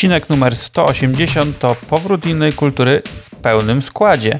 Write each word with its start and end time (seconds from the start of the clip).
Odcinek 0.00 0.28
numer 0.28 0.56
180 0.56 1.58
to 1.58 1.76
powrót 1.90 2.26
innej 2.26 2.52
kultury 2.52 3.02
w 3.04 3.36
pełnym 3.36 3.82
składzie. 3.82 4.38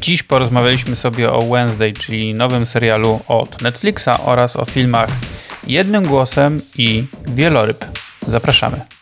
Dziś 0.00 0.22
porozmawialiśmy 0.22 0.96
sobie 0.96 1.32
o 1.32 1.42
Wednesday, 1.42 1.92
czyli 1.92 2.34
nowym 2.34 2.66
serialu 2.66 3.20
od 3.28 3.62
Netflixa 3.62 4.08
oraz 4.24 4.56
o 4.56 4.64
filmach 4.64 5.08
Jednym 5.66 6.06
Głosem 6.06 6.60
i 6.76 7.04
Wieloryb. 7.26 7.84
Zapraszamy. 8.26 8.97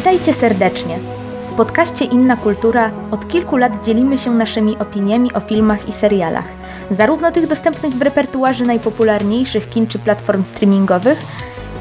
Witajcie 0.00 0.32
serdecznie. 0.32 0.98
W 1.42 1.52
podcaście 1.52 2.04
Inna 2.04 2.36
Kultura 2.36 2.90
od 3.10 3.28
kilku 3.28 3.56
lat 3.56 3.84
dzielimy 3.84 4.18
się 4.18 4.30
naszymi 4.30 4.78
opiniami 4.78 5.32
o 5.34 5.40
filmach 5.40 5.88
i 5.88 5.92
serialach, 5.92 6.44
zarówno 6.90 7.30
tych 7.30 7.46
dostępnych 7.46 7.92
w 7.94 8.02
repertuarze 8.02 8.64
najpopularniejszych 8.64 9.70
kin 9.70 9.86
czy 9.86 9.98
platform 9.98 10.44
streamingowych, 10.44 11.18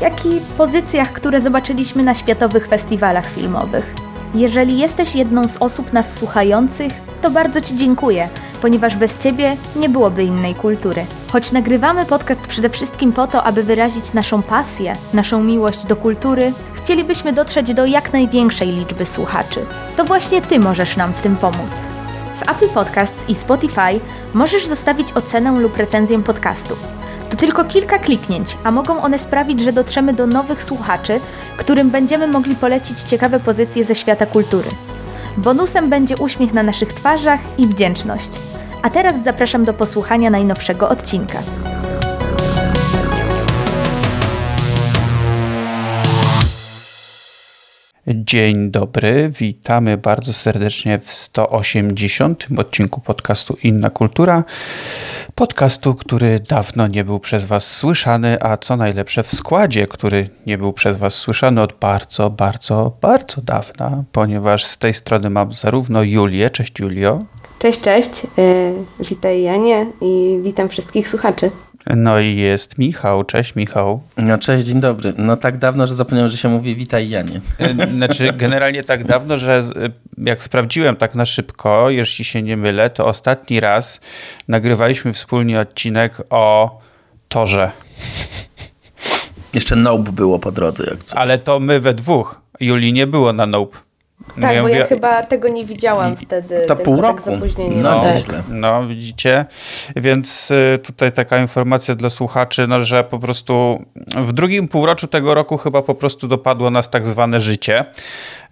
jak 0.01 0.25
i 0.25 0.41
pozycjach, 0.57 1.13
które 1.13 1.41
zobaczyliśmy 1.41 2.03
na 2.03 2.13
światowych 2.13 2.67
festiwalach 2.67 3.29
filmowych. 3.29 4.08
Jeżeli 4.35 4.77
jesteś 4.77 5.15
jedną 5.15 5.47
z 5.47 5.57
osób 5.57 5.93
nas 5.93 6.13
słuchających, 6.13 6.93
to 7.21 7.31
bardzo 7.31 7.61
Ci 7.61 7.75
dziękuję, 7.75 8.29
ponieważ 8.61 8.95
bez 8.95 9.17
Ciebie 9.17 9.57
nie 9.75 9.89
byłoby 9.89 10.23
innej 10.23 10.55
kultury. 10.55 11.05
Choć 11.31 11.52
nagrywamy 11.52 12.05
podcast 12.05 12.41
przede 12.41 12.69
wszystkim 12.69 13.13
po 13.13 13.27
to, 13.27 13.44
aby 13.44 13.63
wyrazić 13.63 14.13
naszą 14.13 14.41
pasję, 14.41 14.94
naszą 15.13 15.44
miłość 15.44 15.85
do 15.85 15.95
kultury, 15.95 16.53
chcielibyśmy 16.73 17.33
dotrzeć 17.33 17.73
do 17.73 17.85
jak 17.85 18.13
największej 18.13 18.67
liczby 18.72 19.05
słuchaczy. 19.05 19.66
To 19.97 20.05
właśnie 20.05 20.41
Ty 20.41 20.59
możesz 20.59 20.97
nam 20.97 21.13
w 21.13 21.22
tym 21.22 21.35
pomóc. 21.35 21.88
W 22.39 22.50
Apple 22.50 22.69
Podcasts 22.69 23.30
i 23.30 23.35
Spotify 23.35 24.00
możesz 24.33 24.66
zostawić 24.66 25.11
ocenę 25.11 25.52
lub 25.52 25.77
recenzję 25.77 26.23
podcastu. 26.23 26.75
To 27.30 27.38
tylko 27.38 27.66
kilka 27.66 27.99
kliknięć, 27.99 28.58
a 28.63 28.72
mogą 28.72 29.02
one 29.02 29.19
sprawić, 29.19 29.59
że 29.59 29.73
dotrzemy 29.73 30.13
do 30.13 30.27
nowych 30.27 30.63
słuchaczy, 30.63 31.19
którym 31.58 31.89
będziemy 31.89 32.27
mogli 32.27 32.55
polecić 32.55 32.99
ciekawe 32.99 33.39
pozycje 33.39 33.83
ze 33.83 33.95
świata 33.95 34.25
kultury. 34.25 34.69
Bonusem 35.38 35.89
będzie 35.89 36.17
uśmiech 36.17 36.53
na 36.53 36.63
naszych 36.63 36.94
twarzach 36.94 37.39
i 37.57 37.67
wdzięczność. 37.67 38.31
A 38.81 38.89
teraz 38.89 39.23
zapraszam 39.23 39.63
do 39.63 39.73
posłuchania 39.73 40.30
najnowszego 40.30 40.89
odcinka. 40.89 41.39
Dzień 48.15 48.71
dobry, 48.71 49.31
witamy 49.39 49.97
bardzo 49.97 50.33
serdecznie 50.33 50.99
w 50.99 51.11
180 51.11 52.47
odcinku 52.57 53.01
podcastu 53.01 53.57
Inna 53.63 53.89
Kultura. 53.89 54.43
Podcastu, 55.35 55.95
który 55.95 56.39
dawno 56.39 56.88
nie 56.88 57.03
był 57.03 57.19
przez 57.19 57.45
Was 57.45 57.75
słyszany, 57.75 58.43
a 58.43 58.57
co 58.57 58.77
najlepsze 58.77 59.23
w 59.23 59.35
składzie, 59.35 59.88
który 59.88 60.29
nie 60.45 60.57
był 60.57 60.73
przez 60.73 60.97
Was 60.97 61.13
słyszany 61.13 61.61
od 61.61 61.73
bardzo, 61.73 62.29
bardzo, 62.29 62.97
bardzo 63.01 63.41
dawna, 63.41 64.03
ponieważ 64.11 64.66
z 64.66 64.77
tej 64.77 64.94
strony 64.94 65.29
mam 65.29 65.53
zarówno 65.53 66.03
Julię, 66.03 66.49
cześć 66.49 66.79
Julio. 66.79 67.19
Cześć, 67.59 67.81
cześć, 67.81 68.11
yy, 68.38 69.05
witaj 69.09 69.41
Janie 69.41 69.85
i 70.02 70.39
witam 70.43 70.69
wszystkich 70.69 71.09
słuchaczy. 71.09 71.52
No 71.95 72.19
i 72.19 72.35
jest 72.35 72.77
Michał. 72.77 73.23
Cześć 73.23 73.55
Michał. 73.55 74.01
No 74.17 74.38
cześć, 74.38 74.67
dzień 74.67 74.79
dobry. 74.79 75.13
No 75.17 75.38
tak 75.38 75.57
dawno, 75.57 75.88
że 75.88 75.95
zapomniałem, 75.95 76.29
że 76.29 76.38
się 76.38 76.49
mówi 76.49 76.75
witaj 76.75 77.09
Janie. 77.09 77.41
Znaczy 77.97 78.34
generalnie 78.34 78.84
tak 78.84 79.03
dawno, 79.03 79.38
że 79.38 79.63
jak 80.17 80.41
sprawdziłem 80.41 80.95
tak 80.95 81.16
na 81.16 81.25
szybko, 81.25 81.89
jeśli 81.89 82.25
się 82.25 82.41
nie 82.41 82.57
mylę, 82.57 82.89
to 82.89 83.06
ostatni 83.06 83.59
raz 83.59 84.01
nagrywaliśmy 84.47 85.13
wspólnie 85.13 85.59
odcinek 85.59 86.22
o 86.29 86.78
Torze. 87.29 87.72
Jeszcze 89.53 89.75
Nope 89.75 90.11
było 90.11 90.39
po 90.39 90.51
drodze. 90.51 90.84
Jak 90.84 91.03
coś. 91.03 91.17
Ale 91.17 91.39
to 91.39 91.59
my 91.59 91.79
we 91.79 91.94
dwóch. 91.94 92.41
Julii 92.59 92.94
nie 92.94 93.07
było 93.07 93.34
na 93.34 93.45
Nope. 93.45 93.88
No 94.28 94.47
tak, 94.47 94.56
ja 94.56 94.62
bo 94.62 94.68
mówię... 94.68 94.80
ja 94.80 94.88
chyba 94.88 95.24
tego 95.24 95.47
nie 95.47 95.66
widziałam 95.66 96.18
wtedy. 96.18 96.62
To 96.68 96.75
pół 96.75 96.96
tak 96.96 97.03
roku. 97.03 97.30
Tak 97.31 97.57
no, 97.81 98.03
tak. 98.28 98.44
no, 98.50 98.88
widzicie. 98.88 99.46
Więc 99.96 100.52
y, 100.52 100.80
tutaj 100.84 101.12
taka 101.12 101.40
informacja 101.40 101.96
dla 101.96 102.09
słuchaczy, 102.09 102.68
no, 102.68 102.81
że 102.81 103.03
po 103.03 103.19
prostu 103.19 103.85
w 104.18 104.34
drugim 104.34 104.68
półroczu 104.68 105.08
tego 105.08 105.34
roku 105.34 105.58
chyba 105.58 105.81
po 105.81 105.96
prostu 105.96 106.28
dopadło 106.28 106.72
nas 106.72 106.90
tak 106.90 107.08
zwane 107.08 107.40
życie 107.40 107.85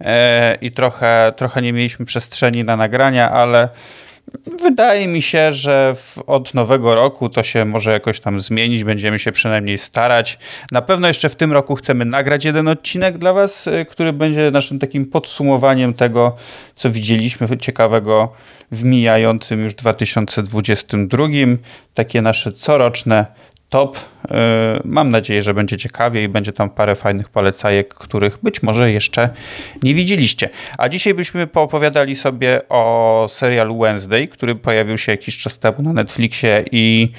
e, 0.00 0.54
i 0.60 0.72
trochę, 0.72 1.32
trochę 1.36 1.62
nie 1.62 1.72
mieliśmy 1.72 2.06
przestrzeni 2.06 2.64
na 2.64 2.76
nagrania, 2.76 3.30
ale 3.30 3.68
Wydaje 4.62 5.08
mi 5.08 5.22
się, 5.22 5.52
że 5.52 5.94
w, 5.96 6.18
od 6.26 6.54
nowego 6.54 6.94
roku 6.94 7.28
to 7.28 7.42
się 7.42 7.64
może 7.64 7.92
jakoś 7.92 8.20
tam 8.20 8.40
zmienić. 8.40 8.84
Będziemy 8.84 9.18
się 9.18 9.32
przynajmniej 9.32 9.78
starać. 9.78 10.38
Na 10.72 10.82
pewno 10.82 11.08
jeszcze 11.08 11.28
w 11.28 11.36
tym 11.36 11.52
roku 11.52 11.74
chcemy 11.74 12.04
nagrać 12.04 12.44
jeden 12.44 12.68
odcinek 12.68 13.18
dla 13.18 13.32
Was, 13.32 13.66
y, 13.66 13.86
który 13.90 14.12
będzie 14.12 14.50
naszym 14.50 14.78
takim 14.78 15.06
podsumowaniem 15.06 15.94
tego, 15.94 16.36
co 16.74 16.90
widzieliśmy 16.90 17.58
ciekawego 17.58 18.32
w 18.72 18.84
mijającym 18.84 19.62
już 19.62 19.74
2022. 19.74 21.26
Takie 21.94 22.22
nasze 22.22 22.52
coroczne 22.52 23.26
top. 23.68 23.96
Y, 23.96 24.28
mam 24.84 25.10
nadzieję, 25.10 25.42
że 25.42 25.54
będzie 25.54 25.76
ciekawie 25.76 26.24
i 26.24 26.28
będzie 26.28 26.52
tam 26.52 26.70
parę 26.70 26.96
fajnych 26.96 27.28
polecajek, 27.28 27.94
których 27.94 28.38
być 28.42 28.62
może 28.62 28.92
jeszcze 28.92 29.30
nie 29.82 29.94
widzieliście. 29.94 30.50
A 30.78 30.88
dzisiaj 30.88 31.14
byśmy 31.14 31.46
poopowiadali 31.46 32.16
sobie 32.16 32.60
o 32.68 33.26
serialu 33.30 33.78
Wednesday, 33.78 34.26
który 34.26 34.54
pojawił 34.54 34.98
się 34.98 35.12
jakiś 35.12 35.38
czas 35.38 35.58
temu 35.58 35.82
na 35.82 35.92
Netflixie 35.92 36.64
i 36.72 37.12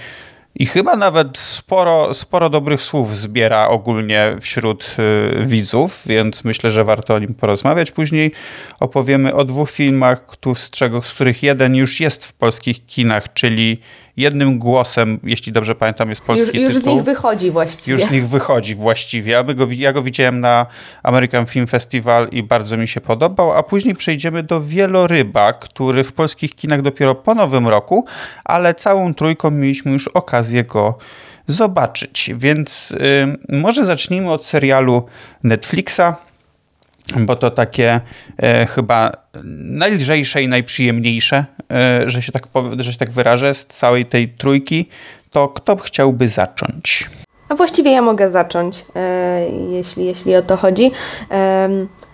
i 0.55 0.65
chyba 0.65 0.95
nawet 0.95 1.37
sporo, 1.37 2.13
sporo 2.13 2.49
dobrych 2.49 2.81
słów 2.81 3.15
zbiera 3.15 3.67
ogólnie 3.67 4.35
wśród 4.41 4.95
y, 5.39 5.45
widzów, 5.45 6.03
więc 6.05 6.43
myślę, 6.43 6.71
że 6.71 6.83
warto 6.83 7.15
o 7.15 7.19
nim 7.19 7.33
porozmawiać. 7.33 7.91
Później 7.91 8.31
opowiemy 8.79 9.35
o 9.35 9.45
dwóch 9.45 9.71
filmach, 9.71 10.25
z, 10.55 10.69
czego, 10.69 11.01
z 11.01 11.13
których 11.13 11.43
jeden 11.43 11.75
już 11.75 11.99
jest 11.99 12.25
w 12.25 12.33
polskich 12.33 12.85
kinach, 12.85 13.33
czyli 13.33 13.79
jednym 14.19 14.59
głosem, 14.59 15.19
jeśli 15.23 15.51
dobrze 15.51 15.75
pamiętam, 15.75 16.09
jest 16.09 16.21
polski 16.21 16.57
już, 16.57 16.73
już 16.73 16.73
tytuł. 16.73 16.93
Już 16.93 17.03
z 17.03 17.05
nich 17.05 17.15
wychodzi 17.15 17.51
właściwie. 17.51 17.91
Już 17.91 18.03
z 18.03 18.11
nich 18.11 18.27
wychodzi 18.27 18.75
właściwie. 18.75 19.31
Ja 19.31 19.43
go, 19.43 19.67
ja 19.71 19.93
go 19.93 20.01
widziałem 20.01 20.39
na 20.39 20.65
American 21.03 21.45
Film 21.45 21.67
Festival 21.67 22.27
i 22.31 22.43
bardzo 22.43 22.77
mi 22.77 22.87
się 22.87 23.01
podobał, 23.01 23.51
a 23.51 23.63
później 23.63 23.95
przejdziemy 23.95 24.43
do 24.43 24.61
Wieloryba, 24.61 25.53
który 25.53 26.03
w 26.03 26.13
polskich 26.13 26.55
kinach 26.55 26.81
dopiero 26.81 27.15
po 27.15 27.35
nowym 27.35 27.67
roku, 27.67 28.05
ale 28.43 28.73
całą 28.73 29.13
trójką 29.13 29.51
mieliśmy 29.51 29.91
już 29.91 30.07
okazję 30.07 30.63
go 30.63 30.97
zobaczyć. 31.47 32.31
Więc 32.35 32.91
y, 32.91 33.55
może 33.55 33.85
zacznijmy 33.85 34.31
od 34.31 34.45
serialu 34.45 35.05
Netflixa 35.43 36.28
bo 37.17 37.35
to 37.35 37.51
takie 37.51 38.01
e, 38.37 38.65
chyba 38.65 39.11
najlżejsze 39.63 40.41
i 40.43 40.47
najprzyjemniejsze, 40.47 41.45
e, 41.71 42.09
że, 42.09 42.21
się 42.21 42.31
tak 42.31 42.47
że 42.77 42.91
się 42.91 42.97
tak 42.97 43.11
wyrażę, 43.11 43.53
z 43.53 43.65
całej 43.65 44.05
tej 44.05 44.29
trójki, 44.29 44.85
to 45.31 45.47
kto 45.47 45.75
chciałby 45.75 46.27
zacząć? 46.27 47.09
A 47.49 47.55
właściwie 47.55 47.91
ja 47.91 48.01
mogę 48.01 48.29
zacząć, 48.29 48.85
e, 48.95 49.49
jeśli, 49.69 50.05
jeśli 50.05 50.35
o 50.35 50.41
to 50.41 50.57
chodzi. 50.57 50.91
E, 51.31 51.69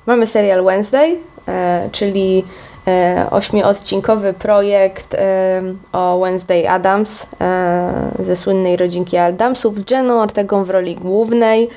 mamy 0.05 0.27
serial 0.27 0.63
Wednesday, 0.63 1.17
e, 1.47 1.89
czyli 1.91 2.43
e, 2.87 3.27
ośmiodcinkowy 3.31 4.33
projekt 4.33 5.15
o 5.91 6.19
Wednesday 6.19 6.69
Adams 6.69 7.25
ze 8.19 8.37
słynnej 8.37 8.77
rodzinki 8.77 9.17
Adamsów 9.17 9.79
z 9.79 9.91
Jeną 9.91 10.21
Ortegą 10.21 10.63
w 10.63 10.69
roli 10.69 10.95
głównej. 10.95 11.69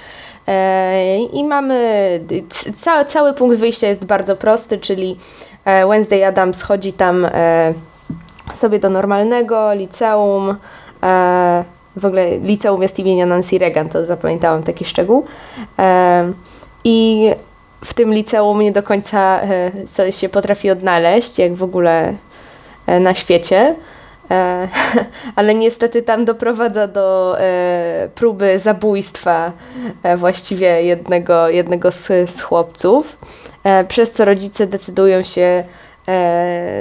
E, 0.49 1.19
I 1.19 1.45
mamy, 1.45 2.21
cały, 2.81 3.05
cały 3.05 3.35
punkt 3.35 3.59
wyjścia 3.59 3.87
jest 3.89 4.05
bardzo 4.05 4.37
prosty, 4.37 4.79
czyli 4.79 5.17
e, 5.65 5.87
Wednesday 5.87 6.27
Adams 6.27 6.63
chodzi 6.63 6.93
tam 6.93 7.25
e, 7.25 7.75
sobie 8.55 8.79
do 8.79 8.91
normalnego 8.91 9.73
liceum, 9.73 10.57
w 11.97 12.05
ogóle 12.05 12.39
liceum 12.39 12.83
jest 12.83 12.99
imienia 12.99 13.27
Nancy 13.27 13.59
Reagan, 13.59 13.89
to 13.89 14.07
zapamiętałam 14.07 14.63
taki 14.63 14.85
szczegół. 14.85 15.25
I 16.85 17.31
w 17.85 17.95
tym 17.95 18.15
liceum 18.15 18.61
nie 18.61 18.73
do 18.73 18.83
końca 18.83 19.41
coś 19.95 20.17
się 20.17 20.29
potrafi 20.29 20.71
odnaleźć, 20.71 21.39
jak 21.39 21.55
w 21.55 21.63
ogóle 21.63 22.15
na 23.01 23.15
świecie. 23.15 23.75
E, 24.31 24.69
ale 25.37 25.55
niestety 25.55 26.03
tam 26.03 26.25
doprowadza 26.25 26.87
do 26.87 27.37
e, 27.41 28.09
próby 28.15 28.59
zabójstwa 28.59 29.53
e, 30.03 30.17
właściwie 30.17 30.83
jednego, 30.83 31.49
jednego 31.49 31.93
z, 31.93 32.07
z 32.31 32.41
chłopców, 32.41 33.19
przez 33.89 34.13
co 34.13 34.25
rodzice 34.25 34.67
decydują 34.67 35.23
się 35.23 35.65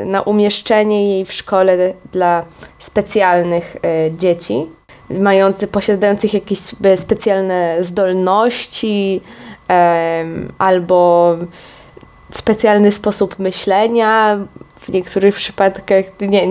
na 0.05 0.21
umieszczenie 0.21 1.13
jej 1.13 1.25
w 1.25 1.33
szkole 1.33 1.77
dla 2.11 2.45
specjalnych 2.79 3.77
dzieci. 4.17 4.65
mający, 5.09 5.67
posiadających 5.67 6.33
jakieś 6.33 6.59
spe- 6.59 6.97
specjalne 6.97 7.77
zdolności 7.81 9.21
albo 10.57 11.35
specjalny 12.31 12.91
sposób 12.91 13.39
myślenia. 13.39 14.39
W 14.81 14.89
niektórych 14.89 15.35
przypadkach 15.35 16.05
nie 16.21 16.47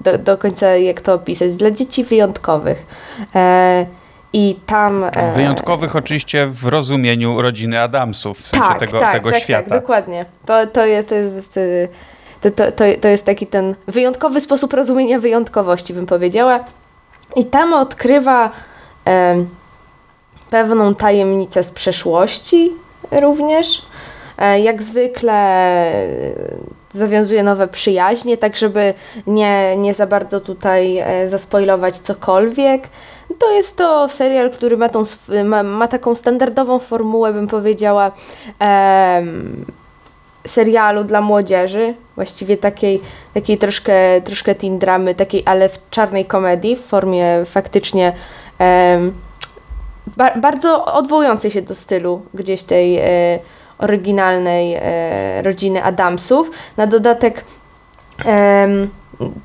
do, 0.00 0.18
do 0.18 0.38
końca 0.38 0.66
jak 0.76 1.00
to 1.00 1.14
opisać. 1.14 1.54
Dla 1.56 1.70
dzieci 1.70 2.04
wyjątkowych. 2.04 2.86
E, 3.34 3.86
I 4.32 4.56
tam. 4.66 5.04
e, 5.16 5.32
Wyjątkowych 5.32 5.96
oczywiście 5.96 6.46
w 6.46 6.66
rozumieniu 6.66 7.42
rodziny 7.42 7.80
Adamsów, 7.80 8.38
w 8.38 8.46
sensie 8.46 8.74
tego, 8.78 9.00
tego 9.12 9.30
tak, 9.30 9.40
świata. 9.42 9.68
Tak, 9.70 9.80
dokładnie. 9.80 10.24
To, 10.46 10.66
to, 10.66 10.86
je- 10.86 11.04
to 11.04 11.14
jest. 11.14 11.56
y, 11.56 11.88
To, 12.40 12.50
to, 12.50 12.64
to, 13.00 13.08
jest 13.08 13.24
taki 13.24 13.46
ten 13.46 13.74
wyjątkowy 13.88 14.40
sposób 14.40 14.72
rozumienia 14.72 15.18
wyjątkowości, 15.20 15.94
bym 15.94 16.06
powiedziała. 16.06 16.64
I 17.36 17.44
tam 17.44 17.74
odkrywa 17.74 18.50
em, 19.04 19.48
pewną 20.50 20.94
tajemnicę 20.94 21.64
z 21.64 21.70
przeszłości 21.70 22.72
również. 23.10 23.82
E, 24.38 24.60
Jak 24.60 24.82
zwykle 24.82 25.32
e, 25.32 26.06
zawiązuje 26.96 27.42
nowe 27.42 27.68
przyjaźnie, 27.68 28.36
tak 28.36 28.56
żeby 28.56 28.94
nie, 29.26 29.76
nie 29.76 29.94
za 29.94 30.06
bardzo 30.06 30.40
tutaj 30.40 30.98
e, 30.98 31.28
zaspoilować 31.28 31.96
cokolwiek. 31.96 32.88
To 33.38 33.52
jest 33.52 33.76
to 33.76 34.08
serial, 34.08 34.50
który 34.50 34.76
ma, 34.76 34.88
tą, 34.88 35.04
ma, 35.44 35.62
ma 35.62 35.88
taką 35.88 36.14
standardową 36.14 36.78
formułę, 36.78 37.32
bym 37.32 37.48
powiedziała, 37.48 38.12
serialu 40.46 41.04
dla 41.04 41.20
młodzieży, 41.20 41.94
właściwie 42.14 42.56
takiej, 42.56 43.00
takiej 43.34 43.58
troszkę, 43.58 44.20
troszkę 44.20 44.54
teen 44.54 44.78
dramy, 44.78 45.14
takiej, 45.14 45.42
ale 45.46 45.68
w 45.68 45.90
czarnej 45.90 46.24
komedii, 46.24 46.76
w 46.76 46.84
formie 46.86 47.44
faktycznie 47.44 48.12
ba- 50.16 50.36
bardzo 50.36 50.84
odwołującej 50.84 51.50
się 51.50 51.62
do 51.62 51.74
stylu 51.74 52.22
gdzieś 52.34 52.62
tej 52.62 52.98
e, 52.98 53.38
oryginalnej 53.78 54.74
e, 54.74 55.42
rodziny 55.42 55.84
Adamsów. 55.84 56.50
Na 56.76 56.86
dodatek 56.86 57.44
em, 58.24 58.88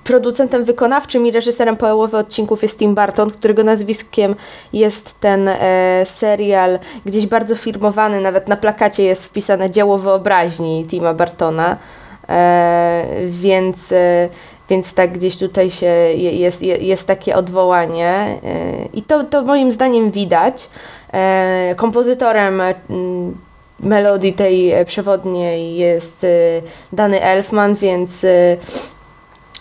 producentem 0.03 0.63
wykonawczym 0.63 1.27
i 1.27 1.31
reżyserem 1.31 1.77
połowy 1.77 2.17
odcinków 2.17 2.63
jest 2.63 2.79
Tim 2.79 2.95
Burton, 2.95 3.31
którego 3.31 3.63
nazwiskiem 3.63 4.35
jest 4.73 5.19
ten 5.19 5.47
e, 5.47 5.57
serial 6.05 6.79
gdzieś 7.05 7.27
bardzo 7.27 7.55
firmowany, 7.55 8.21
nawet 8.21 8.47
na 8.47 8.55
plakacie 8.55 9.03
jest 9.03 9.25
wpisane 9.25 9.69
dzieło 9.69 9.97
wyobraźni 9.97 10.85
Tima 10.89 11.13
Burtona, 11.13 11.77
e, 12.29 13.05
więc, 13.27 13.77
więc 14.69 14.93
tak 14.93 15.11
gdzieś 15.11 15.37
tutaj 15.37 15.69
się 15.69 15.85
je- 16.15 16.31
jest, 16.35 16.61
je- 16.63 16.77
jest 16.77 17.07
takie 17.07 17.35
odwołanie 17.35 18.37
i 18.93 19.03
to, 19.03 19.23
to 19.23 19.41
moim 19.41 19.71
zdaniem 19.71 20.11
widać. 20.11 20.69
Kompozytorem 21.75 22.61
melodii 23.83 24.33
tej 24.33 24.71
e, 24.71 24.85
przewodniej 24.85 25.75
jest 25.75 26.23
e, 26.23 26.27
Dany 26.93 27.21
Elfman, 27.21 27.75
więc 27.75 28.23
e, 28.23 28.57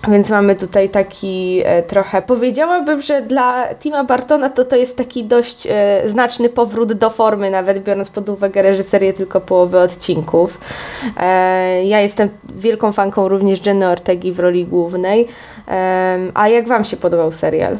więc 0.09 0.31
mamy 0.31 0.57
tutaj 0.57 0.89
taki 0.89 1.63
trochę, 1.87 2.23
powiedziałabym, 2.23 3.01
że 3.03 3.23
dla 3.23 3.75
Tima 3.75 4.05
Bartona 4.05 4.51
to 4.51 4.65
to 4.65 4.77
jest 4.77 4.97
taki 4.97 5.25
dość 5.25 5.69
znaczny 6.07 6.49
powrót 6.49 6.93
do 6.93 7.11
formy, 7.11 7.51
nawet 7.51 7.83
biorąc 7.83 8.11
pod 8.11 8.29
uwagę 8.29 8.63
reżyserię 8.63 9.13
tylko 9.13 9.41
połowy 9.41 9.79
odcinków. 9.79 10.61
Ja 11.85 12.01
jestem 12.01 12.29
wielką 12.55 12.93
fanką 12.93 13.29
również 13.29 13.67
Jenny 13.67 13.89
Ortegi 13.89 14.33
w 14.33 14.41
roli 14.41 14.65
głównej. 14.65 15.29
A 16.35 16.49
jak 16.49 16.69
Wam 16.69 16.85
się 16.85 16.97
podobał 16.97 17.33
serial? 17.33 17.79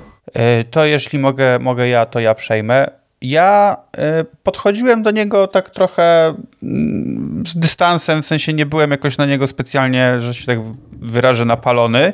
To 0.71 0.85
jeśli 0.85 1.19
mogę, 1.19 1.59
mogę 1.59 1.89
ja, 1.89 2.07
to 2.07 2.21
ja 2.21 2.35
przejmę. 2.35 3.00
Ja 3.23 3.77
e, 3.99 4.25
podchodziłem 4.43 5.03
do 5.03 5.11
niego 5.11 5.47
tak 5.47 5.71
trochę 5.71 6.35
mm, 6.63 7.43
z 7.47 7.59
dystansem, 7.59 8.23
w 8.23 8.27
sensie 8.27 8.53
nie 8.53 8.67
byłem 8.67 8.91
jakoś 8.91 9.19
na 9.19 9.27
niego 9.27 9.47
specjalnie, 9.47 10.21
że 10.21 10.35
się 10.35 10.47
tak 10.47 10.59
wyrażę, 10.93 11.45
napalony. 11.45 12.13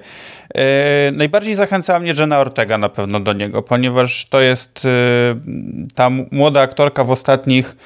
E, 0.54 1.12
Najbardziej 1.12 1.54
zachęcała 1.54 1.98
mnie 1.98 2.14
Jenna 2.18 2.38
Ortega 2.38 2.78
na 2.78 2.88
pewno 2.88 3.20
do 3.20 3.32
niego, 3.32 3.62
ponieważ 3.62 4.24
to 4.24 4.40
jest 4.40 4.84
e, 4.84 4.88
ta 5.94 6.10
młoda 6.30 6.60
aktorka 6.60 7.04
w 7.04 7.10
ostatnich 7.10 7.76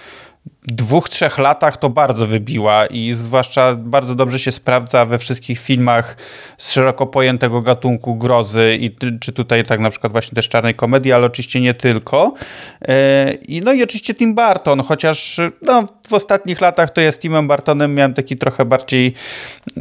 dwóch, 0.66 1.08
trzech 1.08 1.38
latach 1.38 1.76
to 1.76 1.90
bardzo 1.90 2.26
wybiła 2.26 2.86
i 2.86 3.12
zwłaszcza 3.12 3.74
bardzo 3.74 4.14
dobrze 4.14 4.38
się 4.38 4.52
sprawdza 4.52 5.06
we 5.06 5.18
wszystkich 5.18 5.58
filmach 5.58 6.16
z 6.58 6.72
szeroko 6.72 7.06
pojętego 7.06 7.62
gatunku 7.62 8.16
grozy 8.16 8.78
i 8.80 8.96
czy 9.20 9.32
tutaj 9.32 9.64
tak 9.64 9.80
na 9.80 9.90
przykład 9.90 10.12
właśnie 10.12 10.34
też 10.34 10.48
czarnej 10.48 10.74
komedii, 10.74 11.12
ale 11.12 11.26
oczywiście 11.26 11.60
nie 11.60 11.74
tylko. 11.74 12.34
E, 12.82 13.32
I 13.32 13.60
no 13.60 13.72
i 13.72 13.82
oczywiście 13.82 14.14
Tim 14.14 14.34
Burton, 14.34 14.80
chociaż 14.80 15.40
no, 15.62 15.86
w 16.08 16.12
ostatnich 16.12 16.60
latach 16.60 16.90
to 16.90 17.00
ja 17.00 17.12
z 17.12 17.18
Timem 17.18 17.48
Bartonem 17.48 17.94
miałem 17.94 18.14
taki 18.14 18.36
trochę 18.36 18.64
bardziej 18.64 19.14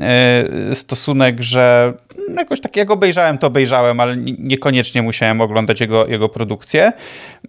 e, 0.01 0.75
stosunek, 0.75 1.41
że 1.41 1.94
jakoś 2.38 2.62
tak 2.62 2.75
jak 2.75 2.92
obejrzałem, 2.92 3.38
to 3.38 3.48
obejrzałem, 3.48 4.00
ale 4.00 4.18
nie- 4.18 4.36
niekoniecznie 4.39 5.01
musiałem 5.01 5.42
oglądać 5.42 5.81
jego, 5.81 6.07
jego 6.07 6.30
produkcję. 6.30 6.92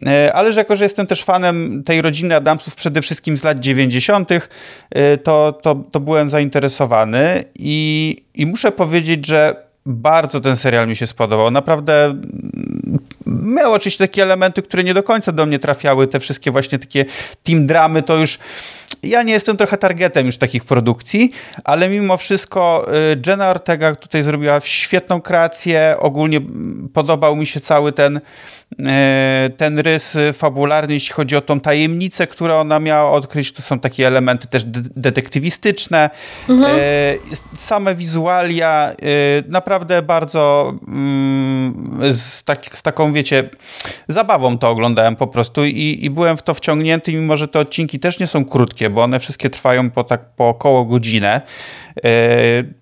E, 0.07 0.33
Ale 0.33 0.53
że 0.53 0.61
jako, 0.61 0.77
że 0.77 0.85
jestem 0.85 1.07
też 1.07 1.25
fanem 1.25 1.83
tej 1.85 2.03
rodziny 2.03 2.37
Adamsów 2.37 2.75
przede 2.75 3.03
wszystkim 3.03 3.37
z 3.37 3.45
lat 3.45 3.59
90., 3.61 4.31
e, 4.91 5.19
to, 5.19 5.59
to, 5.63 5.75
to 5.91 6.01
byłem 6.01 6.29
zainteresowany 6.29 7.45
i, 7.59 8.17
i 8.35 8.47
muszę 8.47 8.73
powiedzieć, 8.73 9.27
że 9.27 9.57
bardzo 9.87 10.41
ten 10.41 10.57
serial 10.57 10.89
mi 10.89 10.97
się 10.97 11.07
spodobał. 11.07 11.51
Naprawdę 11.51 12.15
miał 13.31 13.73
oczywiście 13.73 14.05
takie 14.05 14.23
elementy, 14.23 14.63
które 14.63 14.85
nie 14.85 14.95
do 14.95 15.03
końca 15.03 15.33
do 15.33 15.47
mnie 15.47 15.59
trafiały. 15.59 16.07
Te 16.07 16.21
wszystkie 16.21 16.51
właśnie 16.51 16.79
takie 16.79 17.05
team 17.45 17.67
dramy 17.67 18.03
to 18.03 18.17
już 18.17 18.39
ja 19.03 19.23
nie 19.23 19.33
jestem 19.33 19.57
trochę 19.57 19.77
targetem 19.79 20.27
już 20.27 20.39
takich 20.39 20.65
produkcji, 20.65 21.31
ale 21.65 21.89
mimo 21.89 22.17
wszystko 22.17 22.87
y, 23.13 23.23
Jenna 23.27 23.51
Ortega 23.51 23.95
tutaj 23.95 24.23
zrobiła 24.23 24.61
świetną 24.61 25.21
kreację. 25.21 25.97
Ogólnie 25.99 26.41
podobał 26.95 27.37
mi 27.37 27.47
się 27.47 27.61
cały 27.61 27.93
ten, 27.93 28.17
y, 28.17 28.81
ten 29.57 29.79
rys 29.79 30.19
fabularny, 30.33 30.95
jeśli 30.95 31.15
chodzi 31.15 31.37
o 31.37 31.41
tą 31.41 31.61
tajemnicę, 31.61 32.27
którą 32.27 32.55
ona 32.55 32.81
miała 32.81 33.11
odkryć. 33.11 33.53
To 33.53 33.63
są 33.63 33.79
takie 33.79 34.07
elementy 34.07 34.49
też 34.49 34.65
de- 34.65 34.91
detektywistyczne. 34.97 36.11
Y, 36.49 36.55
Same 37.57 37.95
wizualia, 37.95 38.93
naprawdę 39.49 40.03
bardzo 40.03 40.75
mm, 40.89 41.99
z, 42.13 42.45
tak, 42.45 42.79
z 42.79 42.83
taką, 42.83 43.13
wiecie, 43.21 43.51
zabawą 44.09 44.59
to 44.59 44.71
oglądałem 44.71 45.17
po 45.17 45.27
prostu 45.27 45.65
i, 45.65 45.99
i 46.03 46.11
byłem 46.11 46.37
w 46.37 46.43
to 46.43 46.55
wciągnięty, 46.55 47.13
mimo 47.13 47.37
że 47.37 47.49
te 47.49 47.59
odcinki 47.59 48.01
też 48.01 48.19
nie 48.19 48.27
są 48.27 48.45
krótkie, 48.45 48.91
bo 48.91 49.03
one 49.03 49.21
wszystkie 49.21 49.51
trwają 49.51 49.91
po 49.91 50.05
tak 50.05 50.21
po 50.37 50.49
około 50.49 50.85
godzinę. 50.85 51.41
Y, 51.99 52.81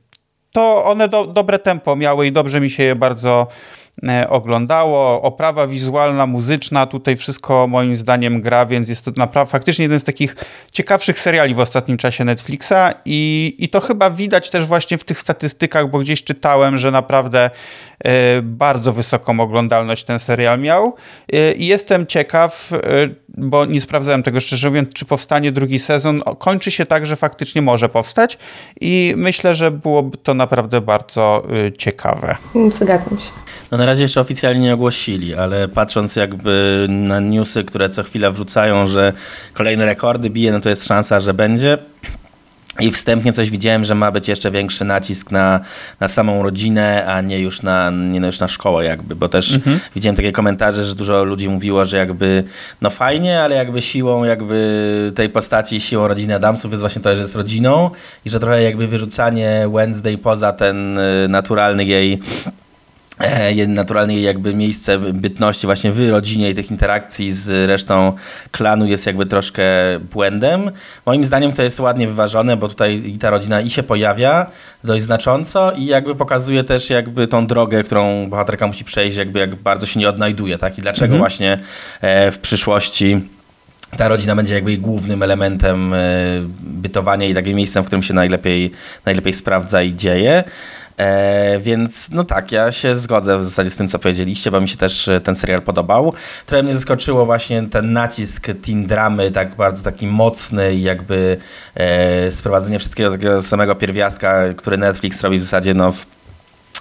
To 0.53 0.85
one 0.85 1.09
do, 1.09 1.25
dobre 1.25 1.59
tempo 1.59 1.97
miały 1.97 2.27
i 2.27 2.33
dobrze 2.33 2.61
mi 2.61 2.71
się 2.71 2.83
je 2.83 2.95
bardzo 2.97 3.47
e, 3.47 3.88
oglądało. 4.29 5.23
Oprawa 5.23 5.67
wizualna, 5.67 6.27
muzyczna, 6.27 6.87
tutaj 6.87 7.17
wszystko 7.17 7.67
moim 7.67 7.97
zdaniem 7.97 8.41
gra, 8.41 8.67
więc 8.67 8.89
jest 8.89 9.05
to 9.05 9.11
naprawdę 9.17 9.51
faktycznie 9.51 9.83
jeden 9.83 10.01
z 10.01 10.05
takich 10.05 10.37
ciekawszych 10.73 11.19
seriali 11.19 11.55
w 11.55 11.61
ostatnim 11.61 11.97
czasie 11.97 12.25
Netflixa 12.25 12.95
i, 13.05 13.55
i 13.59 13.69
to 13.69 13.81
chyba 13.81 14.11
widać 14.11 14.51
też 14.51 14.67
właśnie 14.67 14.99
w 14.99 15.05
tych 15.05 15.19
statystykach, 15.19 15.91
bo 15.91 15.99
gdzieś 15.99 16.25
czytałem, 16.25 16.79
że 16.79 16.91
naprawdę 16.91 17.51
e, 18.05 18.43
bardzo 18.43 18.93
wysoką 18.93 19.41
oglądalność 19.41 20.05
ten 20.05 20.19
serial 20.19 20.61
miał 20.61 20.95
E, 21.33 21.53
i 21.53 21.67
jestem 21.67 22.07
ciekaw, 22.07 22.73
e, 22.73 22.79
bo 23.29 23.65
nie 23.65 23.81
sprawdzałem 23.81 24.23
tego 24.23 24.41
szczerze 24.41 24.69
mówiąc, 24.69 24.89
czy 24.95 25.05
powstanie 25.05 25.53
drugi 25.53 25.79
sezon. 25.79 26.21
Kończy 26.39 26.71
się 26.71 26.87
tak, 26.87 27.07
że 27.07 27.17
faktycznie 27.17 27.63
może 27.63 27.89
powstać 27.89 28.39
i 28.81 29.15
myślę, 29.17 29.55
że 29.55 29.71
byłoby 29.71 30.17
to 30.17 30.35
naprawdę 30.35 30.81
bardzo 30.81 31.43
e, 31.67 31.73
ciekawe. 31.73 32.37
Zgadzam 32.71 33.21
się. 33.21 33.31
No 33.71 33.79
na 33.79 33.87
razie 33.87 34.03
jeszcze 34.03 34.21
oficjalnie 34.21 34.61
nie 34.61 34.75
ogłosili, 34.75 35.35
ale 35.35 35.69
patrząc 35.69 36.17
jakby 36.17 36.87
na 36.89 37.21
newsy, 37.21 37.65
które 37.65 37.89
co 37.89 38.03
chwila 38.03 38.31
wrzucają, 38.31 38.87
że 38.87 39.13
kolejne 39.55 39.87
rekordy 39.87 40.31
bije, 40.31 40.53
no 40.53 40.61
to 40.61 40.69
jest 40.69 40.87
szansa, 40.87 41.21
że 41.21 41.35
będzie. 41.35 41.79
I 42.81 42.93
wstępnie 42.93 43.33
coś 43.33 43.51
widziałem, 43.51 43.85
że 43.85 43.95
ma 43.95 44.11
być 44.11 44.29
jeszcze 44.29 44.51
większy 44.51 44.85
nacisk 44.85 45.31
na, 45.31 45.61
na 46.01 46.09
samą 46.09 46.43
rodzinę, 46.43 47.07
a 47.07 47.21
nie 47.21 47.41
już 47.41 47.63
na, 47.63 47.91
nie 47.91 48.21
no 48.21 48.27
już 48.27 48.41
na 48.41 48.49
szkołę 48.49 48.85
jakby, 48.85 49.17
bo 49.17 49.29
też 49.29 49.59
widziałem 49.95 50.17
takie 50.17 50.33
komentarze, 50.33 50.85
że 50.85 50.95
dużo 50.95 51.25
ludzi 51.25 51.49
mówiło, 51.49 51.85
że 51.85 51.97
jakby 51.97 52.45
no 52.81 52.91
fajnie, 52.91 53.43
ale 53.43 53.57
jakby 53.57 53.83
siłą 53.83 54.25
jakby 54.25 55.13
tej 55.15 55.29
postaci, 55.29 55.81
siłą 55.81 56.09
rodziny 56.09 56.35
Adamsów 56.35 56.71
jest 56.71 56.81
właśnie 56.81 57.03
to, 57.03 57.15
że 57.15 57.21
jest 57.21 57.37
rodziną 57.37 57.91
i 58.25 58.31
że 58.31 58.41
trochę 58.41 58.63
jakby 58.63 58.87
wyrzucanie 58.87 59.69
Wednesday 59.75 60.19
poza 60.19 60.53
ten 60.53 60.99
y, 60.99 61.29
naturalny 61.29 61.85
jej 61.85 62.21
naturalnie 63.67 64.21
jakby 64.21 64.55
miejsce 64.55 64.99
bytności 64.99 65.67
właśnie 65.67 65.93
w 65.93 66.11
rodzinie 66.11 66.51
i 66.51 66.55
tych 66.55 66.71
interakcji 66.71 67.33
z 67.33 67.69
resztą 67.69 68.13
klanu 68.51 68.87
jest 68.87 69.07
jakby 69.07 69.27
troszkę 69.27 69.65
błędem. 70.13 70.71
Moim 71.07 71.25
zdaniem 71.25 71.53
to 71.53 71.63
jest 71.63 71.81
ładnie 71.81 72.07
wyważone, 72.07 72.57
bo 72.57 72.69
tutaj 72.69 73.03
i 73.07 73.19
ta 73.19 73.31
rodzina 73.31 73.61
i 73.61 73.71
się 73.71 73.83
pojawia 73.83 74.47
dość 74.85 75.05
znacząco 75.05 75.73
i 75.73 75.87
jakby 75.87 76.15
pokazuje 76.15 76.65
też 76.65 76.91
jakby 76.91 77.27
tą 77.27 77.47
drogę, 77.47 77.85
którą 77.85 78.29
bohaterka 78.31 78.67
musi 78.67 78.85
przejść, 78.85 79.17
jakby 79.17 79.41
jak 79.41 79.55
bardzo 79.55 79.87
się 79.87 80.01
nie 80.01 80.09
odnajduje, 80.09 80.59
tak? 80.59 80.79
I 80.79 80.83
dlaczego 80.83 81.15
mhm. 81.15 81.19
właśnie 81.19 81.59
e, 82.01 82.31
w 82.31 82.39
przyszłości 82.39 83.21
ta 83.97 84.09
rodzina 84.09 84.37
będzie 84.37 84.55
jakby 84.55 84.77
głównym 84.77 85.23
elementem 85.23 85.95
e, 85.95 85.99
bytowania 86.61 87.27
i 87.27 87.35
takim 87.35 87.57
miejscem, 87.57 87.83
w 87.85 87.87
którym 87.87 88.03
się 88.03 88.15
najlepiej, 88.15 88.71
najlepiej 89.05 89.33
sprawdza 89.33 89.83
i 89.83 89.95
dzieje. 89.95 90.45
E, 90.99 91.59
więc 91.59 92.11
no 92.11 92.25
tak, 92.25 92.53
ja 92.53 92.73
się 92.73 92.99
zgodzę 92.99 93.39
w 93.39 93.45
zasadzie 93.45 93.71
z 93.71 93.77
tym, 93.77 93.89
co 93.89 93.99
powiedzieliście, 93.99 94.51
bo 94.51 94.61
mi 94.61 94.69
się 94.69 94.77
też 94.77 95.09
e, 95.09 95.21
ten 95.21 95.37
serial 95.37 95.63
podobał. 95.63 96.15
Trochę 96.47 96.63
mnie 96.63 96.75
zaskoczyło 96.75 97.27
właśnie 97.27 97.63
ten 97.63 97.93
nacisk 97.93 98.47
teen 98.67 98.87
dramy, 98.87 99.31
tak 99.31 99.57
bardzo 99.57 99.83
taki 99.83 100.07
mocny 100.07 100.75
i 100.75 100.83
jakby 100.83 101.37
e, 101.75 102.33
sprowadzenie 102.33 102.79
wszystkiego 102.79 103.11
takiego 103.11 103.43
samego 103.43 103.75
pierwiastka, 103.75 104.43
który 104.57 104.79
Netflix 104.79 105.23
robi 105.23 105.39
w 105.39 105.43
zasadzie 105.43 105.75
no, 105.75 105.93
w 105.93 106.07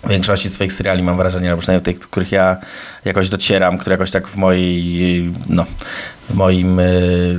większości 0.10 0.50
swoich 0.50 0.74
seriali 0.74 1.04
mam 1.04 1.18
wrażenie, 1.18 1.50
albo 1.50 1.62
przynajmniej 1.62 1.94
tych, 1.94 2.10
których 2.10 2.32
ja 2.32 2.58
jakoś 3.06 3.30
docieram, 3.30 3.78
które 3.78 3.94
jakoś 3.94 4.12
tak 4.12 4.28
w 4.28 4.36
mojej, 4.36 5.34
no, 5.50 5.66
w 6.30 6.34
moim 6.34 6.80
y, 6.80 7.36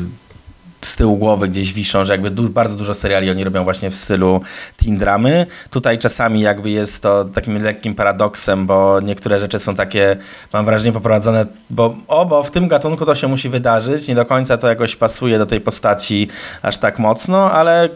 z 0.82 0.96
tyłu 0.96 1.16
głowy 1.16 1.48
gdzieś 1.48 1.72
wiszą, 1.72 2.04
że 2.04 2.12
jakby 2.12 2.30
du 2.30 2.48
bardzo 2.48 2.76
dużo 2.76 2.94
seriali 2.94 3.30
oni 3.30 3.44
robią 3.44 3.64
właśnie 3.64 3.90
w 3.90 3.96
stylu 3.96 4.40
teen 4.76 4.96
dramy. 4.96 5.46
Tutaj 5.70 5.98
czasami 5.98 6.40
jakby 6.40 6.70
jest 6.70 7.02
to 7.02 7.24
takim 7.24 7.62
lekkim 7.62 7.94
paradoksem, 7.94 8.66
bo 8.66 9.00
niektóre 9.00 9.38
rzeczy 9.38 9.58
są 9.58 9.74
takie, 9.74 10.16
mam 10.52 10.64
wrażenie, 10.64 10.92
poprowadzone, 10.92 11.46
bo 11.70 11.96
o, 12.08 12.26
bo 12.26 12.42
w 12.42 12.50
tym 12.50 12.68
gatunku 12.68 13.06
to 13.06 13.14
się 13.14 13.28
musi 13.28 13.48
wydarzyć, 13.48 14.08
nie 14.08 14.14
do 14.14 14.24
końca 14.24 14.58
to 14.58 14.68
jakoś 14.68 14.96
pasuje 14.96 15.38
do 15.38 15.46
tej 15.46 15.60
postaci 15.60 16.28
aż 16.62 16.78
tak 16.78 16.98
mocno, 16.98 17.52
ale 17.52 17.88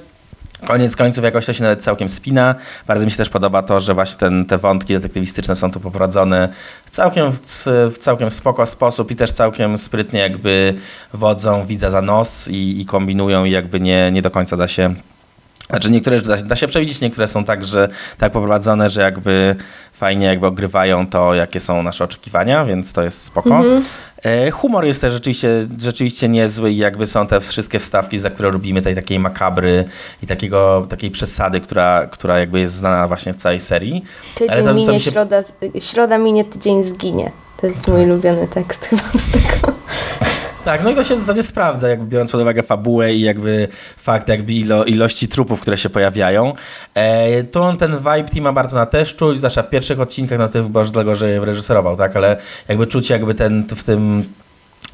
Koniec 0.66 0.96
końców 0.96 1.24
jakoś 1.24 1.46
to 1.46 1.52
się 1.52 1.62
nawet 1.62 1.82
całkiem 1.82 2.08
spina. 2.08 2.54
Bardzo 2.86 3.04
mi 3.04 3.10
się 3.10 3.16
też 3.16 3.28
podoba 3.28 3.62
to, 3.62 3.80
że 3.80 3.94
właśnie 3.94 4.18
ten, 4.18 4.46
te 4.46 4.58
wątki 4.58 4.94
detektywistyczne 4.94 5.56
są 5.56 5.70
tu 5.70 5.80
poprowadzone 5.80 6.48
w 6.84 6.90
całkiem, 6.90 7.32
w 7.92 7.98
całkiem 7.98 8.30
spoko 8.30 8.66
sposób 8.66 9.10
i 9.10 9.16
też 9.16 9.32
całkiem 9.32 9.78
sprytnie 9.78 10.20
jakby 10.20 10.74
wodzą 11.12 11.66
widza 11.66 11.90
za 11.90 12.02
nos 12.02 12.48
i, 12.48 12.80
i 12.80 12.86
kombinują 12.86 13.44
i 13.44 13.50
jakby 13.50 13.80
nie, 13.80 14.10
nie 14.12 14.22
do 14.22 14.30
końca 14.30 14.56
da 14.56 14.68
się 14.68 14.94
znaczy 15.72 15.90
niektóre 15.90 16.20
da, 16.20 16.36
da 16.36 16.56
się 16.56 16.68
przewidzieć, 16.68 17.00
niektóre 17.00 17.28
są 17.28 17.44
tak, 17.44 17.64
że 17.64 17.88
tak 18.18 18.32
poprowadzone, 18.32 18.88
że 18.88 19.00
jakby 19.02 19.56
fajnie 19.92 20.26
jakby 20.26 20.46
ogrywają 20.46 21.06
to, 21.06 21.34
jakie 21.34 21.60
są 21.60 21.82
nasze 21.82 22.04
oczekiwania, 22.04 22.64
więc 22.64 22.92
to 22.92 23.02
jest 23.02 23.24
spoko. 23.24 23.56
Mhm. 23.56 23.82
E, 24.22 24.50
humor 24.50 24.84
jest 24.84 25.00
też 25.00 25.12
rzeczywiście, 25.12 25.66
rzeczywiście 25.78 26.28
niezły 26.28 26.70
i 26.70 26.76
jakby 26.76 27.06
są 27.06 27.26
te 27.26 27.40
wszystkie 27.40 27.78
wstawki, 27.78 28.18
za 28.18 28.30
które 28.30 28.50
lubimy, 28.50 28.82
tej 28.82 28.94
takiej 28.94 29.18
makabry 29.18 29.84
i 30.22 30.26
takiego, 30.26 30.86
takiej 30.88 31.10
przesady, 31.10 31.60
która, 31.60 32.06
która 32.06 32.38
jakby 32.38 32.60
jest 32.60 32.74
znana 32.74 33.08
właśnie 33.08 33.32
w 33.32 33.36
całej 33.36 33.60
serii. 33.60 34.04
Tydzień 34.34 34.50
Ale 34.50 34.64
to, 34.64 34.74
minie, 34.74 35.00
się... 35.00 35.10
środa, 35.10 35.42
środa 35.80 36.18
minie, 36.18 36.44
tydzień 36.44 36.84
zginie. 36.84 37.32
To 37.56 37.66
jest 37.66 37.88
mój 37.88 38.04
ulubiony 38.04 38.48
tekst 38.48 38.84
chyba 38.84 39.02
z 39.02 39.60
tego. 39.60 39.72
Tak, 40.64 40.84
no 40.84 40.90
i 40.90 40.94
to 40.94 41.04
się 41.04 41.14
w 41.14 41.18
zasadzie 41.18 41.42
sprawdza, 41.42 41.88
jakby 41.88 42.06
biorąc 42.06 42.30
pod 42.30 42.40
uwagę 42.40 42.62
fabułę 42.62 43.14
i 43.14 43.20
jakby 43.20 43.68
fakt 43.96 44.28
jakby 44.28 44.52
ilo, 44.52 44.84
ilości 44.84 45.28
trupów, 45.28 45.60
które 45.60 45.76
się 45.76 45.90
pojawiają. 45.90 46.54
E, 46.94 47.42
to 47.44 47.76
ten 47.78 47.98
vibe 47.98 48.24
Tima 48.24 48.52
Bartona 48.52 48.86
też 48.86 49.16
czuć, 49.16 49.38
zwłaszcza 49.38 49.62
w 49.62 49.70
pierwszych 49.70 50.00
odcinkach, 50.00 50.38
no 50.38 50.48
to 50.48 50.62
chyba 50.62 50.84
dlatego, 50.84 51.14
że 51.14 51.44
reżyserował, 51.44 51.96
tak, 51.96 52.16
ale 52.16 52.36
jakby 52.68 52.86
czuć 52.86 53.10
jakby 53.10 53.34
ten 53.34 53.64
w 53.68 53.84
tym 53.84 54.24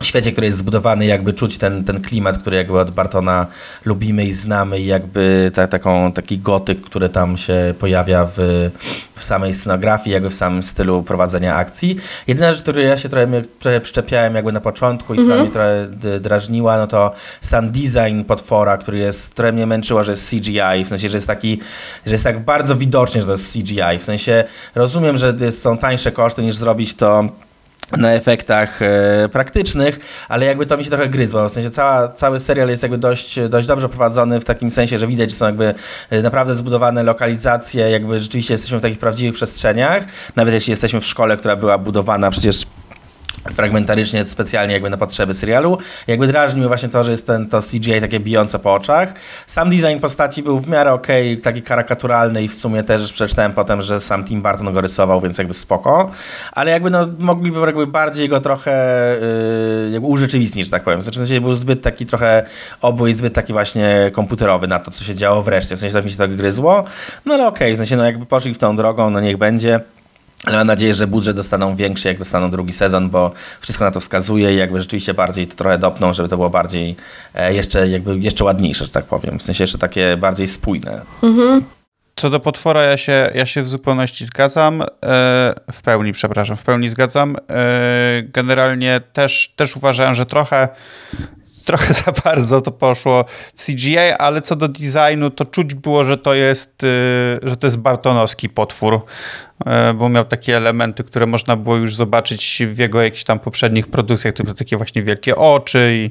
świecie, 0.05 0.33
który 0.33 0.47
jest 0.47 0.59
zbudowany, 0.59 1.07
jakby 1.07 1.33
czuć 1.33 1.59
ten, 1.59 1.85
ten 1.85 2.01
klimat, 2.01 2.39
który 2.39 2.57
jakby 2.57 2.81
od 2.81 2.91
Bartona 2.91 3.47
lubimy 3.85 4.25
i 4.25 4.33
znamy 4.33 4.81
i 4.81 4.87
jakby 4.87 5.51
ta, 5.55 5.67
taką, 5.67 6.13
taki 6.13 6.39
gotyk, 6.39 6.81
który 6.81 7.09
tam 7.09 7.37
się 7.37 7.75
pojawia 7.81 8.29
w, 8.37 8.71
w 9.15 9.25
samej 9.25 9.55
scenografii, 9.55 10.15
jakby 10.15 10.31
w 10.31 10.35
samym 10.35 10.63
stylu 10.63 11.03
prowadzenia 11.03 11.57
akcji. 11.57 11.97
Jedyna 12.27 12.53
rzecz, 12.53 12.63
której 12.63 12.87
ja 12.87 12.97
się 12.97 13.09
trochę, 13.09 13.43
trochę 13.59 13.81
przyczepiałem 13.81 14.35
jakby 14.35 14.53
na 14.53 14.61
początku 14.61 15.15
i 15.15 15.19
która 15.19 15.37
mnie 15.37 15.51
trochę 15.51 15.89
drażniła, 16.21 16.77
no 16.77 16.87
to 16.87 17.13
sam 17.41 17.71
design 17.71 18.25
potwora, 18.27 18.77
który 18.77 18.99
jest, 18.99 19.35
trochę 19.35 19.53
mnie 19.53 19.67
męczyło, 19.67 20.05
że 20.05 20.13
jest 20.13 20.31
CGI, 20.31 20.85
w 20.85 20.89
sensie, 20.89 21.09
że 21.09 21.17
jest 21.17 21.27
taki, 21.27 21.61
że 22.07 22.13
jest 22.13 22.25
tak 22.25 22.45
bardzo 22.45 22.77
widocznie, 22.77 23.21
że 23.21 23.27
to 23.27 23.33
jest 23.33 23.53
CGI, 23.53 23.99
w 23.99 24.05
sensie 24.05 24.45
rozumiem, 24.75 25.17
że 25.17 25.53
są 25.53 25.79
tańsze 25.79 26.13
koszty 26.13 26.43
niż 26.43 26.57
zrobić 26.57 26.95
to 26.95 27.29
na 27.97 28.13
efektach 28.13 28.83
e, 28.83 29.29
praktycznych, 29.29 29.99
ale 30.29 30.47
jakby 30.47 30.67
to 30.67 30.77
mi 30.77 30.85
się 30.85 30.91
trochę 30.91 31.09
gryzło, 31.09 31.49
w 31.49 31.53
sensie 31.53 31.71
cała, 31.71 32.09
cały 32.09 32.41
serial 32.41 32.69
jest 32.69 32.83
jakby 32.83 32.99
dość, 32.99 33.41
dość 33.49 33.67
dobrze 33.67 33.89
prowadzony 33.89 34.41
w 34.41 34.45
takim 34.45 34.71
sensie, 34.71 34.99
że 34.99 35.07
widać, 35.07 35.31
że 35.31 35.37
są 35.37 35.47
jakby 35.47 35.75
e, 36.11 36.23
naprawdę 36.23 36.55
zbudowane 36.55 37.03
lokalizacje, 37.03 37.91
jakby 37.91 38.21
rzeczywiście 38.21 38.55
jesteśmy 38.55 38.79
w 38.79 38.83
takich 38.83 38.99
prawdziwych 38.99 39.35
przestrzeniach, 39.35 40.05
nawet 40.37 40.55
jeśli 40.55 40.71
jesteśmy 40.71 41.01
w 41.01 41.07
szkole, 41.07 41.37
która 41.37 41.57
była 41.57 41.79
budowana 41.79 42.31
przecież 42.31 42.67
fragmentarycznie, 43.53 44.25
specjalnie 44.25 44.75
jakby 44.75 44.91
na 44.91 44.97
potrzeby 44.97 45.35
serialu. 45.35 45.79
Jakby 46.07 46.27
drażni 46.27 46.61
mnie 46.61 46.69
właśnie 46.69 46.89
to, 46.89 47.05
że 47.05 47.11
jest 47.11 47.27
ten, 47.27 47.49
to 47.49 47.61
CGI 47.61 48.01
takie 48.01 48.21
bijące 48.21 48.59
po 48.59 48.75
oczach. 48.75 49.15
Sam 49.47 49.71
design 49.71 49.99
postaci 50.01 50.43
był 50.43 50.59
w 50.61 50.69
miarę 50.69 50.93
okej, 50.93 51.33
okay, 51.33 51.43
taki 51.43 51.63
karykaturalny 51.63 52.43
i 52.43 52.49
w 52.49 52.55
sumie 52.55 52.83
też 52.83 53.13
przeczytałem 53.13 53.53
potem, 53.53 53.83
że 53.83 54.01
sam 54.01 54.25
Tim 54.25 54.43
Burton 54.43 54.73
go 54.73 54.81
rysował, 54.81 55.21
więc 55.21 55.39
jakby 55.39 55.55
spoko. 55.55 56.11
Ale 56.53 56.71
jakby 56.71 56.91
no 56.91 57.07
mogliby 57.19 57.61
jakby 57.61 57.87
bardziej 57.87 58.29
go 58.29 58.41
trochę 58.41 58.73
yy, 59.85 59.91
jakby 59.91 60.07
urzeczywistnić, 60.07 60.65
że 60.65 60.71
tak 60.71 60.85
powiem. 60.85 61.03
Znaczy 61.03 61.21
w 61.21 61.23
sensie 61.23 61.41
był 61.41 61.55
zbyt 61.55 61.83
taki 61.83 62.07
trochę 62.07 62.45
obój, 62.81 63.15
zbyt 63.15 63.35
taki 63.35 63.53
właśnie 63.53 64.11
komputerowy 64.13 64.69
na 64.69 64.79
to, 64.79 64.91
co 64.91 65.05
się 65.05 65.15
działo 65.15 65.43
wreszcie. 65.43 65.77
W 65.77 65.79
sensie 65.79 65.95
tak 65.95 66.05
mi 66.05 66.11
się 66.11 66.17
tak 66.17 66.37
gryzło. 66.37 66.85
No 67.27 67.35
ale 67.35 67.47
okej, 67.47 67.69
okay, 67.69 67.75
w 67.75 67.77
sensie 67.77 67.97
no 67.97 68.05
jakby 68.05 68.27
poszli 68.27 68.55
w 68.55 68.59
tą 68.59 68.77
drogą, 68.77 69.11
no 69.11 69.21
niech 69.21 69.37
będzie. 69.37 69.81
Ale 70.45 70.57
mam 70.57 70.67
nadzieję, 70.67 70.95
że 70.95 71.07
budżet 71.07 71.37
dostaną 71.37 71.77
większy, 71.77 72.09
jak 72.09 72.19
dostaną 72.19 72.51
drugi 72.51 72.73
sezon, 72.73 73.11
bo 73.11 73.33
wszystko 73.61 73.85
na 73.85 73.91
to 73.91 74.01
wskazuje 74.01 74.55
i 74.55 74.57
jakby 74.57 74.81
rzeczywiście 74.81 75.15
bardziej 75.15 75.47
to 75.47 75.57
trochę 75.57 75.79
dopną, 75.79 76.13
żeby 76.13 76.29
to 76.29 76.37
było 76.37 76.51
bardziej 76.51 76.97
e, 77.35 77.55
jeszcze, 77.55 77.89
jakby 77.89 78.19
jeszcze 78.19 78.45
ładniejsze, 78.45 78.85
że 78.85 78.91
tak 78.91 79.05
powiem. 79.05 79.39
W 79.39 79.43
sensie 79.43 79.65
jeszcze 79.65 79.79
takie 79.79 80.17
bardziej 80.17 80.47
spójne. 80.47 81.01
Mhm. 81.23 81.65
Co 82.17 82.31
do 82.31 82.41
potwora, 82.41 82.83
ja 82.83 82.97
się, 82.97 83.31
ja 83.35 83.47
się 83.47 83.63
w 83.63 83.69
zupełności 83.69 84.25
zgadzam. 84.25 84.83
E, 84.83 84.87
w 85.73 85.83
pełni, 85.83 86.13
przepraszam, 86.13 86.57
w 86.57 86.63
pełni 86.63 86.89
zgadzam. 86.89 87.37
E, 87.37 88.23
generalnie 88.23 89.01
też, 89.13 89.53
też 89.57 89.77
uważałem, 89.77 90.15
że 90.15 90.27
trochę 90.27 90.69
trochę 91.69 91.95
za 92.05 92.13
bardzo 92.25 92.61
to 92.61 92.71
poszło 92.71 93.25
w 93.57 93.67
CGI, 93.67 93.99
ale 93.99 94.43
co 94.43 94.57
do 94.57 94.69
designu, 94.69 95.31
to 95.31 95.47
czuć 95.47 95.75
było, 95.75 96.05
że 96.05 96.19
to 96.19 96.35
jest, 96.35 96.85
y, 96.85 96.87
że 97.43 97.57
to 97.57 97.67
jest 97.67 97.77
Bartonowski 97.77 98.49
potwór, 98.49 98.95
y, 98.95 99.95
bo 99.95 100.09
miał 100.09 100.25
takie 100.25 100.57
elementy, 100.57 101.05
które 101.05 101.27
można 101.27 101.57
było 101.57 101.77
już 101.77 101.95
zobaczyć 101.95 102.63
w 102.67 102.79
jego 102.79 103.03
jakichś 103.03 103.25
tam 103.25 103.39
poprzednich 103.39 103.87
produkcjach, 103.87 104.35
typu 104.35 104.55
takie 104.55 104.77
właśnie 104.77 105.03
wielkie 105.03 105.37
oczy 105.37 105.93
i, 105.95 106.11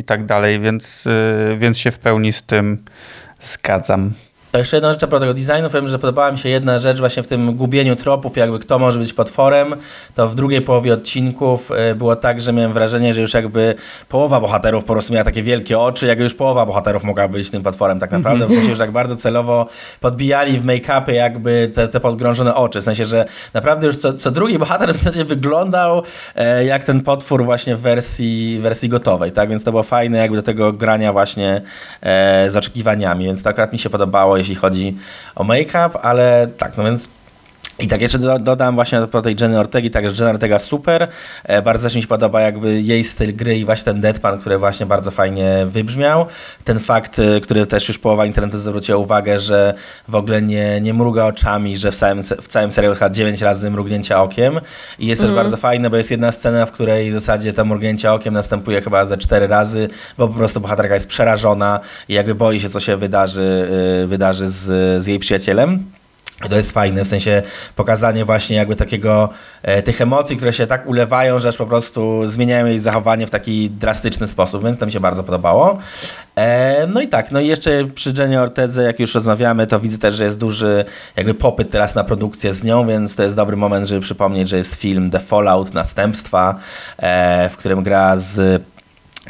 i 0.00 0.04
tak 0.04 0.26
dalej, 0.26 0.60
więc, 0.60 1.06
y, 1.06 1.56
więc 1.58 1.78
się 1.78 1.90
w 1.90 1.98
pełni 1.98 2.32
z 2.32 2.42
tym 2.42 2.84
zgadzam. 3.40 4.12
To 4.52 4.58
jeszcze 4.58 4.76
jedna 4.76 4.92
rzecz 4.92 5.02
a 5.02 5.06
tego 5.06 5.34
designu, 5.34 5.70
powiem, 5.70 5.88
że 5.88 5.98
podobała 5.98 6.32
mi 6.32 6.38
się 6.38 6.48
jedna 6.48 6.78
rzecz 6.78 6.98
właśnie 6.98 7.22
w 7.22 7.26
tym 7.26 7.56
gubieniu 7.56 7.96
tropów, 7.96 8.36
jakby 8.36 8.58
kto 8.58 8.78
może 8.78 8.98
być 8.98 9.12
potworem, 9.12 9.74
to 10.14 10.28
w 10.28 10.34
drugiej 10.34 10.60
połowie 10.60 10.94
odcinków 10.94 11.70
e, 11.72 11.94
było 11.94 12.16
tak, 12.16 12.40
że 12.40 12.52
miałem 12.52 12.72
wrażenie, 12.72 13.14
że 13.14 13.20
już 13.20 13.34
jakby 13.34 13.74
połowa 14.08 14.40
bohaterów 14.40 14.84
po 14.84 14.92
prostu 14.92 15.12
miała 15.12 15.24
takie 15.24 15.42
wielkie 15.42 15.78
oczy, 15.78 16.06
jakby 16.06 16.24
już 16.24 16.34
połowa 16.34 16.66
bohaterów 16.66 17.04
mogła 17.04 17.28
być 17.28 17.50
tym 17.50 17.62
potworem 17.62 17.98
tak 17.98 18.10
naprawdę, 18.10 18.46
w 18.46 18.54
sensie, 18.54 18.72
że 18.72 18.78
tak 18.78 18.90
bardzo 18.90 19.16
celowo 19.16 19.66
podbijali 20.00 20.60
w 20.60 20.64
make-upy 20.64 21.12
jakby 21.12 21.70
te, 21.74 21.88
te 21.88 22.00
podgrążone 22.00 22.54
oczy, 22.54 22.80
w 22.80 22.84
sensie, 22.84 23.06
że 23.06 23.26
naprawdę 23.54 23.86
już 23.86 23.96
co, 23.96 24.14
co 24.14 24.30
drugi 24.30 24.58
bohater 24.58 24.94
w 24.94 24.96
zasadzie 24.96 25.24
wyglądał 25.24 26.02
e, 26.36 26.64
jak 26.64 26.84
ten 26.84 27.00
potwór 27.00 27.44
właśnie 27.44 27.76
w 27.76 27.80
wersji, 27.80 28.58
wersji 28.60 28.88
gotowej, 28.88 29.32
tak, 29.32 29.48
więc 29.48 29.64
to 29.64 29.70
było 29.70 29.82
fajne 29.82 30.18
jakby 30.18 30.36
do 30.36 30.42
tego 30.42 30.72
grania 30.72 31.12
właśnie 31.12 31.62
e, 32.02 32.50
z 32.50 32.56
oczekiwaniami, 32.56 33.24
więc 33.24 33.42
to 33.42 33.50
akurat 33.50 33.72
mi 33.72 33.78
się 33.78 33.90
podobało, 33.90 34.37
jeśli 34.38 34.54
chodzi 34.54 34.96
o 35.34 35.44
make-up, 35.44 35.98
ale 36.02 36.48
tak, 36.58 36.76
no 36.76 36.84
więc 36.84 37.08
i 37.78 37.88
tak 37.88 38.02
jeszcze 38.02 38.18
dodam 38.40 38.74
właśnie 38.74 39.06
po 39.06 39.22
tej 39.22 39.36
Jenny 39.40 39.60
Ortegi, 39.60 39.90
także 39.90 40.14
Jenny 40.14 40.30
Ortega 40.30 40.58
super, 40.58 41.08
e, 41.44 41.62
bardzo 41.62 41.82
też 41.84 41.94
mi 41.94 42.02
się 42.02 42.08
podoba 42.08 42.40
jakby 42.40 42.80
jej 42.80 43.04
styl 43.04 43.36
gry 43.36 43.58
i 43.58 43.64
właśnie 43.64 43.84
ten 43.84 44.00
deadpan, 44.00 44.40
który 44.40 44.58
właśnie 44.58 44.86
bardzo 44.86 45.10
fajnie 45.10 45.66
wybrzmiał. 45.66 46.26
Ten 46.64 46.78
fakt, 46.78 47.18
e, 47.18 47.40
który 47.40 47.66
też 47.66 47.88
już 47.88 47.98
połowa 47.98 48.26
internetu 48.26 48.58
zwróciła 48.58 48.98
uwagę, 48.98 49.38
że 49.38 49.74
w 50.08 50.14
ogóle 50.14 50.42
nie, 50.42 50.80
nie 50.80 50.94
mruga 50.94 51.24
oczami, 51.24 51.76
że 51.76 51.92
w 51.92 51.96
całym, 51.96 52.22
w 52.22 52.48
całym 52.48 52.72
serialu 52.72 52.94
chyba 52.94 53.10
9 53.10 53.42
razy 53.42 53.70
mrugnięcia 53.70 54.22
okiem 54.22 54.60
i 54.98 55.06
jest 55.06 55.20
też 55.20 55.30
mhm. 55.30 55.44
bardzo 55.44 55.56
fajne, 55.56 55.90
bo 55.90 55.96
jest 55.96 56.10
jedna 56.10 56.32
scena, 56.32 56.66
w 56.66 56.72
której 56.72 57.10
w 57.10 57.14
zasadzie 57.14 57.52
to 57.52 57.64
mrugnięcie 57.64 58.12
okiem 58.12 58.34
następuje 58.34 58.80
chyba 58.80 59.04
ze 59.04 59.18
4 59.18 59.46
razy, 59.46 59.88
bo 60.18 60.28
po 60.28 60.34
prostu 60.34 60.60
bohaterka 60.60 60.94
jest 60.94 61.08
przerażona 61.08 61.80
i 62.08 62.14
jakby 62.14 62.34
boi 62.34 62.60
się, 62.60 62.70
co 62.70 62.80
się 62.80 62.96
wydarzy, 62.96 63.68
e, 64.04 64.06
wydarzy 64.06 64.46
z, 64.46 65.02
z 65.02 65.06
jej 65.06 65.18
przyjacielem. 65.18 65.97
To 66.38 66.56
jest 66.56 66.72
fajne, 66.72 67.04
w 67.04 67.08
sensie 67.08 67.42
pokazanie 67.76 68.24
właśnie 68.24 68.56
jakby 68.56 68.76
takiego, 68.76 69.28
e, 69.62 69.82
tych 69.82 70.00
emocji, 70.00 70.36
które 70.36 70.52
się 70.52 70.66
tak 70.66 70.86
ulewają, 70.86 71.40
że 71.40 71.48
aż 71.48 71.56
po 71.56 71.66
prostu 71.66 72.26
zmieniają 72.26 72.66
jej 72.66 72.78
zachowanie 72.78 73.26
w 73.26 73.30
taki 73.30 73.70
drastyczny 73.70 74.28
sposób, 74.28 74.64
więc 74.64 74.78
to 74.78 74.86
mi 74.86 74.92
się 74.92 75.00
bardzo 75.00 75.24
podobało. 75.24 75.78
E, 76.36 76.86
no 76.86 77.00
i 77.00 77.08
tak, 77.08 77.32
no 77.32 77.40
i 77.40 77.46
jeszcze 77.46 77.84
przy 77.94 78.12
Jennie 78.18 78.40
Ortedze, 78.40 78.82
jak 78.82 79.00
już 79.00 79.14
rozmawiamy, 79.14 79.66
to 79.66 79.80
widzę 79.80 79.98
też, 79.98 80.14
że 80.14 80.24
jest 80.24 80.38
duży 80.38 80.84
jakby 81.16 81.34
popyt 81.34 81.70
teraz 81.70 81.94
na 81.94 82.04
produkcję 82.04 82.54
z 82.54 82.64
nią, 82.64 82.86
więc 82.86 83.16
to 83.16 83.22
jest 83.22 83.36
dobry 83.36 83.56
moment, 83.56 83.88
żeby 83.88 84.00
przypomnieć, 84.00 84.48
że 84.48 84.56
jest 84.56 84.74
film 84.74 85.10
The 85.10 85.20
Fallout, 85.20 85.74
Następstwa, 85.74 86.58
e, 86.98 87.48
w 87.48 87.56
którym 87.56 87.82
gra 87.82 88.16
z 88.16 88.62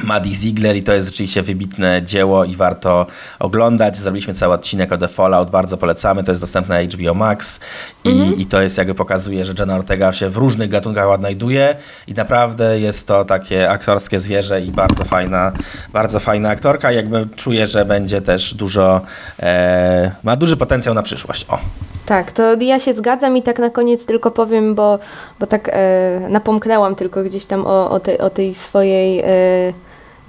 Maddie 0.04 0.34
Ziegler 0.34 0.76
i 0.76 0.82
to 0.82 0.92
jest 0.92 1.08
rzeczywiście 1.08 1.42
wybitne 1.42 2.02
dzieło 2.02 2.44
i 2.44 2.56
warto 2.56 3.06
oglądać. 3.38 3.96
Zrobiliśmy 3.96 4.34
cały 4.34 4.54
odcinek 4.54 4.92
o 4.92 4.98
The 4.98 5.08
Fallout, 5.08 5.50
bardzo 5.50 5.76
polecamy, 5.76 6.24
to 6.24 6.32
jest 6.32 6.42
dostępne 6.42 6.82
na 6.82 6.90
HBO 6.90 7.14
Max 7.14 7.60
i, 8.04 8.42
i 8.42 8.46
to 8.46 8.62
jest 8.62 8.78
jakby 8.78 8.94
pokazuje, 8.94 9.44
że 9.44 9.54
Jenna 9.58 9.76
Ortega 9.76 10.12
się 10.12 10.28
w 10.28 10.36
różnych 10.36 10.70
gatunkach 10.70 11.08
odnajduje 11.08 11.76
i 12.06 12.14
naprawdę 12.14 12.80
jest 12.80 13.08
to 13.08 13.24
takie 13.24 13.70
aktorskie 13.70 14.20
zwierzę 14.20 14.60
i 14.60 14.70
bardzo 14.70 15.04
fajna, 15.04 15.52
bardzo 15.92 16.20
fajna 16.20 16.48
aktorka 16.48 16.92
jakby 16.92 17.26
czuję, 17.36 17.66
że 17.66 17.84
będzie 17.84 18.20
też 18.20 18.54
dużo, 18.54 19.00
e, 19.40 20.10
ma 20.22 20.36
duży 20.36 20.56
potencjał 20.56 20.94
na 20.94 21.02
przyszłość. 21.02 21.46
O. 21.48 21.58
Tak, 22.08 22.32
to 22.32 22.54
ja 22.54 22.80
się 22.80 22.94
zgadzam 22.94 23.36
i 23.36 23.42
tak 23.42 23.58
na 23.58 23.70
koniec 23.70 24.06
tylko 24.06 24.30
powiem, 24.30 24.74
bo, 24.74 24.98
bo 25.40 25.46
tak 25.46 25.68
e, 25.72 26.20
napomknęłam 26.30 26.94
tylko 26.94 27.24
gdzieś 27.24 27.46
tam 27.46 27.66
o, 27.66 27.90
o, 27.90 28.00
tej, 28.00 28.18
o 28.18 28.30
tej 28.30 28.54
swojej, 28.54 29.20
e, 29.20 29.24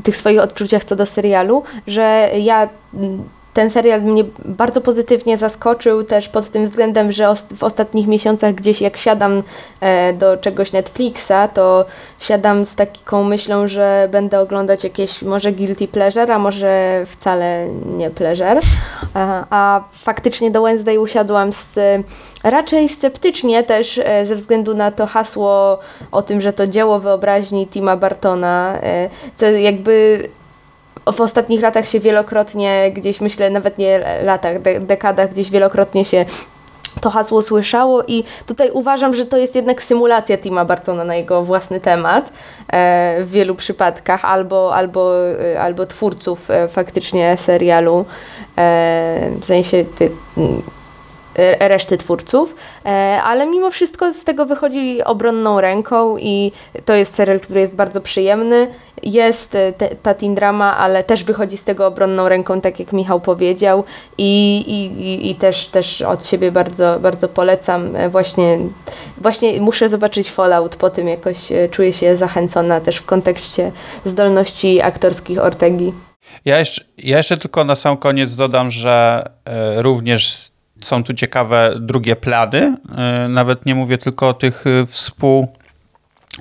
tych 0.04 0.18
swoich 0.18 0.40
odczuciach 0.40 0.86
co 0.86 0.96
do 0.96 1.06
serialu, 1.06 1.64
że 1.88 2.30
ja 2.38 2.70
mm, 2.94 3.24
ten 3.54 3.70
serial 3.70 4.02
mnie 4.02 4.24
bardzo 4.46 4.82
pozytywnie 4.82 5.38
zaskoczył 5.38 6.04
też 6.04 6.30
pod 6.30 6.52
tym 6.52 6.66
względem, 6.66 7.12
że 7.12 7.36
w 7.58 7.64
ostatnich 7.64 8.08
miesiącach 8.08 8.56
gdzieś 8.56 8.82
jak 8.82 8.98
siadam 8.98 9.44
e, 9.82 10.14
do 10.14 10.38
czegoś 10.38 10.72
Netflixa, 10.72 11.50
to 11.54 11.86
siadam 12.20 12.66
z 12.66 12.76
taką 12.76 13.24
myślą, 13.24 13.68
że 13.68 14.10
będę 14.12 14.40
oglądać 14.40 14.84
jakieś 14.84 15.22
może 15.22 15.52
guilty 15.52 15.88
pleasure, 15.88 16.32
a 16.32 16.40
może 16.40 17.04
wcale 17.08 17.68
nie 17.86 18.10
pleasure. 18.10 18.60
A, 19.14 19.84
faktycznie 19.94 20.52
do 20.52 20.62
Wednesday 20.62 21.00
usiadłam 21.00 21.54
z 21.54 21.80
raczej 22.44 22.90
sceptycznie 22.90 23.64
też 23.64 23.98
e, 24.04 24.26
ze 24.26 24.36
względu 24.36 24.74
na 24.74 24.92
to 24.92 25.08
hasło 25.08 25.80
o 26.12 26.22
tym, 26.22 26.42
że 26.42 26.54
to 26.54 26.68
dzieło 26.68 27.00
wyobraźni 27.00 27.68
Tima 27.68 27.98
Bartona, 27.98 28.78
e, 28.82 29.10
co 29.38 29.46
jakby 29.46 30.30
w 31.14 31.22
ostatnich 31.22 31.62
latach 31.62 31.88
się 31.88 32.00
wielokrotnie 32.00 32.92
gdzieś, 32.96 33.22
myślę, 33.22 33.50
nawet 33.50 33.78
nie 33.78 34.20
latach, 34.24 34.62
de 34.62 34.80
dekadach, 34.80 35.34
gdzieś 35.34 35.50
wielokrotnie 35.50 36.06
się 36.06 36.26
to 37.02 37.10
hasło 37.10 37.44
słyszało 37.44 38.04
i 38.08 38.24
tutaj 38.46 38.72
uważam, 38.72 39.16
że 39.16 39.26
to 39.26 39.38
jest 39.38 39.56
jednak 39.56 39.84
symulacja 39.84 40.38
Tima 40.38 40.66
Bartona 40.66 41.04
na 41.04 41.16
jego 41.16 41.44
własny 41.44 41.80
temat 41.80 42.30
e, 42.68 43.24
w 43.24 43.32
wielu 43.32 43.56
przypadkach, 43.56 44.26
albo, 44.26 44.76
albo, 44.76 45.30
e, 45.32 45.62
albo 45.62 45.86
twórców 45.86 46.52
e, 46.52 46.68
faktycznie 46.68 47.38
serialu, 47.38 48.06
w 49.42 49.46
sensie 49.46 49.86
ty, 49.98 50.12
reszty 51.60 51.98
twórców, 51.98 52.56
ale 53.24 53.46
mimo 53.46 53.72
wszystko 53.72 54.14
z 54.14 54.24
tego 54.24 54.46
wychodzi 54.46 55.04
obronną 55.04 55.62
ręką 55.62 56.18
i 56.18 56.52
to 56.86 56.94
jest 56.94 57.16
serial, 57.16 57.40
który 57.40 57.60
jest 57.60 57.76
bardzo 57.76 58.02
przyjemny. 58.02 58.68
Jest 59.04 59.56
e, 59.56 59.74
te, 59.74 59.90
ta 59.96 60.14
teen 60.14 60.36
drama, 60.36 60.78
ale 60.78 61.04
też 61.04 61.24
wychodzi 61.24 61.58
z 61.58 61.64
tego 61.64 61.88
obronną 61.88 62.30
ręką, 62.30 62.62
tak 62.62 62.80
jak 62.80 62.94
Michał 62.94 63.20
powiedział 63.22 63.84
i, 64.18 64.58
i, 64.68 65.30
i- 65.32 65.36
też, 65.36 65.68
też 65.68 66.02
od 66.02 66.26
siebie 66.26 66.52
bardzo, 66.52 67.00
bardzo 67.00 67.30
polecam. 67.30 67.96
E, 67.96 68.10
Właśnie, 68.10 68.58
właśnie 69.18 69.62
muszę 69.62 69.90
zobaczyć 69.90 70.32
Fallout, 70.32 70.76
po 70.76 70.90
tym 70.90 71.08
jakoś 71.08 71.52
e, 71.52 71.70
czuję 71.70 71.94
się 71.94 72.18
zachęcona 72.18 72.82
też 72.82 72.98
w 72.98 73.06
kontekście 73.06 73.72
zdolności 74.06 74.82
aktorskich 74.82 75.40
Ortegi. 75.40 75.94
Ja 76.46 76.60
jeszcze, 76.60 76.84
ja 76.98 77.18
jeszcze 77.18 77.38
tylko 77.38 77.64
na 77.64 77.76
sam 77.76 77.98
koniec 77.98 78.36
dodam, 78.36 78.72
że 78.72 79.24
e, 79.46 79.82
również 79.82 80.48
są 80.82 81.04
tu 81.04 81.14
ciekawe 81.14 81.74
drugie 81.80 82.16
plany. 82.16 82.78
E, 82.98 83.28
Nawet 83.30 83.66
nie 83.66 83.76
mówię 83.76 83.98
tylko 83.98 84.30
o 84.30 84.34
tych 84.34 84.66
współ. 84.88 85.48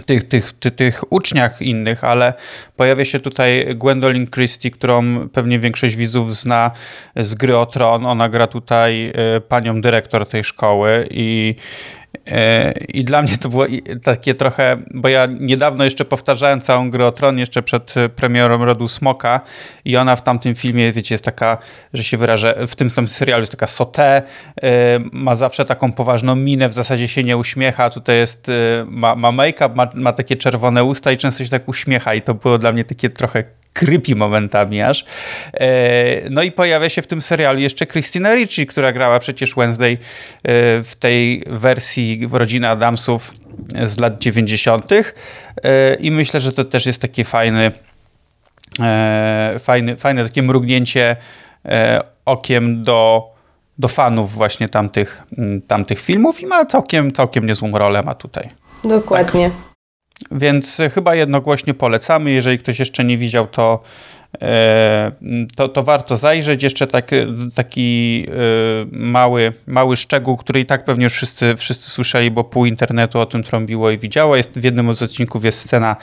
Tych, 0.06 0.28
tych, 0.28 0.52
tych, 0.52 0.74
tych 0.74 1.12
uczniach 1.12 1.62
innych, 1.62 2.04
ale 2.04 2.34
pojawia 2.76 3.04
się 3.04 3.20
tutaj 3.20 3.66
Gwendolyn 3.74 4.26
Christie, 4.26 4.70
którą 4.70 5.28
pewnie 5.28 5.58
większość 5.58 5.96
widzów 5.96 6.36
zna 6.36 6.70
z 7.16 7.34
gry 7.34 7.56
o 7.56 7.66
Tron. 7.66 8.06
Ona 8.06 8.28
gra 8.28 8.46
tutaj 8.46 9.12
e, 9.14 9.40
panią 9.40 9.80
dyrektor 9.80 10.26
tej 10.28 10.44
szkoły 10.44 11.06
i 11.10 11.54
I 12.88 13.04
dla 13.04 13.22
mnie 13.22 13.36
to 13.36 13.48
było 13.48 13.66
takie 14.02 14.34
trochę, 14.34 14.76
bo 14.94 15.08
ja 15.08 15.26
niedawno 15.40 15.84
jeszcze 15.84 16.04
powtarzałem 16.04 16.60
całą 16.60 16.90
grę 16.90 17.06
o 17.06 17.12
Tron, 17.12 17.38
jeszcze 17.38 17.62
przed 17.62 17.96
e, 17.96 18.08
premierą 18.08 18.64
Rodu 18.64 18.88
Smoka 18.88 19.40
i 19.84 19.96
ona 19.96 20.16
w 20.16 20.22
tamtym 20.22 20.54
filmie, 20.54 20.92
wiecie, 20.92 21.14
jest 21.14 21.24
taka, 21.24 21.58
że 21.92 22.04
się 22.04 22.16
wyrażę, 22.16 22.66
w 22.66 22.76
tym, 22.76 22.90
tym 22.90 23.08
serialu 23.08 23.42
jest 23.42 23.52
taka 23.52 23.66
sote, 23.66 24.22
ma 25.12 25.34
zawsze 25.34 25.64
taką 25.64 25.92
poważną 25.92 26.36
minę, 26.36 26.68
w 26.68 26.72
zasadzie 26.72 27.08
się 27.08 27.24
nie 27.24 27.36
uśmiecha, 27.36 27.90
tutaj 27.90 28.16
jest, 28.16 28.48
e, 28.48 28.52
ma, 28.86 29.14
ma 29.14 29.32
make-up, 29.32 29.74
ma, 29.74 29.88
ma 29.94 30.12
takie 30.12 30.36
czerwone 30.36 30.84
usta 30.84 31.12
i 31.12 31.16
często 31.16 31.44
się 31.44 31.50
tak 31.50 31.68
uśmiecha 31.68 32.14
i 32.14 32.22
to 32.22 32.34
było 32.34 32.58
dla 32.58 32.72
mnie 32.72 32.84
takie 32.84 33.08
trochę 33.08 33.44
creepy 33.78 34.14
momentami 34.14 34.82
aż. 34.82 35.04
E, 35.54 36.30
No 36.30 36.42
i 36.42 36.52
pojawia 36.52 36.88
się 36.88 37.02
w 37.02 37.06
tym 37.06 37.22
serialu 37.22 37.58
jeszcze 37.60 37.86
Christina 37.86 38.34
Ricci, 38.34 38.66
która 38.66 38.92
grała 38.92 39.18
przecież 39.18 39.54
Wednesday 39.54 39.92
e, 39.92 39.98
w 40.82 40.92
tej 40.98 41.44
wersji 41.46 42.26
w 42.26 42.34
Rodziny 42.34 42.68
Adamsów 42.68 43.34
z 43.84 44.00
lat 44.00 44.18
90. 44.18 44.92
E, 44.92 45.94
I 45.94 46.10
myślę, 46.10 46.40
że 46.40 46.52
to 46.52 46.64
też 46.64 46.86
jest 46.86 47.02
taki 47.02 47.24
fajny, 47.24 47.72
e, 48.80 49.56
fajny, 49.58 49.96
fajne 49.96 50.24
takie 50.24 50.42
mrugnięcie 50.42 51.16
okiem 52.24 52.84
do, 52.84 53.30
do 53.78 53.88
fanów 53.88 54.32
właśnie 54.32 54.68
tamtych, 54.68 55.22
tamtych 55.66 56.00
filmów 56.00 56.40
i 56.40 56.46
ma 56.46 56.66
całkiem, 56.66 57.12
całkiem 57.12 57.46
niezłą 57.46 57.78
rolę 57.78 58.02
ma 58.02 58.14
tutaj. 58.14 58.48
Dokładnie. 58.84 59.50
Więc 60.30 60.80
e, 60.80 60.90
chyba 60.90 61.14
jednogłośnie 61.14 61.74
polecamy. 61.74 62.30
Jeżeli 62.30 62.58
ktoś 62.58 62.78
jeszcze 62.78 63.04
nie 63.04 63.18
widział, 63.18 63.46
to, 63.46 63.82
e, 64.42 65.12
to, 65.56 65.68
to 65.68 65.82
warto 65.82 66.16
zajrzeć. 66.16 66.62
Jeszcze 66.62 66.86
tak, 66.86 67.10
taki 67.54 68.26
e, 68.28 68.32
mały, 68.92 69.52
mały 69.66 69.96
szczegół, 69.96 70.36
który 70.36 70.60
i 70.60 70.66
tak 70.66 70.84
pewnie 70.84 71.04
już 71.04 71.12
wszyscy, 71.12 71.56
wszyscy 71.56 71.90
słyszeli, 71.90 72.30
bo 72.30 72.44
pół 72.44 72.66
internetu 72.66 73.20
o 73.20 73.26
tym 73.26 73.42
trąbiło 73.42 73.90
i 73.90 73.98
widziało. 73.98 74.36
Jest, 74.36 74.58
w 74.58 74.64
jednym 74.64 74.94
z 74.94 75.02
odcinków 75.02 75.44
jest 75.44 75.60
scena 75.60 75.96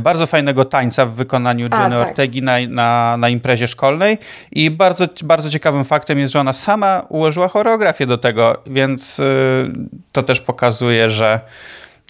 bardzo 0.00 0.26
fajnego 0.26 0.64
tańca 0.64 1.06
w 1.06 1.14
wykonaniu 1.14 1.68
A, 1.70 1.82
Jenny 1.82 1.96
tak. 1.96 2.08
Ortegi 2.08 2.42
na, 2.42 2.54
na, 2.68 3.16
na 3.16 3.28
imprezie 3.28 3.68
szkolnej 3.68 4.18
i 4.52 4.70
bardzo, 4.70 5.06
bardzo 5.24 5.50
ciekawym 5.50 5.84
faktem 5.84 6.18
jest, 6.18 6.32
że 6.32 6.40
ona 6.40 6.52
sama 6.52 7.06
ułożyła 7.08 7.48
choreografię 7.48 8.06
do 8.06 8.18
tego, 8.18 8.62
więc 8.66 9.20
to 10.12 10.22
też 10.22 10.40
pokazuje, 10.40 11.10
że 11.10 11.40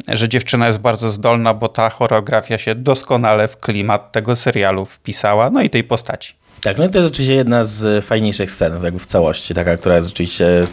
że 0.09 0.29
dziewczyna 0.29 0.67
jest 0.67 0.79
bardzo 0.79 1.11
zdolna, 1.11 1.55
bo 1.55 1.69
ta 1.69 1.91
choreografia 1.91 2.59
się 2.59 2.75
doskonale 2.75 3.49
w 3.49 3.57
klimat 3.57 4.13
tego 4.13 4.37
serialu 4.37 4.87
wpisała, 4.87 5.51
no 5.51 5.63
i 5.63 5.71
tej 5.71 5.85
postaci. 5.85 6.35
Tak, 6.63 6.79
no 6.79 6.85
i 6.85 6.91
to 6.91 6.99
jest 6.99 7.11
oczywiście 7.11 7.35
jedna 7.35 7.65
z 7.65 8.05
fajniejszych 8.05 8.51
scen 8.51 8.85
jakby 8.85 8.99
w 8.99 9.07
całości, 9.07 9.55
taka, 9.55 9.77
która 9.77 9.97
jest 9.97 10.09
rzeczywiście 10.09 10.65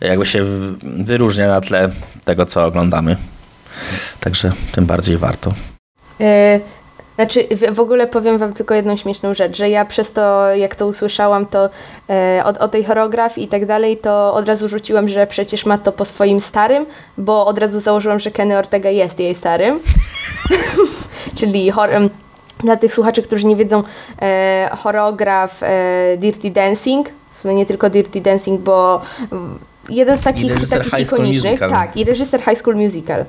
jakby 0.00 0.26
się 0.26 0.44
wyróżnia 0.82 1.48
na 1.48 1.60
tle 1.60 1.90
tego, 2.24 2.46
co 2.46 2.64
oglądamy. 2.64 3.16
Także 4.20 4.52
tym 4.72 4.86
bardziej 4.86 5.16
warto. 5.16 5.54
E, 6.20 6.60
Znaczy, 7.20 7.46
w- 7.74 7.80
ogóle 7.80 8.06
powiem 8.06 8.38
Wam 8.38 8.52
tylko 8.52 8.74
jedną 8.74 8.96
śmieszną 8.96 9.34
rzecz, 9.34 9.56
że 9.56 9.70
ja 9.70 9.84
przez 9.84 10.12
to, 10.12 10.54
jak 10.54 10.74
to 10.74 10.86
usłyszałam, 10.86 11.46
to 11.46 11.68
e, 12.10 12.42
o, 12.44 12.64
o 12.64 12.68
tej 12.68 12.84
choreografii 12.84 13.46
i 13.46 13.50
tak 13.50 13.66
dalej, 13.66 13.96
to 13.96 14.34
od 14.34 14.46
razu 14.48 14.68
rzuciłam, 14.68 15.08
że 15.08 15.26
przecież 15.26 15.66
ma 15.66 15.78
to 15.78 15.92
po 15.92 16.04
swoim 16.04 16.40
starym, 16.40 16.86
bo 17.18 17.46
od 17.46 17.58
razu 17.58 17.80
założyłam, 17.80 18.20
że 18.20 18.30
Kenny 18.30 18.58
Ortega 18.58 18.90
jest 18.90 19.18
jej 19.20 19.34
starym. 19.34 19.80
Czyli 21.38 21.72
chor- 21.72 21.90
em, 21.94 22.10
dla 22.60 22.76
tych 22.76 22.94
słuchaczy, 22.94 23.22
którzy 23.22 23.46
nie 23.46 23.56
wiedzą, 23.56 23.82
e, 24.22 24.70
choreograf 24.78 25.62
e, 25.62 26.16
Dirty 26.18 26.50
Dancing, 26.50 27.08
w 27.34 27.40
sumie 27.40 27.54
nie 27.54 27.66
tylko 27.66 27.90
Dirty 27.90 28.20
Dancing, 28.20 28.60
bo 28.60 29.00
mm, 29.32 29.58
jeden 29.88 30.18
z 30.18 30.20
takich, 30.20 30.50
reżyser 30.52 30.78
takich 30.78 30.94
High 30.98 31.06
School 31.06 31.20
ikonicznych, 31.20 31.52
Musical. 31.52 31.70
tak, 31.70 31.96
i 31.96 32.04
reżyser 32.04 32.40
High 32.44 32.58
School 32.58 32.76
Musical. 32.76 33.24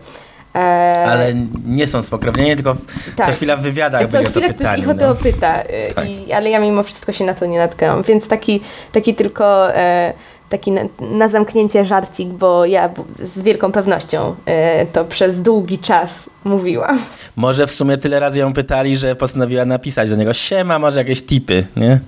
E, 0.55 0.59
Ale 1.05 1.33
nie 1.65 1.87
są 1.87 2.01
spokrewnieni, 2.01 2.55
tylko 2.55 2.75
Tak. 3.15 3.25
co 3.25 3.31
chwila 3.31 3.57
w 3.57 3.61
wywiadach 3.61 4.01
co 4.01 4.07
byli 4.07 4.23
o 4.27 4.29
to 4.29 4.39
chwilę 4.39 4.53
ktoś 4.53 4.79
ich 4.79 4.89
o 4.89 4.93
to 4.93 5.07
No. 5.09 5.15
pyta, 5.15 5.61
y, 5.63 5.93
Tak. 5.95 6.09
i, 6.09 6.33
ale 6.33 6.49
ja 6.49 6.59
mimo 6.59 6.83
wszystko 6.83 7.11
się 7.13 7.25
na 7.25 7.33
to 7.33 7.45
nie 7.45 7.57
natknęłam, 7.59 8.03
więc 8.03 8.27
taki, 8.27 8.61
taki 8.91 9.15
tylko 9.15 9.75
e, 9.75 10.13
taki 10.49 10.71
na, 10.71 10.81
na 10.99 11.27
zamknięcie 11.27 11.85
żarcik, 11.85 12.27
bo 12.29 12.65
ja 12.65 12.89
z 13.23 13.43
wielką 13.43 13.71
pewnością 13.71 14.35
e, 14.45 14.85
to 14.85 15.05
przez 15.05 15.41
długi 15.41 15.79
czas 15.79 16.29
mówiłam. 16.43 17.01
Może 17.35 17.67
w 17.67 17.71
sumie 17.71 17.97
tyle 17.97 18.19
razy 18.19 18.39
ją 18.39 18.53
pytali, 18.53 18.97
że 18.97 19.15
postanowiła 19.15 19.65
napisać 19.65 20.09
do 20.09 20.15
niego 20.15 20.33
siema, 20.33 20.79
może 20.79 20.99
jakieś 20.99 21.25
tipy, 21.25 21.67
nie? 21.75 21.99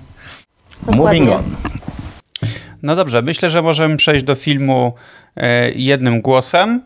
Moving 0.86 0.96
Dokładnie. 0.96 1.32
on. 1.36 1.42
No 2.82 2.96
dobrze, 2.96 3.22
myślę, 3.22 3.50
że 3.50 3.62
możemy 3.62 3.96
przejść 3.96 4.24
do 4.24 4.34
filmu 4.34 4.92
e, 5.36 5.70
jednym 5.70 6.20
głosem 6.20 6.82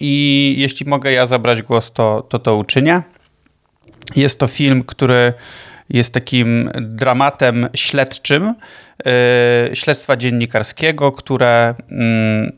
i 0.00 0.54
jeśli 0.58 0.86
mogę 0.86 1.12
ja 1.12 1.26
zabrać 1.26 1.62
głos, 1.62 1.92
to 1.92 2.26
to, 2.28 2.38
to 2.38 2.56
uczynię. 2.56 3.02
Jest 4.16 4.38
to 4.38 4.46
film, 4.46 4.84
który 4.84 5.32
jest 5.90 6.14
takim 6.14 6.70
dramatem 6.80 7.68
śledczym 7.74 8.54
e, 9.06 9.76
śledztwa 9.76 10.16
dziennikarskiego, 10.16 11.12
które, 11.12 11.74
mm, 11.90 12.52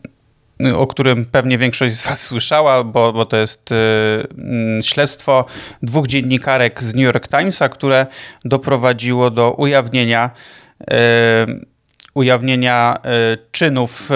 o 0.74 0.86
którym 0.86 1.24
pewnie 1.24 1.58
większość 1.58 1.94
z 1.94 2.06
Was 2.06 2.22
słyszała, 2.22 2.84
bo, 2.84 3.12
bo 3.12 3.26
to 3.26 3.36
jest 3.36 3.70
mm, 3.72 4.82
śledztwo 4.82 5.44
dwóch 5.82 6.06
dziennikarek 6.06 6.82
z 6.82 6.94
New 6.94 7.04
York 7.04 7.28
Timesa, 7.28 7.68
które 7.68 8.06
doprowadziło 8.44 9.30
do 9.30 9.52
ujawnienia 9.52 10.30
e, 10.90 11.46
ujawnienia 12.14 12.96
czynów 13.52 14.10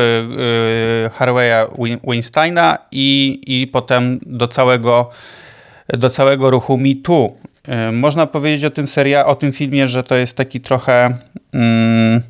Harveya 1.12 1.66
Weinsteina 2.04 2.78
i, 2.92 3.40
i 3.46 3.66
potem 3.66 4.20
do 4.26 4.48
całego, 4.48 5.10
do 5.88 6.10
całego 6.10 6.50
ruchu 6.50 6.78
MeToo. 6.78 7.32
Można 7.92 8.26
powiedzieć 8.26 8.64
o 8.64 8.70
tym 8.70 8.86
seria, 8.86 9.26
o 9.26 9.34
tym 9.34 9.52
filmie, 9.52 9.88
że 9.88 10.02
to 10.02 10.14
jest 10.14 10.36
taki 10.36 10.60
trochę 10.60 11.18
mm, 11.52 12.22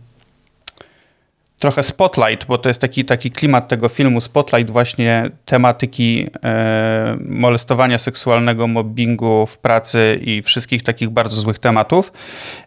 trochę 1.59 1.83
spotlight, 1.83 2.47
bo 2.47 2.59
to 2.59 2.69
jest 2.69 2.81
taki, 2.81 3.05
taki 3.05 3.31
klimat 3.31 3.69
tego 3.69 3.89
filmu, 3.89 4.21
spotlight 4.21 4.71
właśnie 4.71 5.31
tematyki 5.45 6.27
e, 6.45 7.17
molestowania 7.29 7.99
seksualnego, 7.99 8.67
mobbingu 8.67 9.47
w 9.47 9.59
pracy 9.59 10.21
i 10.23 10.43
wszystkich 10.43 10.83
takich 10.83 11.11
bardzo 11.11 11.37
złych 11.37 11.59
tematów. 11.59 12.13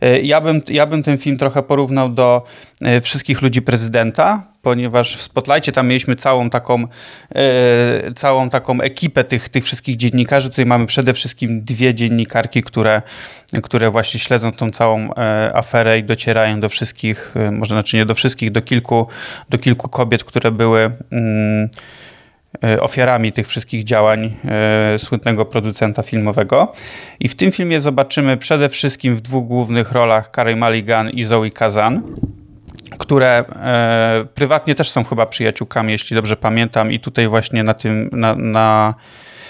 E, 0.01 0.21
ja, 0.21 0.41
bym, 0.41 0.61
ja 0.69 0.85
bym 0.85 1.03
ten 1.03 1.17
film 1.17 1.37
trochę 1.37 1.63
porównał 1.63 2.09
do 2.09 2.43
e, 2.43 2.68
Wszystkich 3.01 3.41
ludzi 3.41 3.61
prezydenta, 3.61 4.43
ponieważ 4.61 5.15
w 5.15 5.21
Spotlightie 5.21 5.71
tam 5.71 5.87
mieliśmy 5.87 6.15
całą 6.15 6.49
taką, 6.49 6.87
e, 7.35 8.13
całą 8.15 8.49
taką 8.49 8.81
ekipę 8.81 9.23
tych, 9.23 9.49
tych 9.49 9.65
wszystkich 9.65 9.97
dziennikarzy. 9.97 10.49
Tutaj 10.49 10.65
mamy 10.65 10.85
przede 10.85 11.13
wszystkim 11.13 11.63
dwie 11.63 11.93
dziennikarki, 11.93 12.63
które, 12.63 13.01
które 13.63 13.89
właśnie 13.89 14.19
śledzą 14.19 14.51
tą 14.51 14.71
całą 14.71 15.13
e, 15.13 15.51
aferę 15.55 15.99
i 15.99 16.03
docierają 16.03 16.59
do 16.59 16.69
wszystkich, 16.69 17.33
e, 17.35 17.51
może 17.51 17.75
znaczy 17.75 17.97
nie 17.97 18.05
do 18.05 18.15
wszystkich, 18.15 18.51
do 18.51 18.61
kilku, 18.61 19.07
do 19.49 19.57
kilku 19.57 19.89
kobiet, 19.89 20.23
które 20.23 20.51
były 20.51 20.91
mm, 21.11 21.69
e, 22.63 22.81
ofiarami 22.81 23.31
tych 23.31 23.47
wszystkich 23.47 23.83
działań 23.83 24.35
e, 24.45 24.99
słynnego 24.99 25.45
producenta 25.45 26.03
filmowego. 26.03 26.73
I 27.19 27.27
w 27.27 27.35
tym 27.35 27.51
filmie 27.51 27.79
zobaczymy 27.79 28.37
przede 28.37 28.69
wszystkim 28.69 29.15
w 29.15 29.21
dwóch 29.21 29.47
głównych 29.47 29.91
rolach 29.91 30.31
Carey 30.35 30.55
Mulligan 30.55 31.09
i 31.09 31.23
Zoe 31.23 31.51
Kazan 31.51 32.01
które 32.97 33.37
e, 33.37 34.25
prywatnie 34.35 34.75
też 34.75 34.89
są 34.89 35.03
chyba 35.03 35.25
przyjaciółkami, 35.25 35.91
jeśli 35.91 36.15
dobrze 36.15 36.35
pamiętam, 36.35 36.91
i 36.91 36.99
tutaj 36.99 37.27
właśnie 37.27 37.63
na 37.63 37.73
tym, 37.73 38.09
na, 38.11 38.35
na, 38.35 38.93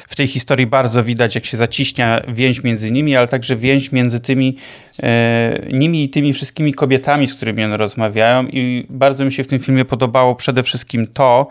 w 0.07 0.15
tej 0.15 0.27
historii 0.27 0.67
bardzo 0.67 1.03
widać, 1.03 1.35
jak 1.35 1.45
się 1.45 1.57
zaciśnia 1.57 2.21
więź 2.27 2.63
między 2.63 2.91
nimi, 2.91 3.15
ale 3.15 3.27
także 3.27 3.55
więź 3.55 3.91
między 3.91 4.19
tymi 4.19 4.57
e, 5.03 5.67
nimi 5.73 6.03
i 6.03 6.09
tymi 6.09 6.33
wszystkimi 6.33 6.73
kobietami, 6.73 7.27
z 7.27 7.35
którymi 7.35 7.63
one 7.63 7.77
rozmawiają. 7.77 8.47
I 8.47 8.85
bardzo 8.89 9.25
mi 9.25 9.33
się 9.33 9.43
w 9.43 9.47
tym 9.47 9.59
filmie 9.59 9.85
podobało 9.85 10.35
przede 10.35 10.63
wszystkim 10.63 11.07
to, 11.07 11.47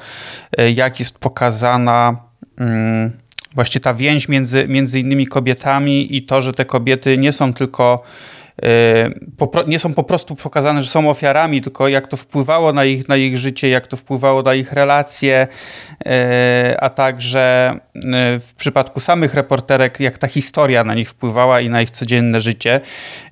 e, 0.58 0.70
jak 0.70 0.98
jest 0.98 1.18
pokazana. 1.18 2.16
Mm, 2.58 3.12
właśnie 3.54 3.80
ta 3.80 3.94
więź 3.94 4.28
między, 4.28 4.68
między 4.68 5.00
innymi 5.00 5.26
kobietami 5.26 6.16
i 6.16 6.22
to, 6.22 6.42
że 6.42 6.52
te 6.52 6.64
kobiety 6.64 7.18
nie 7.18 7.32
są 7.32 7.54
tylko 7.54 8.02
nie 9.66 9.78
są 9.78 9.94
po 9.94 10.02
prostu 10.02 10.36
pokazane, 10.36 10.82
że 10.82 10.88
są 10.88 11.10
ofiarami, 11.10 11.60
tylko 11.60 11.88
jak 11.88 12.08
to 12.08 12.16
wpływało 12.16 12.72
na 12.72 12.84
ich, 12.84 13.08
na 13.08 13.16
ich 13.16 13.38
życie, 13.38 13.68
jak 13.68 13.86
to 13.86 13.96
wpływało 13.96 14.42
na 14.42 14.54
ich 14.54 14.72
relacje, 14.72 15.46
e, 16.06 16.76
a 16.80 16.90
także 16.90 17.40
e, 17.94 18.40
w 18.40 18.54
przypadku 18.54 19.00
samych 19.00 19.34
reporterek, 19.34 20.00
jak 20.00 20.18
ta 20.18 20.28
historia 20.28 20.84
na 20.84 20.94
nich 20.94 21.10
wpływała 21.10 21.60
i 21.60 21.70
na 21.70 21.82
ich 21.82 21.90
codzienne 21.90 22.40
życie. 22.40 22.80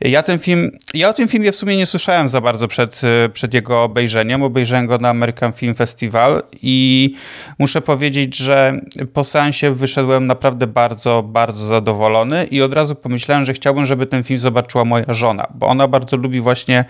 Ja 0.01 0.23
ten 0.23 0.39
film, 0.39 0.71
ja 0.95 1.09
o 1.09 1.13
tym 1.13 1.29
filmie 1.29 1.53
w 1.53 1.57
sumie 1.57 1.77
nie 1.77 1.87
słyszałem 1.87 2.29
za 2.29 2.41
bardzo 2.41 2.69
przed, 2.69 3.01
przed 3.33 3.55
jego 3.55 3.83
obejrzeniem. 3.83 4.43
Obejrzałem 4.43 4.87
go 4.87 4.99
na 4.99 5.09
American 5.09 5.53
Film 5.53 5.75
Festival 5.75 6.43
i 6.63 7.15
muszę 7.59 7.81
powiedzieć, 7.81 8.37
że 8.37 8.81
po 9.13 9.25
seansie 9.25 9.75
wyszedłem 9.75 10.27
naprawdę 10.27 10.67
bardzo, 10.67 11.23
bardzo 11.23 11.65
zadowolony 11.65 12.45
i 12.45 12.63
od 12.63 12.75
razu 12.75 12.95
pomyślałem, 12.95 13.45
że 13.45 13.53
chciałbym, 13.53 13.87
żeby 13.87 14.07
ten 14.07 14.23
film 14.23 14.39
zobaczyła 14.39 14.85
moja 14.85 15.15
żona, 15.17 15.47
bo 15.55 15.67
ona 15.67 15.89
bardzo 15.89 16.17
lubi 16.17 16.41
właśnie 16.41 16.85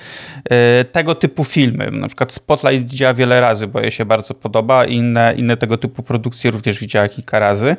e, 0.51 0.85
tego 0.85 1.15
typu 1.15 1.45
filmy. 1.45 1.91
Na 1.91 2.07
przykład 2.07 2.33
Spotlight 2.33 2.91
widziała 2.91 3.15
wiele 3.15 3.41
razy, 3.41 3.67
bo 3.67 3.81
jej 3.81 3.91
się 3.91 4.05
bardzo 4.05 4.35
podoba. 4.35 4.85
Inne, 4.85 5.35
inne 5.37 5.57
tego 5.57 5.79
typu 5.79 6.03
produkcje 6.03 6.51
również 6.51 6.79
widziała 6.79 7.09
kilka 7.09 7.39
razy. 7.39 7.77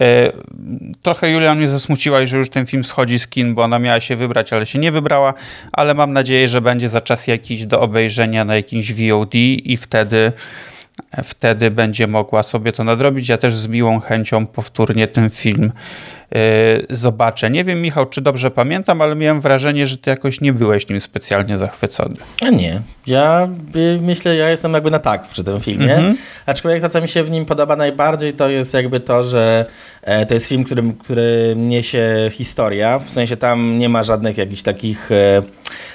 E, 0.00 0.32
trochę 1.02 1.30
Julia 1.30 1.54
mnie 1.54 1.68
zasmuciła, 1.68 2.26
że 2.26 2.38
już 2.38 2.50
ten 2.50 2.66
film 2.66 2.84
schodzi 2.84 3.18
z 3.18 3.28
kin, 3.28 3.54
bo 3.54 3.62
ona 3.62 3.78
miała 3.78 4.00
się 4.00 4.16
wybrać, 4.16 4.52
ale 4.52 4.66
się 4.66 4.78
nie 4.78 4.92
wybrała, 4.92 5.34
ale 5.72 5.94
mam 5.94 6.12
nadzieję, 6.12 6.48
że 6.48 6.60
będzie 6.60 6.88
za 6.88 7.00
czas 7.00 7.26
jakiś 7.26 7.66
do 7.66 7.80
obejrzenia 7.80 8.44
na 8.44 8.56
jakimś 8.56 8.92
VOD 8.92 9.34
i 9.34 9.76
wtedy 9.76 10.32
wtedy 11.24 11.70
będzie 11.70 12.06
mogła 12.06 12.42
sobie 12.42 12.72
to 12.72 12.84
nadrobić. 12.84 13.28
Ja 13.28 13.38
też 13.38 13.56
z 13.56 13.66
miłą 13.66 14.00
chęcią 14.00 14.46
powtórnie 14.46 15.08
ten 15.08 15.30
film 15.30 15.72
zobaczę. 16.90 17.50
Nie 17.50 17.64
wiem, 17.64 17.82
Michał, 17.82 18.06
czy 18.06 18.20
dobrze 18.20 18.50
pamiętam, 18.50 19.00
ale 19.00 19.14
miałem 19.14 19.40
wrażenie, 19.40 19.86
że 19.86 19.98
ty 19.98 20.10
jakoś 20.10 20.40
nie 20.40 20.52
byłeś 20.52 20.88
nim 20.88 21.00
specjalnie 21.00 21.58
zachwycony. 21.58 22.16
A 22.40 22.50
nie. 22.50 22.80
Ja 23.06 23.48
y, 23.76 23.98
myślę, 24.02 24.36
ja 24.36 24.50
jestem 24.50 24.72
jakby 24.72 24.90
na 24.90 24.98
tak 24.98 25.28
przy 25.28 25.44
tym 25.44 25.60
filmie. 25.60 25.94
Mhm. 25.94 26.16
Aczkolwiek 26.46 26.82
to, 26.82 26.88
co 26.88 27.00
mi 27.00 27.08
się 27.08 27.24
w 27.24 27.30
nim 27.30 27.44
podoba 27.44 27.76
najbardziej, 27.76 28.32
to 28.32 28.48
jest 28.48 28.74
jakby 28.74 29.00
to, 29.00 29.24
że 29.24 29.66
e, 30.02 30.26
to 30.26 30.34
jest 30.34 30.48
film, 30.48 30.64
który, 30.64 30.82
który 31.04 31.54
niesie 31.56 32.30
historia. 32.32 32.98
W 32.98 33.10
sensie 33.10 33.36
tam 33.36 33.78
nie 33.78 33.88
ma 33.88 34.02
żadnych 34.02 34.38
jakichś 34.38 34.62
takich 34.62 35.10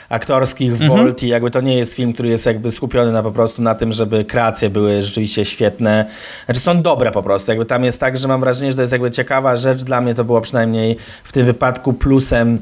aktorskich 0.09 0.71
mhm. 0.71 0.89
volt 0.89 1.23
i 1.23 1.27
jakby 1.27 1.51
to 1.51 1.61
nie 1.61 1.77
jest 1.77 1.93
film, 1.93 2.13
który 2.13 2.29
jest 2.29 2.45
jakby 2.45 2.71
skupiony 2.71 3.11
na 3.11 3.23
po 3.23 3.31
prostu 3.31 3.61
na 3.61 3.75
tym, 3.75 3.93
żeby 3.93 4.25
kreacje 4.25 4.69
były 4.69 5.01
rzeczywiście 5.01 5.45
świetne. 5.45 6.05
Znaczy 6.45 6.59
są 6.59 6.81
dobre 6.81 7.11
po 7.11 7.23
prostu. 7.23 7.51
Jakby 7.51 7.65
tam 7.65 7.83
jest 7.83 7.99
tak, 7.99 8.17
że 8.17 8.27
mam 8.27 8.41
wrażenie, 8.41 8.71
że 8.71 8.75
to 8.75 8.81
jest 8.81 8.93
jakby 8.93 9.11
ciekawa 9.11 9.55
rzecz. 9.55 9.83
Dla 9.83 10.01
mnie 10.01 10.15
to 10.15 10.23
było 10.23 10.41
przynajmniej 10.41 10.97
w 11.23 11.31
tym 11.31 11.45
wypadku 11.45 11.93
plusem 11.93 12.59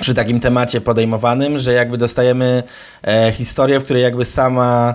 przy 0.00 0.14
takim 0.14 0.40
temacie 0.40 0.80
podejmowanym, 0.80 1.58
że 1.58 1.72
jakby 1.72 1.98
dostajemy 1.98 2.62
e, 3.02 3.32
historię, 3.32 3.80
w 3.80 3.84
której 3.84 4.02
jakby 4.02 4.24
sama 4.24 4.94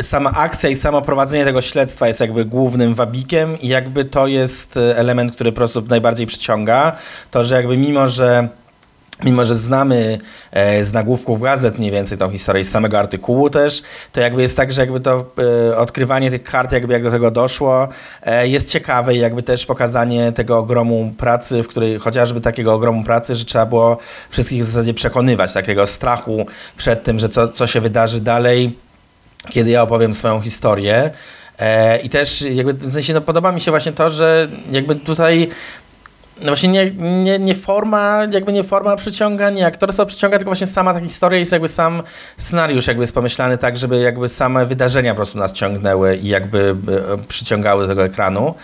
sama 0.00 0.32
akcja 0.32 0.70
i 0.70 0.76
samo 0.76 1.02
prowadzenie 1.02 1.44
tego 1.44 1.60
śledztwa 1.60 2.08
jest 2.08 2.20
jakby 2.20 2.44
głównym 2.44 2.94
wabikiem 2.94 3.60
i 3.60 3.68
jakby 3.68 4.04
to 4.04 4.26
jest 4.26 4.76
e, 4.76 4.96
element, 4.96 5.32
który 5.32 5.52
po 5.52 5.56
prostu 5.56 5.82
najbardziej 5.82 6.26
przyciąga. 6.26 6.96
To, 7.30 7.44
że 7.44 7.54
jakby 7.54 7.76
mimo, 7.76 8.08
że 8.08 8.48
mimo 9.24 9.44
że 9.44 9.56
znamy 9.56 10.18
e, 10.50 10.84
z 10.84 10.92
nagłówków 10.92 11.42
gazet 11.42 11.78
mniej 11.78 11.90
więcej 11.90 12.18
tą 12.18 12.30
historię, 12.30 12.64
z 12.64 12.70
samego 12.70 12.98
artykułu 12.98 13.50
też, 13.50 13.82
to 14.12 14.20
jakby 14.20 14.42
jest 14.42 14.56
tak, 14.56 14.72
że 14.72 14.80
jakby 14.80 15.00
to 15.00 15.24
e, 15.70 15.76
odkrywanie 15.76 16.30
tych 16.30 16.42
kart, 16.42 16.72
jakby 16.72 16.92
jak 16.92 17.02
do 17.02 17.10
tego 17.10 17.30
doszło, 17.30 17.88
e, 18.22 18.48
jest 18.48 18.70
ciekawe 18.70 19.14
i 19.14 19.18
jakby 19.18 19.42
też 19.42 19.66
pokazanie 19.66 20.32
tego 20.32 20.58
ogromu 20.58 21.12
pracy, 21.18 21.62
w 21.62 21.68
której 21.68 21.98
chociażby 21.98 22.40
takiego 22.40 22.74
ogromu 22.74 23.04
pracy, 23.04 23.34
że 23.34 23.44
trzeba 23.44 23.66
było 23.66 23.98
wszystkich 24.30 24.62
w 24.62 24.64
zasadzie 24.64 24.94
przekonywać, 24.94 25.52
takiego 25.52 25.86
strachu 25.86 26.46
przed 26.76 27.02
tym, 27.02 27.18
że 27.18 27.28
co, 27.28 27.48
co 27.48 27.66
się 27.66 27.80
wydarzy 27.80 28.20
dalej, 28.20 28.76
kiedy 29.50 29.70
ja 29.70 29.82
opowiem 29.82 30.14
swoją 30.14 30.40
historię. 30.40 31.10
I 32.02 32.08
też 32.08 32.42
jakby 32.42 32.72
w 32.72 32.92
sensie 32.92 33.14
no, 33.14 33.20
podoba 33.20 33.52
mi 33.52 33.60
się 33.60 33.70
właśnie 33.70 33.92
to, 33.92 34.10
że 34.10 34.48
jakby 34.70 34.96
tutaj 34.96 35.48
no 36.42 36.48
właśnie 36.48 36.68
nie, 36.68 36.90
nie, 37.24 37.38
nie 37.38 37.54
forma, 37.54 38.26
jakby 38.30 38.52
nie 38.52 38.64
forma 38.64 38.96
przyciąga, 38.96 39.50
nie 39.50 39.66
aktorstwo 39.66 40.06
przyciąga, 40.06 40.38
tylko 40.38 40.48
właśnie 40.48 40.66
sama 40.66 40.94
ta 40.94 41.00
historia 41.00 41.38
jest 41.38 41.52
jakby 41.52 41.68
sam 41.68 42.02
scenariusz 42.36 42.86
jakby 42.86 43.02
jest 43.02 43.14
pomyślany 43.14 43.58
tak, 43.58 43.76
żeby 43.76 44.00
jakby 44.00 44.28
same 44.28 44.66
wydarzenia 44.66 45.12
po 45.12 45.16
prostu 45.16 45.38
nas 45.38 45.52
ciągnęły 45.52 46.16
i 46.16 46.28
jakby 46.28 46.74
e, 47.12 47.18
przyciągały 47.28 47.82
do 47.82 47.88
tego 47.88 48.04
ekranu. 48.04 48.54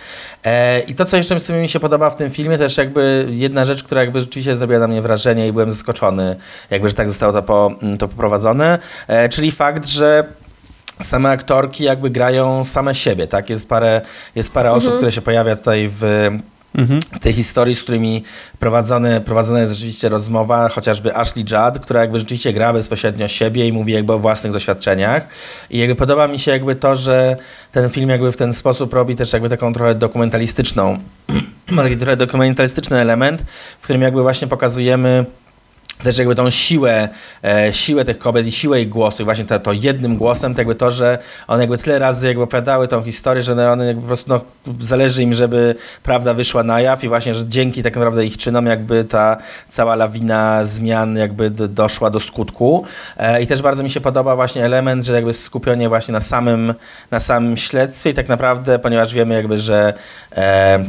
E, 0.43 0.79
I 0.79 0.95
to, 0.95 1.05
co 1.05 1.17
jeszcze 1.17 1.39
sobie 1.39 1.61
mi 1.61 1.69
się 1.69 1.79
podoba 1.79 2.09
w 2.09 2.15
tym 2.15 2.31
filmie, 2.31 2.57
też 2.57 2.77
jakby 2.77 3.27
jedna 3.29 3.65
rzecz, 3.65 3.83
która 3.83 4.01
jakby 4.01 4.21
rzeczywiście 4.21 4.55
zrobiła 4.55 4.79
na 4.79 4.87
mnie 4.87 5.01
wrażenie 5.01 5.47
i 5.47 5.51
byłem 5.51 5.71
zaskoczony, 5.71 6.35
jakby, 6.69 6.89
że 6.89 6.95
tak 6.95 7.09
zostało 7.09 7.33
to, 7.33 7.43
po, 7.43 7.71
to 7.99 8.07
poprowadzone, 8.07 8.79
e, 9.07 9.29
czyli 9.29 9.51
fakt, 9.51 9.85
że 9.85 10.23
same 11.01 11.29
aktorki 11.29 11.83
jakby 11.83 12.09
grają 12.09 12.63
same 12.63 12.95
siebie, 12.95 13.27
tak? 13.27 13.49
Jest 13.49 13.69
parę, 13.69 14.01
jest 14.35 14.53
parę 14.53 14.69
mhm. 14.69 14.83
osób, 14.83 14.95
które 14.95 15.11
się 15.11 15.21
pojawia 15.21 15.55
tutaj 15.55 15.89
w. 15.91 16.29
W 17.15 17.19
tej 17.19 17.33
historii, 17.33 17.75
z 17.75 17.83
którymi 17.83 18.23
prowadzone, 18.59 19.21
prowadzona 19.21 19.59
jest 19.59 19.73
rzeczywiście 19.73 20.09
rozmowa, 20.09 20.69
chociażby 20.69 21.15
Ashley 21.15 21.45
Judd, 21.51 21.79
która 21.79 22.01
jakby 22.01 22.19
rzeczywiście 22.19 22.53
gra 22.53 22.73
bezpośrednio 22.73 23.27
siebie 23.27 23.67
i 23.67 23.73
mówi 23.73 23.93
jakby 23.93 24.13
o 24.13 24.19
własnych 24.19 24.53
doświadczeniach. 24.53 25.27
I 25.69 25.79
jakby 25.79 25.95
podoba 25.95 26.27
mi 26.27 26.39
się 26.39 26.51
jakby 26.51 26.75
to, 26.75 26.95
że 26.95 27.37
ten 27.71 27.89
film 27.89 28.09
jakby 28.09 28.31
w 28.31 28.37
ten 28.37 28.53
sposób 28.53 28.93
robi 28.93 29.15
też 29.15 29.33
jakby 29.33 29.49
taką 29.49 29.73
trochę 29.73 29.95
dokumentalistyczną, 29.95 30.99
taki 31.77 31.97
trochę 31.97 32.17
dokumentalistyczny 32.17 32.97
element, 32.97 33.41
w 33.79 33.83
którym 33.83 34.01
jakby 34.01 34.21
właśnie 34.21 34.47
pokazujemy 34.47 35.25
też 36.03 36.17
jakby 36.17 36.35
tą 36.35 36.49
siłę, 36.49 37.09
e, 37.43 37.73
siłę 37.73 38.05
tych 38.05 38.17
kobiet 38.17 38.47
i 38.47 38.51
siłę 38.51 38.81
ich 38.81 38.89
głosu, 38.89 39.21
i 39.21 39.25
właśnie 39.25 39.45
to, 39.45 39.59
to 39.59 39.73
jednym 39.73 40.17
głosem, 40.17 40.53
to 40.53 40.61
jakby 40.61 40.75
to, 40.75 40.91
że 40.91 41.19
one 41.47 41.63
jakby 41.63 41.77
tyle 41.77 41.99
razy 41.99 42.27
jakby 42.27 42.43
opowiadały 42.43 42.87
tą 42.87 43.03
historię, 43.03 43.43
że 43.43 43.71
one 43.71 43.85
jakby 43.85 44.01
po 44.01 44.07
prostu 44.07 44.29
no, 44.29 44.41
zależy 44.79 45.23
im, 45.23 45.33
żeby 45.33 45.75
prawda 46.03 46.33
wyszła 46.33 46.63
na 46.63 46.81
jaw 46.81 47.03
i 47.03 47.07
właśnie, 47.07 47.33
że 47.33 47.47
dzięki 47.47 47.83
tak 47.83 47.95
naprawdę 47.95 48.25
ich 48.25 48.37
czynom 48.37 48.65
jakby 48.65 49.03
ta 49.03 49.37
cała 49.67 49.95
lawina 49.95 50.63
zmian 50.63 51.17
jakby 51.17 51.49
do, 51.49 51.67
doszła 51.67 52.09
do 52.09 52.19
skutku. 52.19 52.85
E, 53.17 53.41
i 53.41 53.47
też 53.47 53.61
bardzo 53.61 53.83
mi 53.83 53.89
się 53.89 54.01
podoba 54.01 54.35
właśnie 54.35 54.65
element, 54.65 55.05
że 55.05 55.13
jakby 55.13 55.33
skupienie 55.33 55.89
właśnie 55.89 56.11
na 56.11 56.21
samym, 56.21 56.73
na 57.11 57.19
samym 57.19 57.57
śledztwie 57.57 58.09
i 58.09 58.13
tak 58.13 58.27
naprawdę, 58.27 58.79
ponieważ 58.79 59.13
wiemy 59.13 59.35
jakby, 59.35 59.57
że 59.57 59.93
e, 60.35 60.85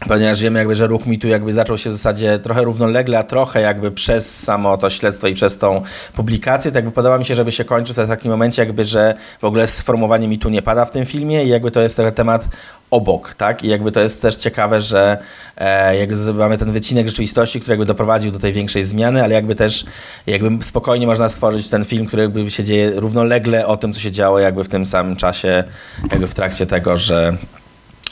Ponieważ 0.00 0.40
wiemy 0.40 0.58
jakby, 0.58 0.74
że 0.74 0.86
ruch 0.86 1.06
mitu 1.06 1.28
jakby 1.28 1.52
zaczął 1.52 1.78
się 1.78 1.90
w 1.90 1.92
zasadzie 1.92 2.38
trochę 2.38 2.62
równolegle, 2.62 3.18
a 3.18 3.22
trochę 3.22 3.60
jakby 3.60 3.90
przez 3.90 4.38
samo 4.40 4.78
to 4.78 4.90
śledztwo 4.90 5.26
i 5.26 5.34
przez 5.34 5.58
tą 5.58 5.82
publikację, 6.14 6.70
tak 6.70 6.74
jakby 6.74 6.92
podoba 6.92 7.18
mi 7.18 7.24
się, 7.24 7.34
żeby 7.34 7.52
się 7.52 7.64
kończył 7.64 7.94
w 7.94 8.08
takim 8.08 8.30
momencie 8.30 8.62
jakby, 8.62 8.84
że 8.84 9.14
w 9.40 9.44
ogóle 9.44 9.66
sformułowanie 9.66 10.28
mitu 10.28 10.48
nie 10.48 10.62
pada 10.62 10.84
w 10.84 10.90
tym 10.90 11.06
filmie 11.06 11.44
i 11.44 11.48
jakby 11.48 11.70
to 11.70 11.80
jest 11.80 11.96
trochę 11.96 12.12
temat 12.12 12.48
obok, 12.90 13.34
tak? 13.34 13.64
I 13.64 13.68
jakby 13.68 13.92
to 13.92 14.00
jest 14.00 14.22
też 14.22 14.36
ciekawe, 14.36 14.80
że 14.80 15.18
e, 15.56 15.96
jakby 15.96 16.34
mamy 16.34 16.58
ten 16.58 16.72
wycinek 16.72 17.08
rzeczywistości, 17.08 17.60
który 17.60 17.72
jakby 17.72 17.86
doprowadził 17.86 18.32
do 18.32 18.38
tej 18.38 18.52
większej 18.52 18.84
zmiany, 18.84 19.24
ale 19.24 19.34
jakby 19.34 19.54
też 19.54 19.84
jakby 20.26 20.64
spokojnie 20.64 21.06
można 21.06 21.28
stworzyć 21.28 21.68
ten 21.68 21.84
film, 21.84 22.06
który 22.06 22.22
jakby 22.22 22.50
się 22.50 22.64
dzieje 22.64 22.92
równolegle 22.96 23.66
o 23.66 23.76
tym, 23.76 23.92
co 23.92 24.00
się 24.00 24.10
działo 24.10 24.38
jakby 24.38 24.64
w 24.64 24.68
tym 24.68 24.86
samym 24.86 25.16
czasie, 25.16 25.64
jakby 26.10 26.26
w 26.26 26.34
trakcie 26.34 26.66
tego, 26.66 26.96
że 26.96 27.36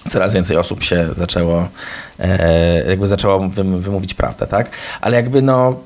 coraz 0.09 0.35
więcej 0.35 0.57
osób 0.57 0.83
się 0.83 1.09
zaczęło, 1.17 1.69
e, 2.21 2.85
jakby 2.88 3.07
zaczęło 3.07 3.49
wymówić 3.79 4.14
prawdę, 4.14 4.47
tak? 4.47 4.71
Ale 5.01 5.17
jakby 5.17 5.43
no, 5.43 5.77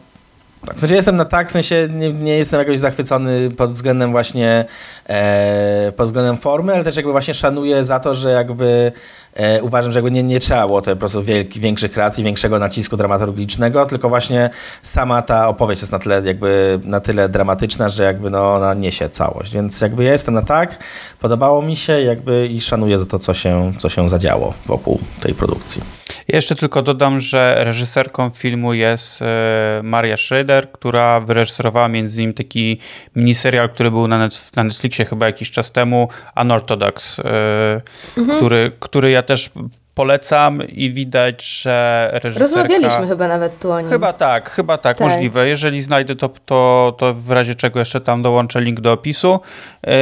tak, 0.66 0.76
w 0.76 0.80
sensie 0.80 0.94
jestem 0.94 1.16
na 1.16 1.24
tak, 1.24 1.48
w 1.48 1.52
sensie 1.52 1.88
nie, 1.90 2.12
nie 2.12 2.36
jestem 2.36 2.60
jakoś 2.60 2.78
zachwycony 2.78 3.50
pod 3.50 3.70
względem 3.70 4.10
właśnie, 4.10 4.64
e, 5.08 5.92
pod 5.96 6.06
względem 6.06 6.36
formy, 6.36 6.74
ale 6.74 6.84
też 6.84 6.96
jakby 6.96 7.12
właśnie 7.12 7.34
szanuję 7.34 7.84
za 7.84 8.00
to, 8.00 8.14
że 8.14 8.30
jakby 8.30 8.92
e, 9.34 9.62
uważam, 9.62 9.92
że 9.92 9.98
jakby 9.98 10.10
nie, 10.10 10.22
nie 10.22 10.40
trzeba 10.40 10.66
było 10.66 10.82
po 10.82 10.96
prostu 10.96 11.22
wielki, 11.22 11.60
większych 11.60 11.92
kreacji, 11.92 12.24
większego 12.24 12.58
nacisku 12.58 12.96
dramaturgicznego, 12.96 13.86
tylko 13.86 14.08
właśnie 14.08 14.50
sama 14.82 15.22
ta 15.22 15.48
opowieść 15.48 15.82
jest 15.82 15.92
na 15.92 15.98
tyle 15.98 16.22
jakby 16.24 16.80
na 16.84 17.00
tyle 17.00 17.28
dramatyczna, 17.28 17.88
że 17.88 18.04
jakby 18.04 18.30
no 18.30 18.54
ona 18.54 18.74
niesie 18.74 19.08
całość, 19.08 19.52
więc 19.52 19.80
jakby 19.80 20.04
ja 20.04 20.12
jestem 20.12 20.34
na 20.34 20.42
tak, 20.42 20.78
podobało 21.20 21.62
mi 21.62 21.76
się 21.76 22.02
jakby 22.02 22.46
i 22.46 22.60
szanuję 22.60 22.98
za 22.98 23.06
to, 23.06 23.18
co 23.18 23.34
się, 23.34 23.72
co 23.78 23.88
się 23.88 24.08
zadziało 24.08 24.54
wokół 24.66 25.00
tej 25.20 25.34
produkcji. 25.34 25.97
Ja 26.28 26.36
jeszcze 26.36 26.56
tylko 26.56 26.82
dodam, 26.82 27.20
że 27.20 27.56
reżyserką 27.58 28.30
filmu 28.30 28.74
jest 28.74 29.22
e, 29.22 29.80
Maria 29.82 30.16
Schrader, 30.16 30.72
która 30.72 31.20
wyreżyserowała 31.20 31.88
między 31.88 32.20
innymi 32.22 32.34
taki 32.34 32.78
miniserial, 33.16 33.70
który 33.70 33.90
był 33.90 34.08
na, 34.08 34.28
Netflixie 34.56 35.04
chyba 35.04 35.26
jakiś 35.26 35.50
czas 35.50 35.72
temu, 35.72 36.08
Unorthodox, 36.36 37.20
e, 37.20 37.80
mhm. 38.16 38.38
który, 38.38 38.72
który 38.80 39.10
ja 39.10 39.22
też 39.22 39.50
polecam 39.98 40.62
i 40.68 40.90
widać, 40.90 41.60
że 41.62 42.10
reżyserka... 42.12 42.62
Rozmawialiśmy 42.62 43.08
chyba 43.08 43.28
nawet 43.28 43.58
tu 43.58 43.72
o 43.72 43.80
nim. 43.80 43.90
Chyba 43.90 44.12
tak, 44.12 44.50
chyba 44.50 44.78
tak, 44.78 44.98
tak. 44.98 45.08
możliwe. 45.08 45.48
Jeżeli 45.48 45.82
znajdę 45.82 46.16
to, 46.16 46.28
to, 46.28 46.94
to 46.98 47.14
w 47.14 47.30
razie 47.30 47.54
czego 47.54 47.78
jeszcze 47.78 48.00
tam 48.00 48.22
dołączę 48.22 48.60
link 48.60 48.80
do 48.80 48.92
opisu. 48.92 49.40
Yy, 49.86 49.92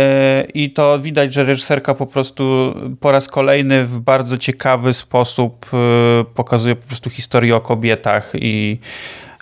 I 0.55 0.71
to 0.71 0.99
widać, 0.99 1.35
że 1.35 1.45
reżyserka 1.45 1.95
po 1.95 2.07
prostu 2.07 2.75
po 3.01 3.13
raz 3.13 3.29
kolejny 3.29 3.85
w 3.85 4.01
bardzo 4.01 4.39
ciekawy 4.39 4.93
sposób 4.93 5.67
yy, 5.73 6.25
pokazuje 6.35 6.77
po 6.77 6.87
prostu 6.87 7.11
historię 7.11 7.57
o 7.57 7.61
kobietach 7.61 8.33
i 8.35 8.81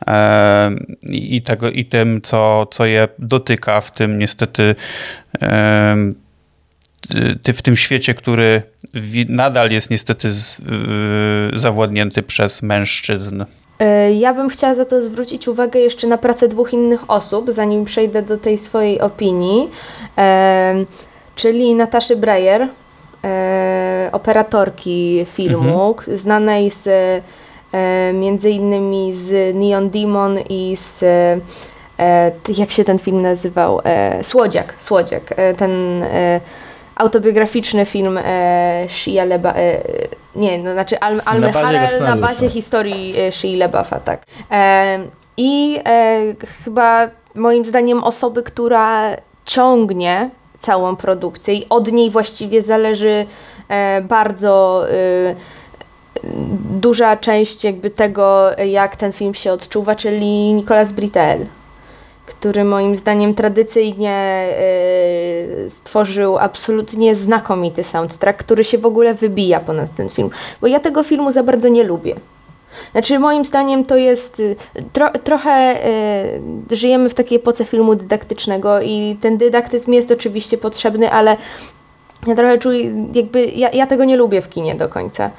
yy, 0.06 0.12
i, 1.10 1.42
tego, 1.42 1.70
i 1.70 1.84
tym, 1.84 2.20
co, 2.22 2.66
co 2.70 2.86
je 2.86 3.08
dotyka, 3.18 3.80
w 3.80 3.90
tym 3.92 4.18
niestety 4.18 4.74
ty 7.42 7.52
w 7.52 7.62
tym 7.62 7.76
świecie, 7.76 8.14
który 8.14 8.62
nadal 9.28 9.70
jest 9.70 9.90
niestety 9.90 10.28
zawładnięty 11.54 12.22
przez 12.22 12.62
mężczyzn. 12.62 13.44
E, 13.78 14.12
ja 14.12 14.34
bym 14.34 14.48
chciała 14.48 14.74
za 14.74 14.84
to 14.84 15.02
zwrócić 15.02 15.48
uwagę 15.48 15.80
jeszcze 15.80 16.06
na 16.06 16.18
pracę 16.18 16.48
dwóch 16.48 16.72
innych 16.72 17.10
osób, 17.10 17.52
zanim 17.52 17.84
przejdę 17.84 18.22
do 18.22 18.38
tej 18.38 18.58
swojej 18.58 19.00
opinii, 19.00 19.70
czyli 21.36 21.74
Nataszy 21.74 22.16
Breyer, 22.16 22.68
e, 23.24 24.08
operatorki 24.12 25.26
filmu, 25.34 25.88
mhm. 25.88 26.18
znanej 26.18 26.70
z 26.70 26.86
e, 27.72 28.12
między 28.12 28.50
innymi 28.50 29.14
z 29.14 29.56
Neon 29.56 29.90
Demon 29.90 30.38
i 30.48 30.76
z 30.76 31.04
jak 32.58 32.70
się 32.70 32.84
ten 32.84 32.98
film 32.98 33.22
nazywał? 33.22 33.80
Słodziak, 34.22 34.74
Słodziak. 34.78 35.34
Ten 35.58 36.02
autobiograficzny 36.96 37.86
film 37.86 38.18
e, 38.18 38.86
Shia 38.88 39.24
Leba, 39.24 39.54
e, 39.56 39.82
nie, 40.36 40.58
no 40.58 40.72
znaczy 40.72 41.00
Al, 41.00 41.16
na 41.40 41.48
bazie, 41.48 42.00
na 42.00 42.16
bazie 42.16 42.48
historii 42.48 43.20
e, 43.20 43.32
Shia 43.32 43.56
Lebaffa, 43.56 44.00
tak. 44.00 44.22
E, 44.50 44.98
I 45.36 45.80
chyba 46.64 47.10
moim 47.34 47.66
zdaniem 47.66 48.04
osoby, 48.04 48.42
która 48.42 49.16
ciągnie 49.44 50.30
całą 50.58 50.96
produkcję 50.96 51.54
i 51.54 51.68
od 51.68 51.92
niej 51.92 52.10
właściwie 52.10 52.62
zależy 52.62 53.26
e, 53.68 54.00
bardzo 54.00 54.84
e, 54.90 55.34
duża 56.80 57.16
część 57.16 57.64
jakby 57.64 57.90
tego, 57.90 58.50
jak 58.66 58.96
ten 58.96 59.12
film 59.12 59.34
się 59.34 59.52
odczuwa, 59.52 59.96
czyli 59.96 60.54
Nicolas 60.54 60.92
Britell 60.92 61.46
który 62.26 62.64
moim 62.64 62.96
zdaniem 62.96 63.34
tradycyjnie 63.34 64.48
yy, 65.58 65.70
stworzył 65.70 66.38
absolutnie 66.38 67.14
znakomity 67.14 67.84
soundtrack, 67.84 68.38
który 68.38 68.64
się 68.64 68.78
w 68.78 68.86
ogóle 68.86 69.14
wybija 69.14 69.60
ponad 69.60 69.94
ten 69.96 70.08
film. 70.08 70.30
Bo 70.60 70.66
ja 70.66 70.80
tego 70.80 71.02
filmu 71.02 71.32
za 71.32 71.42
bardzo 71.42 71.68
nie 71.68 71.84
lubię. 71.84 72.14
Znaczy, 72.92 73.18
moim 73.18 73.44
zdaniem 73.44 73.84
to 73.84 73.96
jest. 73.96 74.40
Y, 74.40 74.56
tro, 74.92 75.10
trochę 75.24 75.86
y, 76.70 76.76
żyjemy 76.76 77.08
w 77.08 77.14
takiej 77.14 77.38
epoce 77.38 77.64
filmu 77.64 77.94
dydaktycznego 77.94 78.80
i 78.80 79.16
ten 79.20 79.38
dydaktyzm 79.38 79.92
jest 79.92 80.10
oczywiście 80.10 80.58
potrzebny, 80.58 81.10
ale 81.10 81.36
ja 82.26 82.34
trochę 82.34 82.58
czuję, 82.58 82.94
jakby. 83.14 83.46
Ja, 83.46 83.70
ja 83.70 83.86
tego 83.86 84.04
nie 84.04 84.16
lubię 84.16 84.42
w 84.42 84.48
kinie 84.48 84.74
do 84.74 84.88
końca. 84.88 85.30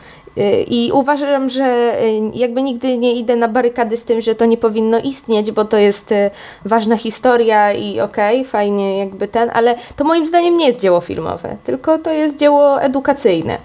I 0.67 0.91
uważam, 0.93 1.49
że 1.49 1.95
y, 2.03 2.31
jakby 2.33 2.63
nigdy 2.63 2.97
nie 2.97 3.13
idę 3.13 3.35
na 3.35 3.47
barykady 3.47 3.97
z 3.97 4.05
tym, 4.05 4.21
że 4.21 4.35
to 4.35 4.45
nie 4.45 4.57
powinno 4.57 4.99
istnieć, 4.99 5.51
bo 5.51 5.65
to 5.65 5.77
jest 5.77 6.11
y, 6.11 6.31
ważna 6.65 6.97
historia 6.97 7.73
i 7.73 7.99
okej, 7.99 8.39
okay, 8.39 8.51
fajnie 8.51 8.99
jakby 8.99 9.27
ten, 9.27 9.51
ale 9.53 9.75
to 9.95 10.03
moim 10.03 10.27
zdaniem 10.27 10.57
nie 10.57 10.67
jest 10.67 10.81
dzieło 10.81 11.01
filmowe, 11.01 11.55
tylko 11.63 11.97
to 11.97 12.11
jest 12.11 12.39
dzieło 12.39 12.81
edukacyjne. 12.81 13.57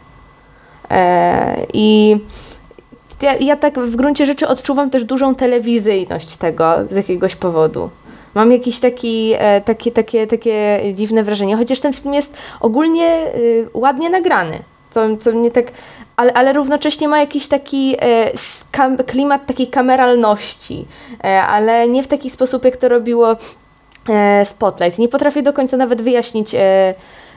E, 0.90 1.66
I 1.72 2.16
ja, 3.22 3.36
ja 3.36 3.56
tak 3.56 3.78
w 3.78 3.96
gruncie 3.96 4.26
rzeczy 4.26 4.48
odczuwam 4.48 4.90
też 4.90 5.04
dużą 5.04 5.34
telewizyjność 5.34 6.36
tego 6.36 6.74
z 6.90 6.96
jakiegoś 6.96 7.36
powodu. 7.36 7.90
Mam 8.34 8.52
jakieś 8.52 8.80
taki, 8.80 9.32
e, 9.38 9.60
takie, 9.60 9.90
takie, 9.92 10.26
takie 10.26 10.80
dziwne 10.94 11.22
wrażenie, 11.22 11.56
chociaż 11.56 11.80
ten 11.80 11.92
film 11.92 12.14
jest 12.14 12.34
ogólnie 12.60 13.34
y, 13.34 13.68
ładnie 13.74 14.10
nagrany, 14.10 14.58
co, 14.90 15.16
co 15.16 15.32
mnie 15.32 15.50
tak 15.50 15.66
ale, 16.20 16.32
ale 16.32 16.52
równocześnie 16.52 17.08
ma 17.08 17.20
jakiś 17.20 17.48
taki 17.48 17.96
e, 18.00 19.04
klimat 19.06 19.46
takiej 19.46 19.66
kameralności, 19.66 20.86
e, 21.24 21.42
ale 21.42 21.88
nie 21.88 22.02
w 22.02 22.08
taki 22.08 22.30
sposób, 22.30 22.64
jak 22.64 22.76
to 22.76 22.88
robiło 22.88 23.36
e, 24.08 24.46
Spotlight. 24.46 24.98
Nie 24.98 25.08
potrafię 25.08 25.42
do 25.42 25.52
końca 25.52 25.76
nawet 25.76 26.02
wyjaśnić 26.02 26.54
e, 26.54 26.94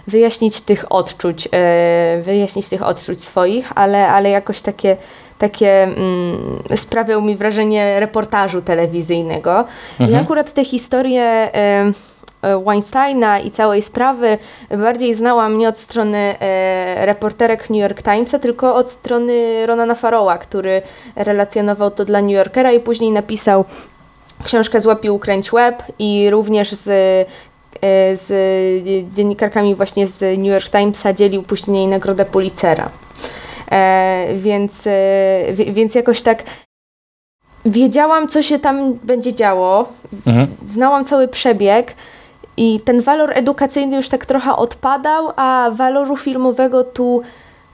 wyjaśnić 0.08 0.62
tych 0.62 0.92
odczuć, 0.92 1.50
e, 1.52 2.22
wyjaśnić 2.22 2.68
tych 2.68 2.84
odczuć 2.84 3.24
swoich, 3.24 3.72
ale, 3.76 4.08
ale 4.08 4.30
jakoś 4.30 4.62
takie, 4.62 4.98
takie 5.38 5.84
mm, 5.84 6.64
sprawiał 6.76 7.22
mi 7.22 7.36
wrażenie 7.36 8.00
reportażu 8.00 8.62
telewizyjnego. 8.62 9.66
Mhm. 10.00 10.12
I 10.12 10.24
akurat 10.24 10.54
te 10.54 10.66
historie 10.66 11.24
E, 11.54 11.92
Weinsteina 12.66 13.40
i 13.40 13.52
całej 13.52 13.82
sprawy 13.82 14.38
bardziej 14.78 15.14
znałam 15.14 15.58
nie 15.58 15.70
od 15.70 15.78
strony 15.78 16.18
e, 16.18 17.06
reporterek 17.06 17.70
New 17.70 17.80
York 17.80 18.04
Timesa, 18.04 18.40
tylko 18.40 18.76
od 18.76 18.90
strony 18.90 19.66
Ronana 19.66 19.96
Faroła, 19.96 20.38
który 20.38 20.82
relacjonował 21.16 21.92
to 21.92 22.06
dla 22.06 22.22
New 22.22 22.32
Yorkera 22.32 22.72
i 22.72 22.80
później 22.80 23.12
napisał 23.12 23.66
książkę 24.44 24.82
Złapi 24.82 25.10
ukręć 25.10 25.52
web 25.52 25.84
i 26.00 26.30
również 26.30 26.72
z 26.72 26.88
e, 27.82 28.18
z 28.18 29.16
dziennikarkami 29.16 29.76
właśnie 29.76 30.08
z 30.08 30.38
New 30.38 30.48
York 30.48 30.70
Timesa 30.70 31.14
dzielił 31.14 31.44
później 31.44 31.88
nagrodę 31.88 32.26
Pulitzera. 32.26 32.90
E, 33.72 34.28
więc, 34.36 34.88
e, 34.88 35.54
więc 35.54 35.96
jakoś 35.96 36.22
tak 36.22 36.44
wiedziałam, 37.66 38.28
co 38.28 38.44
się 38.44 38.60
tam 38.60 38.94
będzie 38.94 39.34
działo, 39.34 39.90
mhm. 40.28 40.48
znałam 40.70 41.06
cały 41.06 41.28
przebieg, 41.28 41.96
i 42.58 42.80
ten 42.86 43.02
walor 43.02 43.32
edukacyjny 43.38 43.96
już 43.96 44.10
tak 44.10 44.26
trochę 44.26 44.56
odpadał, 44.56 45.32
a 45.36 45.72
waloru 45.74 46.18
filmowego 46.18 46.84
tu 46.84 47.22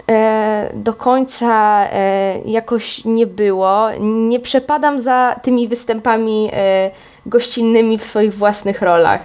e, 0.10 0.70
do 0.74 0.94
końca 0.94 1.84
e, 1.84 2.40
jakoś 2.46 3.06
nie 3.06 3.28
było. 3.28 3.88
Nie 4.00 4.40
przepadam 4.40 5.00
za 5.00 5.36
tymi 5.44 5.68
występami 5.68 6.50
e, 6.54 6.92
gościnnymi 7.26 7.98
w 7.98 8.06
swoich 8.06 8.34
własnych 8.34 8.82
rolach. 8.82 9.22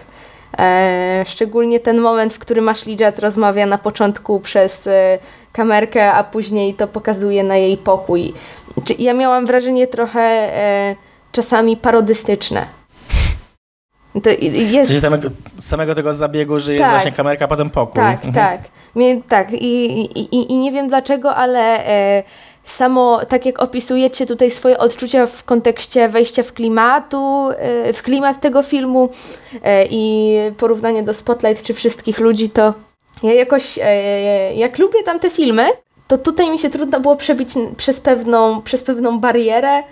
E, 0.58 1.24
szczególnie 1.26 1.80
ten 1.80 2.00
moment, 2.00 2.34
w 2.34 2.38
którym 2.38 2.68
Ashley 2.68 2.96
rozmawia 3.18 3.66
na 3.66 3.78
początku 3.78 4.40
przez 4.40 4.86
e, 4.86 5.18
kamerkę, 5.52 6.12
a 6.12 6.24
później 6.24 6.74
to 6.74 6.88
pokazuje 6.88 7.44
na 7.44 7.56
jej 7.56 7.76
pokój. 7.76 8.34
Ja 8.98 9.14
miałam 9.14 9.46
wrażenie 9.46 9.86
trochę 9.86 10.20
e, 10.20 10.96
czasami 11.32 11.76
parodystyczne. 11.76 12.66
To 14.22 14.30
W 14.30 14.72
jest, 14.72 14.88
sensie 14.90 15.30
samego, 15.58 15.94
tego 15.94 16.12
zabiegu, 16.12 16.58
że 16.58 16.72
jest 16.72 16.82
Tak. 16.84 16.92
właśnie 16.92 17.12
kamerka, 17.12 17.48
potem 17.48 17.70
pokój. 17.70 18.02
tak, 18.02 18.24
Mhm. 18.24 18.34
tak. 18.34 18.60
Tak, 19.28 19.52
i, 19.52 20.00
i, 20.20 20.52
i, 20.52 20.56
nie 20.58 20.72
wiem 20.72 20.88
dlaczego, 20.88 21.34
ale 21.34 21.86
e, 21.86 22.22
samo 22.66 23.20
tak 23.28 23.46
jak 23.46 23.62
opisujecie 23.62 24.26
tutaj 24.26 24.50
swoje 24.50 24.78
odczucia 24.78 25.26
w 25.26 25.44
kontekście 25.44 26.08
wejścia 26.08 26.42
w 26.42 26.52
klimatu, 26.52 27.48
e, 27.58 27.92
w 27.92 28.02
klimat 28.02 28.40
tego 28.40 28.62
filmu 28.62 29.08
e, 29.62 29.86
i 29.90 30.34
porównanie 30.58 31.02
do 31.02 31.14
Spotlight 31.14 31.62
czy 31.64 31.74
wszystkich 31.74 32.18
ludzi, 32.18 32.50
to 32.50 32.74
ja 33.22 33.32
jakoś, 33.34 33.78
jak 34.54 34.78
lubię 34.78 35.02
tamte 35.04 35.30
filmy, 35.30 35.66
to 36.08 36.18
tutaj 36.18 36.50
mi 36.50 36.58
się 36.58 36.70
trudno 36.70 37.00
było 37.00 37.16
przebić 37.16 37.50
przez 37.76 38.00
pewną, 38.00 38.62
przez 38.62 38.82
pewną 38.82 39.18
barierę. 39.20 39.82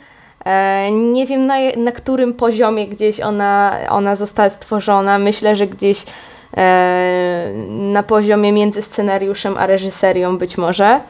E, 0.45 0.91
Nie 0.93 1.27
wiem 1.27 1.47
na, 1.47 1.55
na 1.77 1.93
którym 1.93 2.35
poziomie 2.35 2.89
gdzieś 2.89 3.21
ona, 3.21 3.79
ona 3.89 4.17
została 4.17 4.51
stworzona. 4.51 5.19
Myślę, 5.19 5.57
że 5.57 5.67
gdzieś 5.67 6.05
e, 6.57 7.53
na 7.69 8.03
poziomie 8.03 8.53
między 8.53 8.83
scenariuszem 8.83 9.59
a 9.59 9.67
reżyserią 9.67 10.39
być 10.39 10.59
może. 10.59 11.01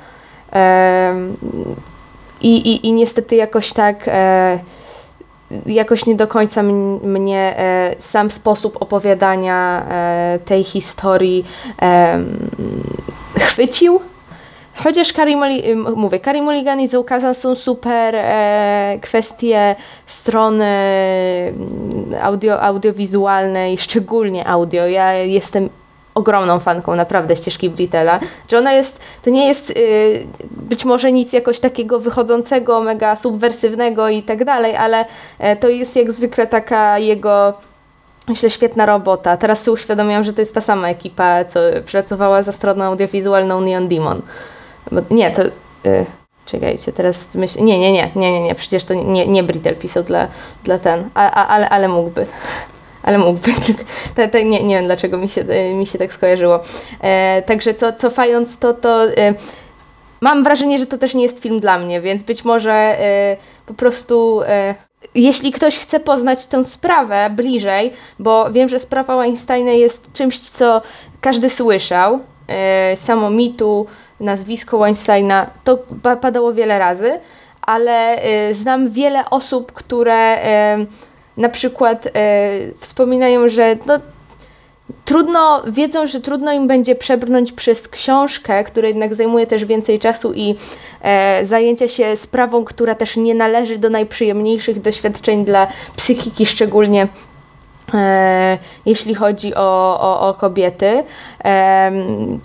E, 0.52 1.14
I, 2.40 2.56
i, 2.56 2.86
i 2.86 2.92
niestety 2.92 3.36
jakoś 3.36 3.72
tak 3.72 4.10
jakoś 5.66 6.06
nie 6.06 6.14
do 6.14 6.26
końca 6.26 6.62
mnie 7.02 7.56
sam 8.00 8.30
sposób 8.30 8.82
opowiadania 8.82 9.86
tej 10.44 10.64
historii 10.64 11.44
chwycił. 13.38 14.00
Chociaż 14.76 15.12
Carey 15.12 15.36
Mulli- 15.36 15.62
m- 15.72 15.94
mówię, 15.96 16.20
Carey 16.20 16.42
Mulligan 16.42 16.80
i 16.80 16.88
Zoe 16.88 17.34
są 17.34 17.54
super, 17.54 18.14
e, 18.16 18.98
kwestie 19.02 19.76
strony 20.06 20.64
mm, 20.64 22.22
audio, 22.22 22.62
audiowizualnej, 22.62 23.78
szczególnie 23.78 24.46
audio. 24.48 24.86
Ja 24.86 25.12
jestem 25.14 25.68
ogromną 26.14 26.60
fanką 26.60 26.94
naprawdę 26.96 27.36
ścieżki 27.36 27.70
Brittela, 27.70 28.20
że 28.48 28.58
ona 28.58 28.72
jest, 28.72 29.00
to 29.24 29.30
nie 29.30 29.48
jest 29.48 29.70
y, 29.70 30.26
być 30.50 30.84
może 30.84 31.12
nic 31.12 31.32
jakoś 31.32 31.60
takiego 31.60 31.98
wychodzącego, 32.00 32.80
mega 32.80 33.16
subwersywnego 33.16 34.08
i 34.08 34.22
tak 34.22 34.44
dalej, 34.44 34.76
ale 34.76 35.04
e, 35.38 35.56
to 35.56 35.68
jest 35.68 35.96
jak 35.96 36.12
zwykle 36.12 36.46
taka 36.46 36.98
jego 36.98 37.54
Myślę, 38.28 38.50
świetna 38.50 38.86
robota. 38.86 39.36
Teraz 39.36 39.62
sobie 39.62 39.72
uświadomiłam, 39.72 40.24
że 40.24 40.32
to 40.32 40.40
jest 40.40 40.54
ta 40.54 40.60
sama 40.60 40.88
ekipa, 40.88 41.44
co 41.44 41.60
pracowała 41.92 42.42
za 42.42 42.52
stroną 42.52 42.84
audiowizualną 42.84 43.60
Neon 43.60 43.88
Demon. 43.88 44.22
Bo, 44.90 45.00
nie, 45.10 45.30
to... 45.30 45.42
Y, 45.86 46.06
czekajcie, 46.46 46.92
teraz 46.92 47.34
myślę... 47.34 47.62
Nie, 47.62 47.78
nie, 47.78 47.92
nie, 47.92 48.10
nie, 48.16 48.32
nie, 48.32 48.40
nie, 48.40 48.54
przecież 48.54 48.84
to 48.84 48.94
nie, 48.94 49.26
nie 49.26 49.42
Brittle 49.42 49.74
pisał 49.74 50.02
dla, 50.02 50.28
dla 50.64 50.78
ten, 50.78 51.08
a, 51.14 51.30
a, 51.30 51.48
ale, 51.48 51.68
ale 51.68 51.88
mógłby. 51.88 52.26
Ale 53.02 53.18
mógłby. 53.18 53.52
Te, 54.16 54.28
te, 54.28 54.44
nie, 54.44 54.62
nie 54.62 54.74
wiem, 54.76 54.84
dlaczego 54.84 55.18
mi 55.18 55.28
się, 55.28 55.40
y, 55.40 55.74
mi 55.74 55.86
się 55.86 55.98
tak 55.98 56.12
skojarzyło. 56.12 56.60
E, 57.00 57.42
także 57.42 57.74
co, 57.74 57.92
cofając 57.92 58.58
to, 58.58 58.74
to... 58.74 59.06
Y, 59.06 59.34
mam 60.20 60.44
wrażenie, 60.44 60.78
że 60.78 60.86
to 60.86 60.98
też 60.98 61.14
nie 61.14 61.22
jest 61.22 61.42
film 61.42 61.60
dla 61.60 61.78
mnie, 61.78 62.00
więc 62.00 62.22
być 62.22 62.44
może 62.44 62.98
y, 63.32 63.66
po 63.66 63.74
prostu... 63.74 64.40
Jeśli 65.14 65.52
ktoś 65.52 65.78
chce 65.78 66.00
poznać 66.00 66.46
tę 66.46 66.64
sprawę 66.64 67.30
bliżej, 67.30 67.92
bo 68.18 68.52
wiem, 68.52 68.68
że 68.68 68.78
sprawa 68.78 69.16
Weinsteina 69.16 69.70
jest 69.70 70.12
czymś, 70.12 70.40
co 70.40 70.82
każdy 71.20 71.50
słyszał, 71.50 72.18
samo 72.96 73.30
mitu, 73.30 73.86
nazwisko 74.22 74.78
Weinsteina, 74.78 75.46
to 75.64 75.78
pa- 76.02 76.16
padało 76.16 76.52
wiele 76.52 76.78
razy, 76.78 77.20
ale 77.62 78.22
e, 78.22 78.54
znam 78.54 78.90
wiele 78.90 79.30
osób, 79.30 79.72
które 79.72 80.14
e, 80.14 80.86
na 81.36 81.48
przykład 81.48 82.06
e, 82.06 82.10
wspominają, 82.80 83.48
że 83.48 83.76
no, 83.86 83.98
trudno, 85.04 85.62
wiedzą, 85.66 86.06
że 86.06 86.20
trudno 86.20 86.52
im 86.52 86.66
będzie 86.66 86.94
przebrnąć 86.94 87.52
przez 87.52 87.88
książkę, 87.88 88.64
która 88.64 88.88
jednak 88.88 89.14
zajmuje 89.14 89.46
też 89.46 89.64
więcej 89.64 89.98
czasu 89.98 90.32
i 90.34 90.54
e, 91.02 91.46
zajęcia 91.46 91.88
się 91.88 92.16
sprawą, 92.16 92.64
która 92.64 92.94
też 92.94 93.16
nie 93.16 93.34
należy 93.34 93.78
do 93.78 93.90
najprzyjemniejszych 93.90 94.80
doświadczeń 94.80 95.44
dla 95.44 95.66
psychiki, 95.96 96.46
szczególnie 96.46 97.08
e, 97.94 98.58
jeśli 98.86 99.14
chodzi 99.14 99.54
o, 99.54 100.00
o, 100.00 100.28
o 100.28 100.34
kobiety. 100.34 101.04
Em, 101.44 102.40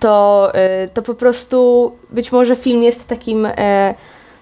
to, 0.00 0.50
e, 0.54 0.88
to 0.88 1.02
po 1.02 1.14
prostu 1.14 1.92
być 2.10 2.32
może 2.32 2.56
film 2.56 2.82
jest 2.82 3.08
takim, 3.08 3.46
e, 3.46 3.94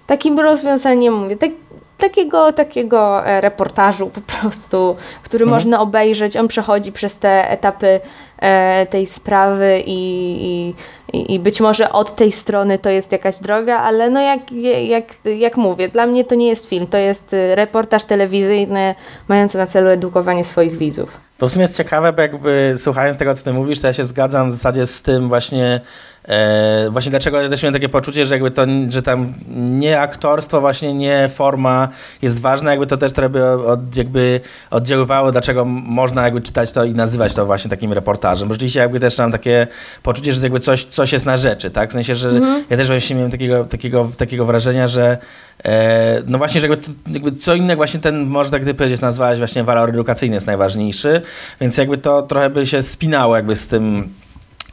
takim 0.07 0.41
rozwiązaniem, 0.41 1.15
mówię, 1.15 1.37
tak, 1.37 1.51
takiego, 1.99 2.53
takiego 2.53 3.27
e, 3.27 3.41
reportażu 3.41 4.11
po 4.11 4.21
prostu, 4.21 4.97
który 5.23 5.45
Mhm. 5.45 5.61
można 5.61 5.81
obejrzeć. 5.81 6.37
On 6.37 6.49
przechodzi 6.49 6.93
przez 6.93 7.19
te 7.19 7.51
etapy 7.51 8.01
e, 8.39 8.87
tej 8.87 9.07
sprawy 9.07 9.83
i, 9.87 10.75
i, 11.13 11.35
i, 11.35 11.39
być 11.39 11.61
może 11.61 11.93
od 11.93 12.17
tej 12.17 12.33
strony 12.33 12.79
to 12.79 12.91
jest 12.91 13.13
jakaś 13.13 13.39
droga, 13.39 13.79
ale 13.79 14.11
no 14.11 14.21
jak, 14.21 14.53
jak, 14.87 15.05
jak 15.25 15.57
mówię, 15.57 15.89
dla 15.89 16.07
mnie 16.07 16.25
to 16.25 16.35
nie 16.35 16.49
jest 16.49 16.69
film, 16.69 16.87
to 16.87 16.99
jest 16.99 17.35
e, 17.35 17.55
reportaż 17.55 18.05
telewizyjny 18.05 18.95
mający 19.29 19.59
na 19.59 19.67
celu 19.67 19.89
edukowanie 19.89 20.45
swoich 20.45 20.79
widzów. 20.79 21.26
To 21.39 21.49
w 21.49 21.53
sumie 21.53 21.63
jest 21.63 21.77
ciekawe, 21.77 22.13
bo 22.13 22.23
jakby 22.23 22.75
słuchając 22.77 23.19
tego, 23.19 23.35
co 23.35 23.45
ty 23.45 23.53
mówisz, 23.53 23.81
to 23.81 23.87
ja 23.87 23.93
się 23.93 24.05
zgadzam 24.05 24.49
w 24.49 24.53
zasadzie 24.53 24.87
z 24.87 25.03
tym 25.03 25.29
właśnie, 25.29 25.81
e, 26.29 26.91
właśnie 26.91 27.11
dlaczego 27.11 27.41
ja 27.41 27.49
też 27.49 27.63
miałem 27.63 27.73
takie 27.75 27.89
poczucie, 27.89 28.27
że 28.27 28.35
jakby 28.35 28.51
to, 28.51 28.67
że 28.89 29.03
tam 29.03 29.33
nie 29.57 30.01
aktorstwo, 30.01 30.61
właśnie 30.61 30.95
nie 30.95 31.29
forma 31.35 31.89
jest 32.23 32.41
ważna, 32.41 32.71
jakby 32.71 32.87
to 32.87 32.97
też 32.97 33.13
trochę 33.13 33.29
by 33.29 33.45
od, 33.51 33.97
jakby 33.97 34.41
oddziaływało, 34.71 35.33
dlaczego 35.33 35.65
można 35.65 36.25
jakby 36.25 36.41
czytać 36.41 36.73
to 36.73 36.85
i 36.85 36.93
nazywać 36.95 37.35
to 37.35 37.47
właśnie 37.47 37.71
takim 37.71 37.93
reportażem. 37.93 38.49
Bo 38.49 38.55
rzeczywiście 38.55 38.81
jakby 38.81 39.01
też 39.01 39.19
mam 39.19 39.33
takie 39.33 39.67
poczucie, 40.03 40.33
że 40.33 40.41
jakby 40.43 40.61
coś, 40.61 40.85
coś 40.85 41.13
jest 41.13 41.27
na 41.27 41.37
rzeczy, 41.37 41.71
tak? 41.71 41.91
W 41.91 41.93
sensie, 41.93 42.15
że 42.15 42.41
ja 42.71 42.77
też 42.77 42.87
właśnie 42.89 43.17
miałem 43.17 43.31
takiego, 43.31 43.65
takiego, 43.65 44.11
takiego 44.17 44.45
wrażenia, 44.45 44.89
że 44.89 45.19
e, 45.65 46.23
no 46.27 46.39
właśnie, 46.39 46.61
że 46.61 46.67
jakby, 46.69 46.87
to- 46.87 46.93
jakby 47.11 47.33
co 47.33 47.55
innego 47.55 47.77
właśnie 47.77 48.01
ten, 48.01 48.27
można 48.27 48.59
gdy 48.59 48.75
powiedzieć, 48.75 49.01
nazwałeś 49.01 49.39
właśnie 49.39 49.65
walor 49.65 49.89
edukacyjny 49.89 50.35
jest 50.35 50.47
najważniejszy, 50.47 51.23
więc 51.61 51.79
jakby 51.79 51.99
to 51.99 52.23
trochę 52.23 52.51
by 52.51 52.67
się 52.67 52.83
spinało 52.83 53.37
jakby 53.37 53.57
z 53.57 53.69
tym 53.69 54.09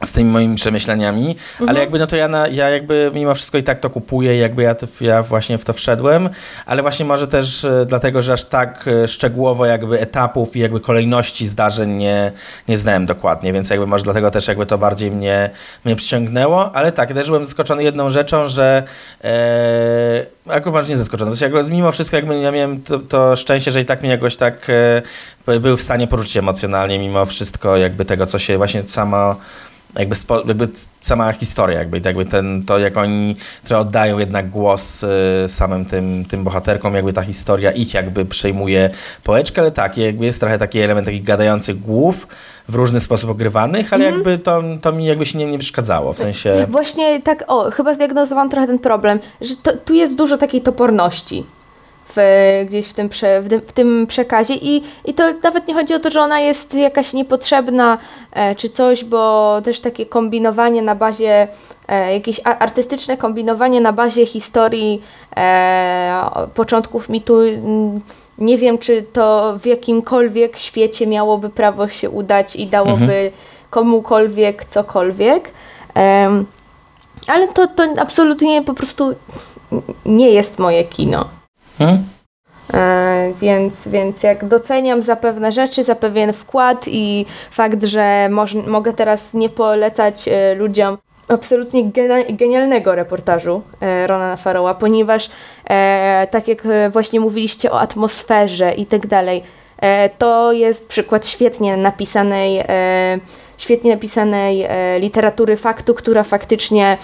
z 0.02 0.12
tymi 0.12 0.30
moimi 0.30 0.56
przemyśleniami, 0.56 1.36
ale 1.66 1.80
jakby 1.80 1.98
no 1.98 2.06
to 2.06 2.16
ja, 2.16 2.28
na, 2.28 2.48
ja 2.48 2.70
jakby 2.70 3.10
mimo 3.14 3.34
wszystko 3.34 3.58
i 3.58 3.62
tak 3.62 3.80
to 3.80 3.90
kupuję, 3.90 4.36
jakby 4.36 4.62
ja, 4.62 4.74
ja 5.00 5.22
właśnie 5.22 5.58
w 5.58 5.64
to 5.64 5.72
wszedłem, 5.72 6.28
ale 6.66 6.82
właśnie 6.82 7.04
może 7.04 7.28
też 7.28 7.64
e, 7.64 7.84
dlatego, 7.86 8.22
że 8.22 8.32
aż 8.32 8.44
tak 8.44 8.88
e, 8.88 9.08
szczegółowo 9.08 9.66
jakby 9.66 10.00
etapów 10.00 10.56
i 10.56 10.60
jakby 10.60 10.80
kolejności 10.80 11.46
zdarzeń 11.46 11.90
nie, 11.90 12.32
nie 12.68 12.78
znałem 12.78 13.06
dokładnie, 13.06 13.52
więc 13.52 13.70
jakby 13.70 13.86
może 13.86 14.04
dlatego 14.04 14.30
też 14.30 14.48
jakby 14.48 14.66
to 14.66 14.78
bardziej 14.78 15.10
mnie, 15.10 15.50
mnie 15.84 15.96
przyciągnęło, 15.96 16.76
ale 16.76 16.92
tak, 16.92 17.14
też 17.14 17.26
byłem 17.26 17.44
zaskoczony 17.44 17.82
jedną 17.82 18.10
rzeczą, 18.10 18.48
że 18.48 18.82
e, 19.24 20.26
akurat 20.46 20.74
może 20.74 20.88
nie 20.88 20.96
zaskoczony, 20.96 21.36
to 21.36 21.44
jakby 21.44 21.70
mimo 21.70 21.92
wszystko 21.92 22.16
jakby 22.16 22.38
ja 22.40 22.50
miałem 22.50 22.82
to, 22.82 22.98
to 22.98 23.36
szczęście, 23.36 23.70
że 23.70 23.80
i 23.80 23.84
tak 23.84 24.00
mnie 24.02 24.10
jakoś 24.10 24.36
tak 24.36 24.70
e, 25.46 25.60
był 25.60 25.76
w 25.76 25.82
stanie 25.82 26.06
poruszyć 26.06 26.36
emocjonalnie 26.36 26.98
mimo 26.98 27.26
wszystko 27.26 27.76
jakby 27.76 28.04
tego, 28.04 28.26
co 28.26 28.38
się 28.38 28.56
właśnie 28.56 28.82
sama 28.86 29.36
jakby, 29.98 30.14
spo, 30.14 30.42
jakby 30.46 30.68
sama 31.00 31.32
historia, 31.32 31.78
jakby, 31.78 32.00
jakby 32.04 32.24
ten, 32.24 32.62
to 32.66 32.78
jak 32.78 32.96
oni 32.96 33.36
trochę 33.64 33.80
oddają 33.80 34.18
jednak 34.18 34.50
głos 34.50 35.02
y, 35.02 35.08
samym 35.46 35.84
tym, 35.84 36.24
tym 36.24 36.44
bohaterkom, 36.44 36.94
jakby 36.94 37.12
ta 37.12 37.22
historia 37.22 37.72
ich 37.72 37.94
jakby 37.94 38.24
przejmuje 38.24 38.90
połeczkę, 39.24 39.60
ale 39.60 39.70
tak, 39.70 39.98
jakby 39.98 40.24
jest 40.24 40.40
trochę 40.40 40.58
taki 40.58 40.80
element 40.80 41.06
takich 41.06 41.24
gadających 41.24 41.80
głów 41.80 42.28
w 42.68 42.74
różny 42.74 43.00
sposób 43.00 43.30
ogrywanych, 43.30 43.92
ale 43.92 44.04
jakby 44.04 44.38
to, 44.38 44.62
to 44.80 44.92
mi 44.92 45.06
jakby 45.06 45.26
się 45.26 45.38
nie, 45.38 45.46
nie 45.46 45.58
przeszkadzało, 45.58 46.12
w 46.12 46.18
sensie... 46.18 46.66
Właśnie 46.68 47.22
tak, 47.22 47.44
o, 47.46 47.70
chyba 47.70 47.94
zdiagnozowałam 47.94 48.50
trochę 48.50 48.66
ten 48.66 48.78
problem, 48.78 49.18
że 49.40 49.56
to, 49.56 49.76
tu 49.76 49.94
jest 49.94 50.16
dużo 50.16 50.38
takiej 50.38 50.60
toporności 50.60 51.44
w, 52.16 52.64
gdzieś 52.68 52.86
w 52.86 52.94
tym, 52.94 53.08
prze, 53.08 53.42
w, 53.42 53.48
w 53.48 53.72
tym 53.72 54.06
przekazie 54.06 54.54
I, 54.54 54.82
i 55.04 55.14
to 55.14 55.24
nawet 55.42 55.68
nie 55.68 55.74
chodzi 55.74 55.94
o 55.94 55.98
to, 55.98 56.10
że 56.10 56.20
ona 56.20 56.40
jest 56.40 56.74
jakaś 56.74 57.12
niepotrzebna 57.12 57.98
e, 58.32 58.54
czy 58.54 58.70
coś, 58.70 59.04
bo 59.04 59.60
też 59.64 59.80
takie 59.80 60.06
kombinowanie 60.06 60.82
na 60.82 60.94
bazie, 60.94 61.48
e, 61.88 62.14
jakieś 62.14 62.40
artystyczne 62.44 63.16
kombinowanie 63.16 63.80
na 63.80 63.92
bazie 63.92 64.26
historii 64.26 65.02
e, 65.36 66.20
początków 66.54 67.08
mitu, 67.08 67.40
nie 68.38 68.58
wiem, 68.58 68.78
czy 68.78 69.02
to 69.02 69.58
w 69.58 69.66
jakimkolwiek 69.66 70.58
świecie 70.58 71.06
miałoby 71.06 71.50
prawo 71.50 71.88
się 71.88 72.10
udać 72.10 72.56
i 72.56 72.66
dałoby 72.66 73.30
komukolwiek 73.70 74.64
cokolwiek. 74.64 75.50
Ale 77.26 77.48
to, 77.54 77.66
to 77.66 77.82
absolutnie 77.98 78.62
po 78.62 78.74
prostu 78.74 79.14
nie 80.06 80.30
jest 80.30 80.58
moje 80.58 80.84
kino. 80.84 81.28
Hmm? 81.78 82.04
Więc, 83.40 83.88
więc 83.88 84.22
jak 84.22 84.44
doceniam 84.44 85.02
za 85.02 85.16
pewne 85.16 85.52
rzeczy, 85.52 85.84
za 85.84 85.94
pewien 85.94 86.32
wkład 86.32 86.84
i 86.86 87.26
fakt, 87.50 87.84
że 87.84 88.28
moż, 88.30 88.54
mogę 88.54 88.92
teraz 88.92 89.34
nie 89.34 89.48
polecać 89.48 90.28
e, 90.28 90.54
ludziom 90.54 90.98
absolutnie 91.28 91.90
genialnego 92.30 92.94
reportażu 92.94 93.62
e, 93.80 94.06
Ronana 94.06 94.36
Farrowa, 94.36 94.74
ponieważ 94.74 95.30
tak 96.30 96.48
jak 96.48 96.62
właśnie 96.92 97.20
mówiliście 97.20 97.72
o 97.72 97.80
atmosferze 97.80 98.74
i 98.74 98.86
tak 98.86 99.06
dalej, 99.06 99.42
to 100.18 100.52
jest 100.52 100.88
przykład 100.88 101.26
świetnie 101.26 101.76
napisanej, 101.76 102.64
świetnie 103.58 103.90
napisanej 103.90 104.68
literatury 105.00 105.56
faktu, 105.56 105.94
która 105.94 106.22
faktycznie 106.22 106.98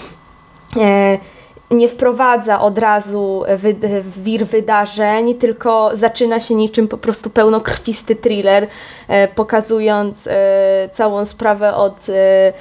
nie 1.70 1.88
wprowadza 1.88 2.60
od 2.60 2.78
razu 2.78 3.44
wy, 3.56 3.74
w 4.02 4.22
wir 4.22 4.46
wydarzeń, 4.46 5.34
tylko 5.34 5.90
zaczyna 5.94 6.40
się 6.40 6.54
niczym 6.54 6.88
po 6.88 6.98
prostu 6.98 7.30
pełnokrwisty 7.30 8.16
thriller, 8.16 8.68
e, 9.08 9.28
pokazując 9.28 10.26
e, 10.26 10.88
całą 10.92 11.26
sprawę 11.26 11.74
od, 11.74 12.08
e, 12.08 12.52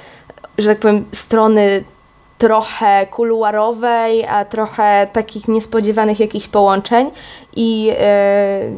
że 0.58 0.68
tak 0.68 0.78
powiem, 0.78 1.04
strony 1.14 1.84
trochę 2.40 3.06
kuluarowej, 3.06 4.26
a 4.26 4.44
trochę 4.44 5.08
takich 5.12 5.48
niespodziewanych 5.48 6.20
jakichś 6.20 6.48
połączeń. 6.48 7.10
I, 7.56 7.90
e, 7.98 8.70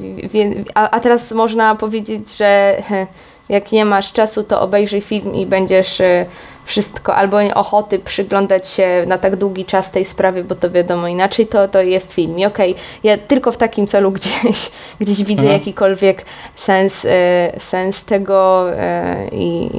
a, 0.74 0.90
a 0.90 1.00
teraz 1.00 1.30
można 1.30 1.74
powiedzieć, 1.74 2.36
że 2.36 2.82
jak 3.48 3.72
nie 3.72 3.84
masz 3.84 4.12
czasu, 4.12 4.44
to 4.44 4.60
obejrzyj 4.60 5.00
film 5.00 5.34
i 5.34 5.46
będziesz 5.46 6.00
e, 6.00 6.26
wszystko, 6.64 7.16
albo 7.16 7.36
ochoty 7.54 7.98
przyglądać 7.98 8.68
się 8.68 9.04
na 9.06 9.18
tak 9.18 9.36
długi 9.36 9.64
czas 9.64 9.90
tej 9.90 10.04
sprawie, 10.04 10.44
bo 10.44 10.54
to 10.54 10.70
wiadomo 10.70 11.08
inaczej, 11.08 11.46
to, 11.46 11.68
to 11.68 11.82
jest 11.82 12.12
film. 12.12 12.38
I 12.38 12.46
okej, 12.46 12.74
ja 13.04 13.18
tylko 13.18 13.52
w 13.52 13.56
takim 13.56 13.86
celu 13.86 14.12
gdzieś, 14.18 14.70
gdzieś 15.00 15.24
widzę 15.24 15.42
Mhm. 15.42 15.58
jakikolwiek 15.60 16.24
sens, 16.56 17.04
e, 17.04 17.52
sens 17.60 18.04
tego 18.04 18.66
e, 18.76 19.28
i, 19.28 19.70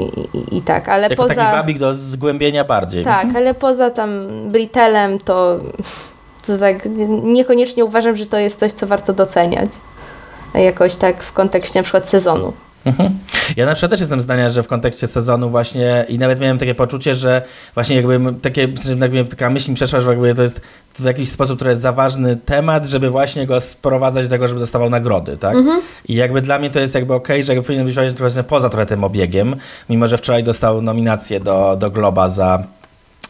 i 0.51 0.61
tak, 0.61 0.89
ale 0.89 1.09
Jako 1.09 1.15
poza... 1.23 1.35
taki 1.35 1.51
wabik 1.55 1.79
do 1.79 1.93
zgłębienia 1.93 2.63
bardziej. 2.63 3.03
Tak, 3.03 3.27
ale 3.35 3.53
poza 3.53 3.89
tam 3.89 4.27
Britelem 4.49 5.19
to, 5.19 5.59
to 6.47 6.57
tak 6.57 6.77
niekoniecznie 7.23 7.85
uważam, 7.85 8.15
że 8.15 8.25
to 8.25 8.37
jest 8.37 8.59
coś, 8.59 8.71
co 8.71 8.87
warto 8.87 9.13
doceniać. 9.13 9.69
Jakoś 10.53 10.95
tak 10.95 11.23
w 11.23 11.33
kontekście 11.33 11.79
na 11.79 11.83
przykład 11.83 12.09
sezonu. 12.09 12.53
Mhm. 12.85 13.09
Ja 13.57 13.65
na 13.65 13.73
przykład 13.73 13.91
też 13.91 13.99
jestem 13.99 14.21
zdania, 14.21 14.49
że 14.49 14.63
w 14.63 14.67
kontekście 14.67 15.07
sezonu 15.07 15.49
właśnie 15.49 16.05
i 16.09 16.19
nawet 16.19 16.39
miałem 16.39 16.57
takie 16.57 16.75
poczucie, 16.75 17.15
że 17.15 17.41
właśnie 17.73 17.95
jakby 17.95 18.33
takie, 18.41 18.67
jakby 18.99 19.25
taka 19.25 19.49
myśl 19.49 19.69
mi 19.69 19.75
przeszła, 19.75 20.01
że 20.01 20.09
jakby 20.09 20.35
to 20.35 20.41
jest 20.41 20.61
w 20.99 21.03
jakiś 21.03 21.29
sposób 21.29 21.59
trochę 21.59 21.75
za 21.75 21.91
ważny 21.91 22.35
temat, 22.35 22.87
żeby 22.87 23.09
właśnie 23.09 23.47
go 23.47 23.59
sprowadzać 23.59 24.25
do 24.25 24.29
tego, 24.29 24.47
żeby 24.47 24.59
dostawał 24.59 24.89
nagrody, 24.89 25.37
tak? 25.37 25.55
I 26.07 26.13
jakby 26.15 26.41
dla 26.41 26.59
mnie 26.59 26.69
to 26.69 26.79
jest 26.79 26.95
jakby 26.95 27.13
okej, 27.13 27.43
że 27.43 27.53
jakby 27.53 27.67
powinien 27.67 27.85
być 27.85 27.95
właśnie 27.95 28.13
właśnie 28.13 28.43
poza 28.43 28.69
trochę 28.69 28.85
tym 28.85 29.03
obiegiem, 29.03 29.55
mimo 29.89 30.07
że 30.07 30.17
wczoraj 30.17 30.43
dostał 30.43 30.81
nominację 30.81 31.39
do, 31.39 31.77
do 31.79 31.91
Globa 31.91 32.29
za 32.29 32.63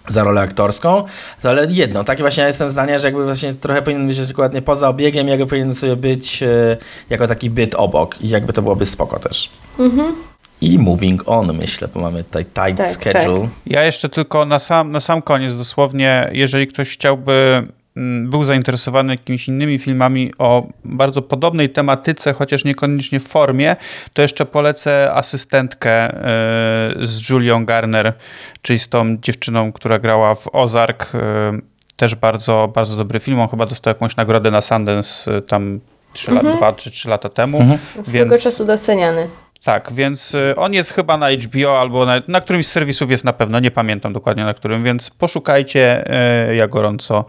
za 0.08 0.24
rolę 0.24 0.42
aktorską, 0.42 1.04
to 1.42 1.50
ale 1.50 1.66
jedno, 1.66 2.04
takie 2.04 2.24
właśnie 2.24 2.42
ja 2.42 2.48
jestem 2.48 2.70
zdania, 2.70 3.00
że 3.00 3.08
jakby 3.08 3.26
właśnie 3.26 3.54
trochę 3.54 3.82
powinien 3.82 4.08
być 4.08 4.28
dokładnie 4.28 4.62
poza 4.62 4.90
obiegiem, 4.90 5.28
jakby 5.28 5.48
powinien 5.48 5.74
sobie 5.74 5.96
być 5.96 6.44
e, 6.44 6.78
jako 7.10 7.28
taki 7.28 7.50
byt 7.50 7.76
obok 7.76 8.22
i 8.22 8.30
jakby 8.30 8.54
to 8.54 8.62
byłoby 8.62 8.86
spoko 8.86 9.20
też. 9.20 9.50
I 10.62 10.80
moving 10.80 11.24
on, 11.26 11.54
myślę, 11.58 11.88
bo 11.94 12.02
mamy 12.02 12.24
tutaj 12.24 12.46
tight 12.46 12.78
Tak, 12.78 12.92
schedule. 12.92 13.48
Ja 13.66 13.84
jeszcze 13.84 14.10
tylko 14.10 14.46
na 14.46 14.60
sam, 14.60 14.92
na 14.92 15.00
sam 15.00 15.22
koniec, 15.22 15.56
dosłownie, 15.56 16.30
jeżeli 16.34 16.68
ktoś 16.68 16.90
chciałby, 16.90 17.68
był 18.24 18.44
zainteresowany 18.44 19.14
jakimiś 19.14 19.48
innymi 19.48 19.80
filmami 19.80 20.32
o 20.38 20.68
bardzo 20.86 21.22
podobnej 21.22 21.70
tematyce, 21.70 22.34
chociaż 22.34 22.66
niekoniecznie 22.66 23.20
w 23.20 23.28
formie, 23.28 23.76
to 24.14 24.22
jeszcze 24.22 24.46
polecę 24.46 25.12
asystentkę 25.14 25.92
e, 25.92 26.14
z 27.02 27.30
Julią 27.30 27.66
Garner, 27.66 28.14
czyli 28.62 28.80
z 28.80 28.90
tą 28.90 29.18
dziewczyną, 29.18 29.72
która 29.72 30.00
grała 30.00 30.36
w 30.36 30.48
Ozark. 30.54 31.16
e, 31.16 31.20
Też 31.96 32.16
bardzo, 32.16 32.72
bardzo 32.76 32.98
dobry 32.98 33.20
film. 33.20 33.40
On 33.40 33.48
chyba 33.50 33.66
dostał 33.66 33.92
jakąś 33.92 34.16
nagrodę 34.16 34.52
na 34.52 34.62
Sundance 34.62 35.36
e, 35.38 35.42
tam 35.42 35.80
3 36.14 36.32
lat, 36.32 36.58
dwa 36.58 36.74
czy 36.74 36.92
trzy 36.92 37.10
lata 37.10 37.30
temu. 37.30 37.60
Mhm. 37.62 37.80
Swego 38.06 38.30
Więc- 38.30 38.44
czasu 38.44 38.66
doceniany. 38.66 39.28
Tak, 39.64 39.94
więc 39.94 40.36
on 40.56 40.74
jest 40.74 40.94
chyba 40.94 41.18
na 41.18 41.28
HBO 41.32 41.80
albo 41.82 42.06
na, 42.06 42.22
na 42.28 42.42
którymś 42.42 42.68
z 42.68 42.72
serwisów 42.72 43.12
jest 43.12 43.24
na 43.26 43.34
pewno, 43.34 43.60
nie 43.60 43.72
pamiętam 43.72 44.14
dokładnie 44.14 44.44
na 44.46 44.54
którym, 44.54 44.84
więc 44.84 45.10
poszukajcie, 45.10 46.06
ja 46.58 46.68
gorąco 46.68 47.26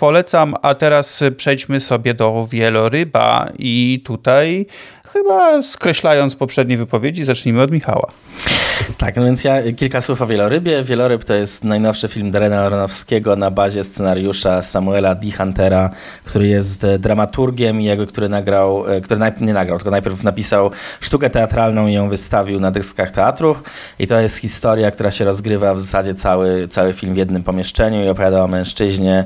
polecam. 0.00 0.54
A 0.62 0.74
teraz 0.74 1.20
przejdźmy 1.36 1.80
sobie 1.80 2.14
do 2.14 2.46
wieloryba 2.50 3.48
i 3.58 4.02
tutaj 4.04 4.66
chyba 5.12 5.62
skreślając 5.62 6.36
poprzednie 6.36 6.76
wypowiedzi, 6.76 7.24
zacznijmy 7.24 7.62
od 7.62 7.70
Michała. 7.70 8.12
Tak, 8.98 9.16
no 9.16 9.24
więc 9.24 9.44
ja 9.44 9.72
kilka 9.72 10.00
słów 10.00 10.22
o 10.22 10.26
Wielorybie. 10.26 10.82
Wieloryb 10.82 11.24
to 11.24 11.34
jest 11.34 11.64
najnowszy 11.64 12.08
film 12.08 12.30
Darena 12.30 12.60
Aronofskiego 12.60 13.36
na 13.36 13.50
bazie 13.50 13.84
scenariusza 13.84 14.62
Samuela 14.62 15.14
D. 15.14 15.30
Huntera, 15.30 15.90
który 16.24 16.46
jest 16.46 16.86
dramaturgiem 16.98 17.80
i 17.80 17.84
jakby, 17.84 18.06
który 18.06 18.28
nagrał, 18.28 18.90
e, 18.90 19.00
który 19.00 19.20
najpierw 19.20 19.46
nie 19.46 19.52
nagrał, 19.52 19.78
tylko 19.78 19.90
najpierw 19.90 20.22
napisał 20.22 20.70
sztukę 21.00 21.30
teatralną 21.30 21.86
i 21.86 21.92
ją 21.92 22.08
wystawił 22.08 22.60
na 22.60 22.70
dyskach 22.70 23.10
teatrów. 23.10 23.62
I 23.98 24.06
to 24.06 24.20
jest 24.20 24.36
historia, 24.36 24.90
która 24.90 25.10
się 25.10 25.24
rozgrywa 25.24 25.74
w 25.74 25.80
zasadzie 25.80 26.14
cały, 26.14 26.68
cały 26.68 26.92
film 26.92 27.14
w 27.14 27.16
jednym 27.16 27.42
pomieszczeniu 27.42 28.04
i 28.04 28.08
opowiada 28.08 28.44
o 28.44 28.46
mężczyźnie, 28.46 29.24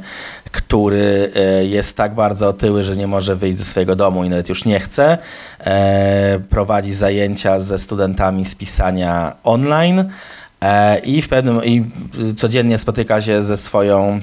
który 0.50 1.30
e, 1.34 1.64
jest 1.64 1.96
tak 1.96 2.14
bardzo 2.14 2.48
otyły, 2.48 2.84
że 2.84 2.96
nie 2.96 3.06
może 3.06 3.36
wyjść 3.36 3.58
ze 3.58 3.64
swojego 3.64 3.96
domu 3.96 4.24
i 4.24 4.28
nawet 4.28 4.48
już 4.48 4.64
nie 4.64 4.80
chce. 4.80 5.18
E, 5.60 6.38
prowadzi 6.50 6.94
zajęcia 6.94 7.60
ze 7.60 7.78
studentami 7.78 8.44
z 8.44 8.54
pisania 8.54 9.36
online 9.44 10.04
e, 10.60 10.98
i 10.98 11.22
w 11.22 11.28
pewnym 11.28 11.64
i 11.64 11.84
codziennie 12.36 12.78
spotyka 12.78 13.20
się 13.20 13.42
ze 13.42 13.56
swoją 13.56 14.20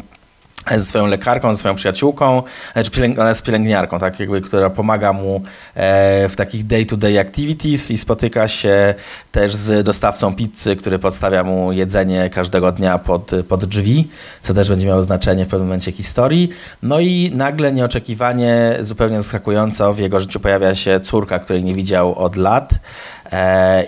ze 0.70 0.86
swoją 0.86 1.08
lekarką, 1.08 1.54
ze 1.54 1.60
swoją 1.60 1.76
przyjaciółką, 1.76 2.44
znaczy 2.74 3.14
ona 3.18 3.30
jest 3.30 3.44
pielęgniarką, 3.44 4.00
tak, 4.00 4.20
jakby, 4.20 4.42
która 4.42 4.70
pomaga 4.70 5.14
mu 5.14 5.42
e, 5.76 6.30
w 6.30 6.36
takich 6.36 6.68
day-to-day 6.68 7.20
activities 7.20 7.92
i 7.92 7.98
spotyka 7.98 8.48
się 8.48 8.94
też 9.32 9.56
z 9.56 9.86
dostawcą 9.86 10.36
pizzy, 10.36 10.76
który 10.76 11.00
podstawia 11.00 11.44
mu 11.44 11.72
jedzenie 11.72 12.30
każdego 12.30 12.72
dnia 12.72 12.98
pod, 12.98 13.32
pod 13.50 13.66
drzwi, 13.66 14.08
co 14.42 14.54
też 14.54 14.70
będzie 14.70 14.88
miało 14.88 15.04
znaczenie 15.04 15.46
w 15.46 15.48
pewnym 15.48 15.68
momencie 15.68 15.92
historii. 15.92 16.50
No 16.84 17.00
i 17.00 17.32
nagle, 17.36 17.74
nieoczekiwanie, 17.74 18.78
zupełnie 18.80 19.22
zaskakująco 19.22 19.94
w 19.94 20.00
jego 20.00 20.20
życiu 20.20 20.40
pojawia 20.40 20.76
się 20.76 21.00
córka, 21.00 21.40
której 21.40 21.64
nie 21.64 21.74
widział 21.74 22.16
od 22.16 22.36
lat 22.36 22.74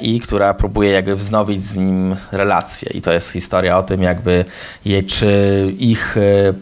i 0.02 0.20
która 0.20 0.54
próbuje 0.54 0.92
jakby 0.92 1.16
wznowić 1.16 1.66
z 1.66 1.76
nim 1.76 2.16
relacje. 2.32 2.92
I 2.92 3.02
to 3.02 3.14
jest 3.14 3.32
historia 3.32 3.78
o 3.78 3.84
tym, 3.84 4.04
jakby 4.04 4.46
je, 4.86 5.04
czy 5.04 5.74
ich 5.78 6.18
e, 6.18 6.54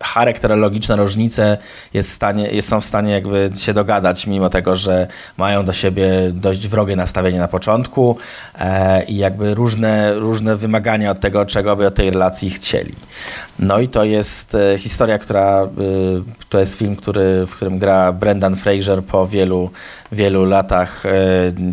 charakterologiczne 0.00 0.96
różnice 0.96 1.58
jest 1.94 2.22
są 2.60 2.80
w 2.80 2.84
stanie 2.84 3.12
jakby 3.12 3.50
się 3.58 3.74
dogadać, 3.74 4.26
mimo 4.26 4.50
tego, 4.50 4.76
że 4.76 5.06
mają 5.36 5.64
do 5.64 5.72
siebie 5.72 6.08
dość 6.32 6.68
wrogie 6.68 6.96
nastawienie 6.96 7.38
na 7.38 7.48
początku 7.48 8.18
e, 8.58 9.04
i 9.04 9.16
jakby 9.16 9.54
różne, 9.54 10.14
różne 10.14 10.56
wymagania 10.56 11.10
od 11.10 11.20
tego, 11.20 11.46
czego 11.46 11.76
by 11.76 11.86
od 11.86 11.94
tej 11.94 12.10
relacji 12.10 12.50
chcieli. 12.50 12.92
No 13.58 13.78
i 13.78 13.88
to 13.88 14.04
jest 14.04 14.54
e, 14.54 14.78
historia, 14.78 15.18
która 15.18 15.62
e, 15.62 15.68
to 16.48 16.60
jest 16.60 16.78
film, 16.78 16.96
który, 16.96 17.46
w 17.46 17.50
którym 17.56 17.78
gra 17.78 18.12
Brendan 18.12 18.56
Fraser 18.56 19.04
po 19.04 19.26
wielu, 19.26 19.70
wielu 20.12 20.44
latach 20.44 21.06
e, 21.06 21.10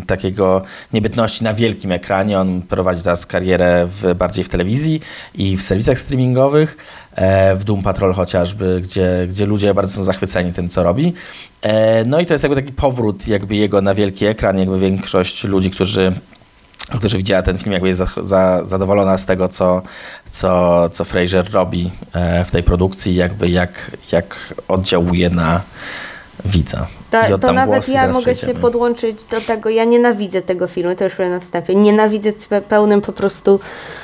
takiego 0.06 0.62
niebytności 0.92 1.44
na 1.44 1.54
wielkim 1.54 1.92
ekranie. 1.92 2.40
On 2.40 2.62
prowadzi 2.62 3.02
teraz 3.02 3.26
karierę 3.26 3.86
w, 3.86 4.14
bardziej 4.14 4.44
w 4.44 4.48
telewizji 4.48 5.00
i 5.34 5.56
w 5.56 5.62
serwisach 5.62 5.98
streamingowych 5.98 6.76
w 7.56 7.64
Doom 7.64 7.82
Patrol 7.82 8.14
chociażby, 8.14 8.80
gdzie, 8.80 9.26
gdzie 9.28 9.46
ludzie 9.46 9.74
bardzo 9.74 9.96
są 9.96 10.04
zachwyceni 10.04 10.52
tym, 10.52 10.68
co 10.68 10.82
robi. 10.82 11.14
E, 11.62 12.04
No 12.04 12.20
i 12.20 12.26
to 12.26 12.34
jest 12.34 12.44
jakby 12.44 12.62
taki 12.62 12.72
powrót 12.72 13.28
jakby 13.28 13.54
jego 13.56 13.80
na 13.80 13.94
wielki 13.94 14.26
ekran, 14.26 14.58
jakby 14.58 14.78
większość 14.78 15.44
ludzi, 15.44 15.70
którzy 15.70 16.12
którzy 16.98 17.16
widziała 17.16 17.42
ten 17.42 17.58
film, 17.58 17.72
jakby 17.72 17.88
jest 17.88 17.98
za, 17.98 18.06
za, 18.22 18.62
zadowolona 18.64 19.18
z 19.18 19.26
tego, 19.26 19.48
co, 19.48 19.82
co, 20.30 20.88
co 20.90 21.04
Fraser 21.04 21.52
robi 21.52 21.90
e, 22.12 22.44
w 22.44 22.50
tej 22.50 22.62
produkcji, 22.62 23.14
jakby 23.14 23.48
jak, 23.48 23.90
jak 24.12 24.36
oddziałuje 24.68 25.30
na 25.30 25.60
widza. 26.44 26.86
I 27.26 27.30
To, 27.30 27.38
to 27.38 27.52
nawet 27.52 27.88
ja 27.88 28.08
mogę 28.08 28.34
się 28.34 28.54
podłączyć 28.54 29.16
do 29.30 29.40
tego. 29.40 29.70
Ja 29.70 29.84
nienawidzę 29.84 30.42
tego 30.42 30.68
filmu, 30.68 30.96
to 30.96 31.04
już 31.04 31.14
powiem 31.14 31.30
na 31.32 31.40
wstępie. 31.40 31.74
Nienawidzę 31.74 32.32
z 32.32 32.64
pełnym 32.68 33.00
po 33.00 33.12
prostu 33.12 33.60
e, 33.60 34.03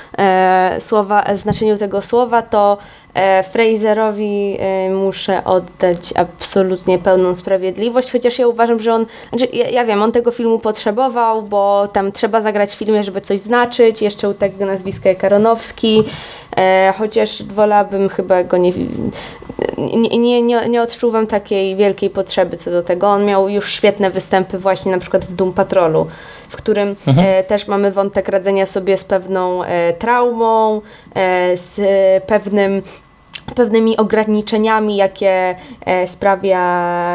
słowa, 0.80 1.24
znaczeniu 1.42 1.78
tego 1.78 2.02
słowa, 2.02 2.42
to 2.42 2.78
e, 3.14 3.42
Fraserowi 3.42 4.56
e, 4.58 4.90
muszę 4.90 5.44
oddać 5.44 6.12
absolutnie 6.16 6.98
pełną 6.98 7.34
sprawiedliwość, 7.34 8.12
chociaż 8.12 8.38
ja 8.38 8.48
uważam, 8.48 8.80
że 8.80 8.94
on, 8.94 9.06
znaczy 9.28 9.48
ja, 9.52 9.68
ja 9.68 9.84
wiem, 9.84 10.02
on 10.02 10.12
tego 10.12 10.30
filmu 10.30 10.58
potrzebował, 10.58 11.42
bo 11.42 11.88
tam 11.88 12.12
trzeba 12.12 12.40
zagrać 12.40 12.70
w 12.70 12.74
filmie, 12.74 13.04
żeby 13.04 13.20
coś 13.20 13.40
znaczyć, 13.40 14.02
jeszcze 14.02 14.28
u 14.28 14.34
tego 14.34 14.66
nazwiska 14.66 15.08
jak 15.08 15.24
Aronowski, 15.24 16.04
e, 16.56 16.94
chociaż 16.98 17.42
wolałabym 17.42 18.08
chyba 18.08 18.44
go 18.44 18.56
nie, 18.56 18.72
nie, 19.78 20.18
nie, 20.18 20.42
nie, 20.42 20.68
nie 20.68 20.82
odczuwam 20.82 21.26
takiej 21.26 21.76
wielkiej 21.76 22.10
potrzeby 22.10 22.56
co 22.56 22.70
do 22.70 22.82
tego. 22.82 23.08
On 23.08 23.24
miał 23.24 23.48
już 23.48 23.72
świetne 23.72 24.10
występy 24.10 24.58
właśnie 24.58 24.92
na 24.92 24.98
przykład 24.98 25.24
w 25.24 25.34
Doom 25.34 25.52
Patrolu, 25.52 26.06
w 26.50 26.56
którym 26.56 26.96
e, 27.18 27.44
też 27.44 27.66
mamy 27.68 27.92
wątek 27.92 28.28
radzenia 28.28 28.66
sobie 28.66 28.98
z 28.98 29.04
pewną 29.04 29.64
e, 29.64 29.92
traumą, 29.92 30.76
e, 31.14 31.56
z 31.56 31.80
pewnym 32.24 32.82
pewnymi 33.54 33.96
ograniczeniami, 33.96 34.96
jakie 34.96 35.54
e, 35.86 36.08
sprawia 36.08 36.60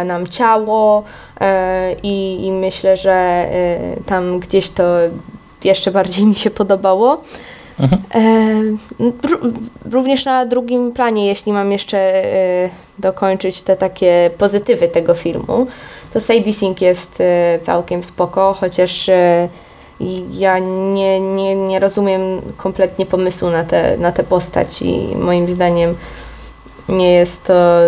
nam 0.06 0.28
ciało 0.28 1.04
e, 1.42 1.96
i, 2.04 2.46
i 2.46 2.52
myślę, 2.52 2.98
że 2.98 3.12
e, 3.12 3.78
tam 4.06 4.40
gdzieś 4.40 4.70
to 4.70 4.84
jeszcze 5.64 5.92
bardziej 5.92 6.26
mi 6.26 6.36
się 6.36 6.50
podobało. 6.50 7.22
Ró- 9.24 9.52
Również 9.92 10.26
na 10.26 10.46
drugim 10.46 10.92
planie, 10.92 11.28
jeśli 11.28 11.54
mam 11.54 11.72
jeszcze 11.72 12.24
dokończyć 13.00 13.62
te 13.62 13.76
takie 13.76 14.30
pozytywy 14.38 14.88
tego 14.88 15.14
filmu, 15.14 15.68
to 16.16 16.22
Sadie 16.22 16.54
Sink 16.54 16.82
jest 16.82 17.22
e, 17.22 17.60
całkiem 17.60 18.04
spoko, 18.04 18.54
chociaż 18.60 19.10
i 20.00 20.24
ja 20.40 20.60
nie, 20.60 21.20
nie, 21.20 21.56
nie 21.56 21.80
rozumiem 21.80 22.42
kompletnie 22.58 23.06
pomysłu 23.06 23.50
na 23.50 23.64
tę 23.64 23.98
na 23.98 24.12
tę 24.12 24.24
postać 24.24 24.82
i 24.82 25.16
moim 25.16 25.52
zdaniem 25.52 25.96
nie 26.90 27.12
jest 27.12 27.46
to 27.46 27.80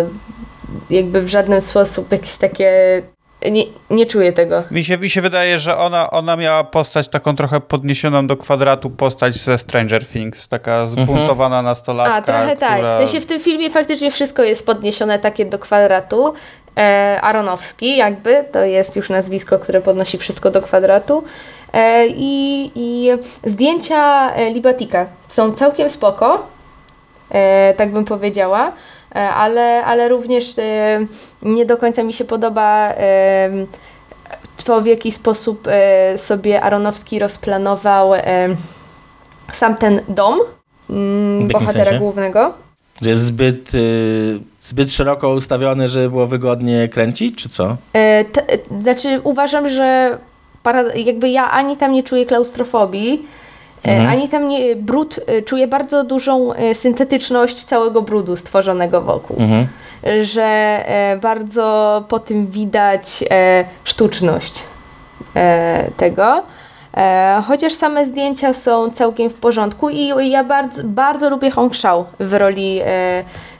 jakby 0.90 1.22
w 1.22 1.28
żaden 1.28 1.60
sposób 1.60 2.12
jakieś 2.12 2.36
takie... 2.36 3.02
Nie, 3.50 3.64
nie 3.90 4.06
czuję 4.06 4.32
tego. 4.32 4.62
Mi 4.70 4.84
się, 4.84 4.98
mi 4.98 5.10
się 5.10 5.20
wydaje, 5.20 5.58
że 5.58 5.76
ona, 5.76 6.10
ona 6.10 6.36
miała 6.36 6.64
postać 6.64 7.08
taką 7.08 7.36
trochę 7.36 7.60
podniesioną 7.60 8.26
do 8.26 8.36
kwadratu, 8.36 8.90
postać 8.90 9.34
ze 9.34 9.58
Stranger 9.58 10.06
Things, 10.06 10.48
taka 10.48 10.86
zbuntowana 10.86 11.62
nastolatka. 11.62 12.14
A, 12.14 12.22
trochę 12.22 12.56
tak. 12.56 12.72
która... 12.72 12.92
W 12.92 12.98
sensie 12.98 13.20
w 13.20 13.26
tym 13.26 13.40
filmie 13.40 13.70
faktycznie 13.70 14.10
wszystko 14.10 14.42
jest 14.42 14.66
podniesione 14.66 15.18
takie 15.18 15.46
do 15.46 15.58
kwadratu. 15.58 16.34
E, 16.78 17.20
Aronowski 17.22 17.96
jakby, 17.96 18.44
to 18.52 18.64
jest 18.64 18.96
już 18.96 19.10
nazwisko, 19.10 19.58
które 19.58 19.80
podnosi 19.80 20.18
wszystko 20.18 20.50
do 20.50 20.62
kwadratu. 20.62 21.24
E, 21.72 22.06
i, 22.06 22.70
I 22.74 23.10
zdjęcia 23.46 24.32
e, 24.34 24.50
Libatika 24.50 25.06
są 25.28 25.52
całkiem 25.52 25.90
spoko, 25.90 26.46
tak 27.76 27.92
bym 27.92 28.04
powiedziała, 28.04 28.72
ale, 29.14 29.84
ale 29.84 30.08
również 30.08 30.54
nie 31.42 31.66
do 31.66 31.76
końca 31.76 32.02
mi 32.02 32.12
się 32.12 32.24
podoba 32.24 32.94
to 34.64 34.80
w 34.80 34.86
jaki 34.86 35.12
sposób 35.12 35.68
sobie 36.16 36.62
Aronowski 36.62 37.18
rozplanował 37.18 38.12
sam 39.52 39.76
ten 39.76 40.00
dom 40.08 40.38
mm, 40.90 41.48
bohatera 41.48 41.84
sensie? 41.84 41.98
głównego. 41.98 42.54
Że 43.02 43.10
jest 43.10 43.24
zbyt, 43.24 43.74
y, 43.74 44.40
zbyt 44.60 44.92
szeroko 44.92 45.28
ustawiony, 45.30 45.88
żeby 45.88 46.10
było 46.10 46.26
wygodnie 46.26 46.88
kręcić, 46.88 47.42
czy 47.42 47.48
co? 47.48 47.76
E, 47.92 48.24
t, 48.24 48.42
znaczy 48.82 49.20
uważam, 49.24 49.68
że 49.68 50.18
para, 50.62 50.82
jakby 50.94 51.28
ja 51.28 51.50
ani 51.50 51.76
tam 51.76 51.92
nie 51.92 52.02
czuję 52.02 52.26
klaustrofobii, 52.26 53.26
e, 53.84 53.90
Mhm. 53.90 54.08
ani 54.10 54.28
tam 54.28 54.48
nie, 54.48 54.76
brud, 54.76 55.20
e, 55.26 55.42
czuję 55.42 55.68
bardzo 55.68 56.04
dużą 56.04 56.52
e, 56.52 56.74
syntetyczność 56.74 57.64
całego 57.64 58.02
brudu 58.02 58.36
stworzonego 58.36 59.00
wokół. 59.02 59.36
Mhm. 59.40 59.66
Że 60.22 60.84
bardzo 61.22 62.04
po 62.08 62.18
tym 62.18 62.46
widać 62.46 63.24
sztuczność 63.84 64.62
tego. 65.96 66.42
Chociaż 67.46 67.72
same 67.72 68.06
zdjęcia 68.06 68.54
są 68.54 68.90
całkiem 68.90 69.30
w 69.30 69.34
porządku 69.34 69.90
i 69.90 70.30
ja 70.30 70.44
bardzo, 70.44 70.82
bardzo 70.84 71.30
lubię 71.30 71.50
Hong 71.50 71.76
Shao 71.76 72.06
w 72.20 72.32
roli 72.32 72.80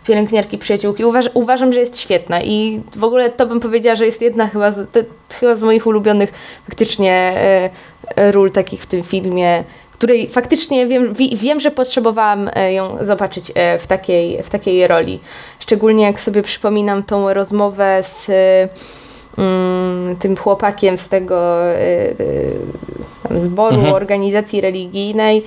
pielęgniarki 0.09 0.59
przyjaciółki. 0.59 1.05
Uważ, 1.05 1.31
uważam, 1.35 1.73
że 1.73 1.81
jest 1.81 2.01
świetna 2.01 2.43
i 2.43 2.83
w 2.97 3.05
ogóle 3.05 3.31
to 3.31 3.47
bym 3.47 3.61
powiedziała, 3.61 3.97
że 3.97 4.07
jest 4.07 4.23
jedna 4.23 4.47
chyba 4.47 4.73
z, 4.73 4.91
to, 4.91 5.01
chyba 5.41 5.57
z 5.57 5.63
moich 5.63 5.87
ulubionych 5.87 6.33
faktycznie 6.67 7.13
e, 7.13 7.71
e, 8.17 8.33
ról 8.33 8.51
takich 8.51 8.83
w 8.83 8.87
tym 8.87 9.03
filmie, 9.03 9.65
której 9.93 10.29
faktycznie 10.29 10.87
wiem, 10.87 11.15
wi, 11.15 11.37
wiem 11.37 11.61
że 11.61 11.71
potrzebowałam 11.71 12.51
e, 12.55 12.73
ją 12.73 13.05
zobaczyć 13.05 13.53
w 13.79 13.87
takiej, 13.87 14.43
w 14.43 14.51
takiej 14.51 14.87
roli. 14.87 15.21
Szczególnie 15.61 16.05
jak 16.05 16.21
sobie 16.21 16.43
przypominam 16.43 17.03
tą 17.03 17.35
rozmowę 17.35 18.03
z 18.03 18.27
mm, 19.39 20.17
tym 20.17 20.37
chłopakiem 20.37 20.99
z 20.99 21.09
tego 21.09 21.57
tam 23.23 23.41
zboru, 23.41 23.77
Mhm. 23.77 23.95
organizacji 23.95 24.61
religijnej 24.61 25.45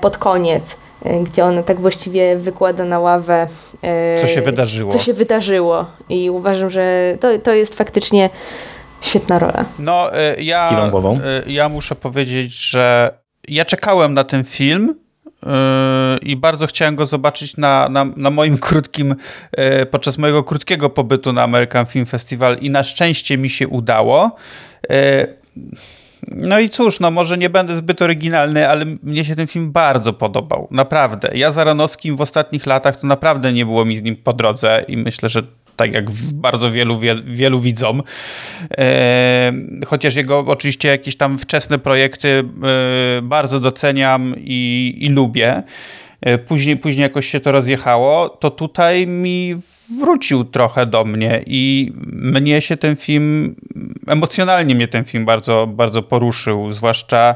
pod 0.00 0.18
koniec, 0.18 0.76
gdzie 1.24 1.44
ona 1.44 1.62
tak 1.62 1.80
właściwie 1.80 2.36
wykłada 2.36 2.84
na 2.84 3.00
ławę. 3.00 3.48
e, 3.82 4.18
Co 4.20 4.26
się 4.26 4.40
wydarzyło. 4.40 4.92
Co 4.92 4.98
się 4.98 5.14
wydarzyło. 5.14 5.86
I 6.08 6.30
uważam, 6.30 6.70
że 6.70 7.16
to, 7.20 7.38
to 7.38 7.54
jest 7.54 7.74
faktycznie 7.74 8.30
świetna 9.00 9.38
rola. 9.38 9.64
No, 9.78 10.10
y, 10.38 10.42
ja, 10.42 10.90
ja 11.46 11.68
muszę 11.68 11.94
powiedzieć, 11.94 12.70
że 12.70 13.10
ja 13.48 13.64
czekałem 13.64 14.14
na 14.14 14.24
ten 14.24 14.44
film 14.44 14.94
i 16.22 16.36
bardzo 16.36 16.66
chciałem 16.66 16.96
go 16.96 17.06
zobaczyć 17.06 17.56
na, 17.56 17.88
na, 17.88 18.04
na 18.16 18.30
moim 18.30 18.58
krótkim, 18.68 19.14
podczas 19.90 20.18
mojego 20.18 20.44
krótkiego 20.44 20.90
pobytu 20.90 21.32
na 21.32 21.42
American 21.42 21.86
Film 21.86 22.06
Festival 22.06 22.56
i 22.60 22.70
na 22.70 22.84
szczęście 22.84 23.38
mi 23.38 23.50
się 23.50 23.68
udało. 23.68 24.36
No 26.28 26.58
i 26.58 26.68
cóż, 26.68 27.00
no 27.00 27.10
może 27.10 27.38
nie 27.38 27.50
będę 27.50 27.76
zbyt 27.76 28.02
oryginalny, 28.02 28.68
ale 28.68 28.84
mnie 29.02 29.24
się 29.24 29.36
ten 29.36 29.46
film 29.46 29.72
bardzo 29.72 30.12
podobał. 30.12 30.68
Naprawdę. 30.70 31.30
Ja 31.34 31.52
z 31.52 31.58
Aronowskim 31.58 32.16
w 32.16 32.20
ostatnich 32.20 32.66
latach 32.66 32.96
to 32.96 33.06
naprawdę 33.06 33.52
nie 33.52 33.66
było 33.66 33.84
mi 33.84 33.96
z 33.96 34.02
nim 34.02 34.16
po 34.16 34.32
drodze 34.32 34.84
i 34.88 34.96
myślę, 34.96 35.28
że 35.28 35.42
tak 35.76 35.94
jak 35.94 36.10
bardzo 36.34 36.70
wielu, 36.70 36.98
wie, 36.98 37.14
wielu 37.24 37.60
widzom. 37.60 38.02
E, 38.78 39.52
chociaż 39.86 40.14
jego 40.14 40.38
oczywiście 40.38 40.88
jakieś 40.88 41.16
tam 41.16 41.38
wczesne 41.38 41.78
projekty 41.78 42.44
e, 43.18 43.22
bardzo 43.22 43.60
doceniam 43.60 44.34
i, 44.38 44.94
i 45.00 45.08
lubię. 45.08 45.62
E, 46.20 46.38
Później, 46.38 46.76
później 46.76 47.02
jakoś 47.02 47.26
się 47.26 47.40
to 47.40 47.52
rozjechało, 47.52 48.28
to 48.28 48.50
tutaj 48.50 49.06
mi 49.06 49.54
wrócił 49.90 50.44
trochę 50.44 50.86
do 50.86 51.04
mnie 51.04 51.42
i 51.46 51.92
mnie 52.12 52.60
się 52.60 52.76
ten 52.76 52.96
film, 52.96 53.54
emocjonalnie 54.06 54.74
mnie 54.74 54.88
ten 54.88 55.04
film 55.04 55.24
bardzo, 55.24 55.66
bardzo 55.66 56.02
poruszył, 56.02 56.72
zwłaszcza, 56.72 57.34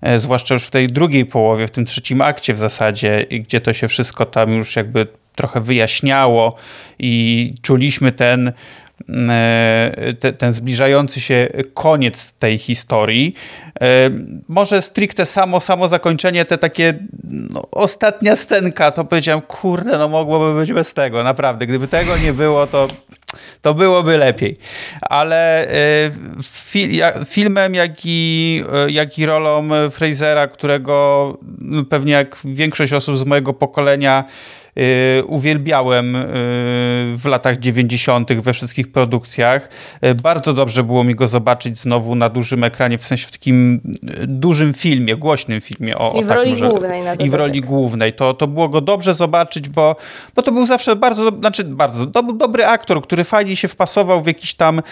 e, 0.00 0.20
zwłaszcza 0.20 0.54
już 0.54 0.64
w 0.64 0.70
tej 0.70 0.88
drugiej 0.88 1.26
połowie, 1.26 1.66
w 1.66 1.70
tym 1.70 1.84
trzecim 1.84 2.22
akcie 2.22 2.54
w 2.54 2.58
zasadzie, 2.58 3.26
gdzie 3.30 3.60
to 3.60 3.72
się 3.72 3.88
wszystko 3.88 4.26
tam 4.26 4.52
już 4.52 4.76
jakby 4.76 5.06
trochę 5.34 5.60
wyjaśniało 5.60 6.56
i 6.98 7.54
czuliśmy 7.62 8.12
ten, 8.12 8.52
te, 10.20 10.32
ten 10.32 10.52
zbliżający 10.52 11.20
się 11.20 11.48
koniec 11.74 12.32
tej 12.32 12.58
historii. 12.58 13.34
E, 13.80 14.10
Może 14.48 14.82
stricte 14.82 15.26
samo, 15.26 15.60
samo 15.60 15.88
zakończenie, 15.88 16.44
te 16.44 16.58
takie 16.58 16.98
no, 17.24 17.62
ostatnia 17.70 18.36
scenka, 18.36 18.90
to 18.90 19.04
powiedziałem, 19.04 19.42
kurde, 19.42 19.98
no 19.98 20.08
mogłoby 20.08 20.60
być 20.60 20.72
bez 20.72 20.94
tego, 20.94 21.24
naprawdę. 21.24 21.66
Gdyby 21.66 21.88
tego 21.88 22.12
nie 22.24 22.32
było, 22.32 22.66
to 22.66 22.88
to 23.62 23.74
byłoby 23.74 24.16
lepiej. 24.16 24.56
Ale 25.00 25.68
e, 25.68 26.10
filmem, 27.26 27.74
jak 27.74 27.92
i, 28.04 28.62
e, 28.72 28.90
jak 28.90 29.18
i 29.18 29.26
rolą 29.26 29.68
Frasera, 29.90 30.46
którego 30.46 31.38
no, 31.58 31.84
pewnie 31.84 32.12
jak 32.12 32.36
większość 32.44 32.92
osób 32.92 33.18
z 33.18 33.24
mojego 33.24 33.52
pokolenia 33.52 34.24
e, 34.24 34.59
uwielbiałem 35.26 36.16
e, 36.16 36.22
w 37.16 37.22
latach 37.24 37.58
90. 37.58 38.32
we 38.32 38.52
wszystkich 38.52 38.92
produkcjach. 38.92 39.68
E, 40.00 40.14
Bardzo 40.14 40.52
dobrze 40.52 40.82
było 40.84 41.04
mi 41.04 41.14
go 41.14 41.28
zobaczyć 41.28 41.78
znowu 41.78 42.14
na 42.14 42.28
dużym 42.28 42.64
ekranie, 42.64 42.98
w 42.98 43.04
sensie 43.06 43.26
w 43.26 43.30
takim 43.30 43.80
dużym 44.26 44.74
filmie, 44.74 45.16
głośnym 45.16 45.60
filmie. 45.60 45.98
O, 45.98 46.12
I 46.14 46.18
o 46.18 46.22
w 46.22 46.28
tak 46.28 46.36
roli 46.36 46.50
może- 46.50 46.68
głównej 46.68 47.02
na 47.02 47.14
I 47.14 47.30
w 47.30 47.34
roli 47.34 47.60
głównej. 47.60 48.12
To, 48.12 48.34
to 48.34 48.46
było 48.46 48.68
go 48.68 48.80
dobrze 48.80 49.14
zobaczyć, 49.14 49.68
bo, 49.68 49.96
bo 50.36 50.42
to 50.42 50.52
był 50.52 50.66
zawsze 50.66 50.96
bardzo, 50.96 51.30
znaczy 51.40 51.64
bardzo, 51.64 52.06
był 52.06 52.36
dobry 52.36 52.66
aktor, 52.66 53.02
który 53.02 53.24
fajnie 53.24 53.56
się 53.56 53.68
wpasował 53.68 54.22
w 54.22 54.26
jakiś 54.26 54.54
tam 54.54 54.82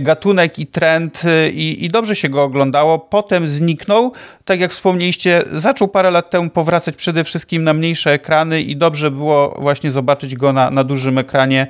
gatunek 0.00 0.58
i 0.58 0.66
trend 0.66 1.22
i, 1.52 1.84
i 1.84 1.88
dobrze 1.88 2.16
się 2.16 2.28
go 2.28 2.42
oglądało. 2.42 2.98
Potem 2.98 3.48
zniknął, 3.48 4.12
tak 4.44 4.60
jak 4.60 4.70
wspomnieliście, 4.70 5.42
zaczął 5.52 5.88
parę 5.88 6.10
lat 6.10 6.30
temu 6.30 6.50
powracać 6.50 6.96
przede 6.96 7.24
wszystkim 7.24 7.62
na 7.64 7.74
mniejsze 7.74 8.12
ekrany 8.12 8.62
i 8.62 8.76
dobrze 8.76 8.99
dobrze 9.00 9.10
było 9.10 9.56
właśnie 9.58 9.90
zobaczyć 9.90 10.36
go 10.36 10.52
na, 10.52 10.70
na 10.70 10.84
dużym 10.84 11.18
ekranie 11.18 11.66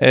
yy, 0.00 0.08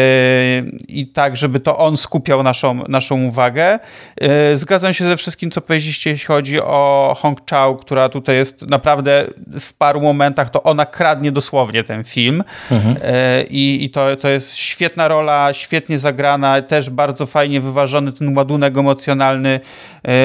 i 0.87 1.07
tak, 1.07 1.37
żeby 1.37 1.59
to 1.59 1.77
on 1.77 1.97
skupiał 1.97 2.43
naszą, 2.43 2.83
naszą 2.87 3.23
uwagę. 3.23 3.79
Yy, 4.21 4.57
zgadzam 4.57 4.93
się 4.93 5.05
ze 5.05 5.17
wszystkim, 5.17 5.51
co 5.51 5.61
powiedzieliście, 5.61 6.09
jeśli 6.09 6.27
chodzi 6.27 6.61
o 6.61 7.15
Hong 7.19 7.39
Chao, 7.49 7.75
która 7.75 8.09
tutaj 8.09 8.35
jest 8.35 8.69
naprawdę 8.69 9.25
w 9.59 9.73
paru 9.73 10.01
momentach, 10.01 10.49
to 10.49 10.63
ona 10.63 10.85
kradnie 10.85 11.31
dosłownie 11.31 11.83
ten 11.83 12.03
film 12.03 12.43
mhm. 12.71 12.95
yy, 12.95 13.47
i, 13.49 13.89
to, 13.89 14.15
to 14.15 14.29
jest 14.29 14.55
świetna 14.55 15.07
rola, 15.07 15.53
świetnie 15.53 15.99
zagrana, 15.99 16.61
też 16.61 16.89
bardzo 16.89 17.25
fajnie 17.25 17.61
wyważony 17.61 18.13
ten 18.13 18.37
ładunek 18.37 18.77
emocjonalny 18.77 19.59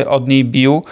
od 0.07 0.29
niej 0.29 0.45
bił. 0.45 0.83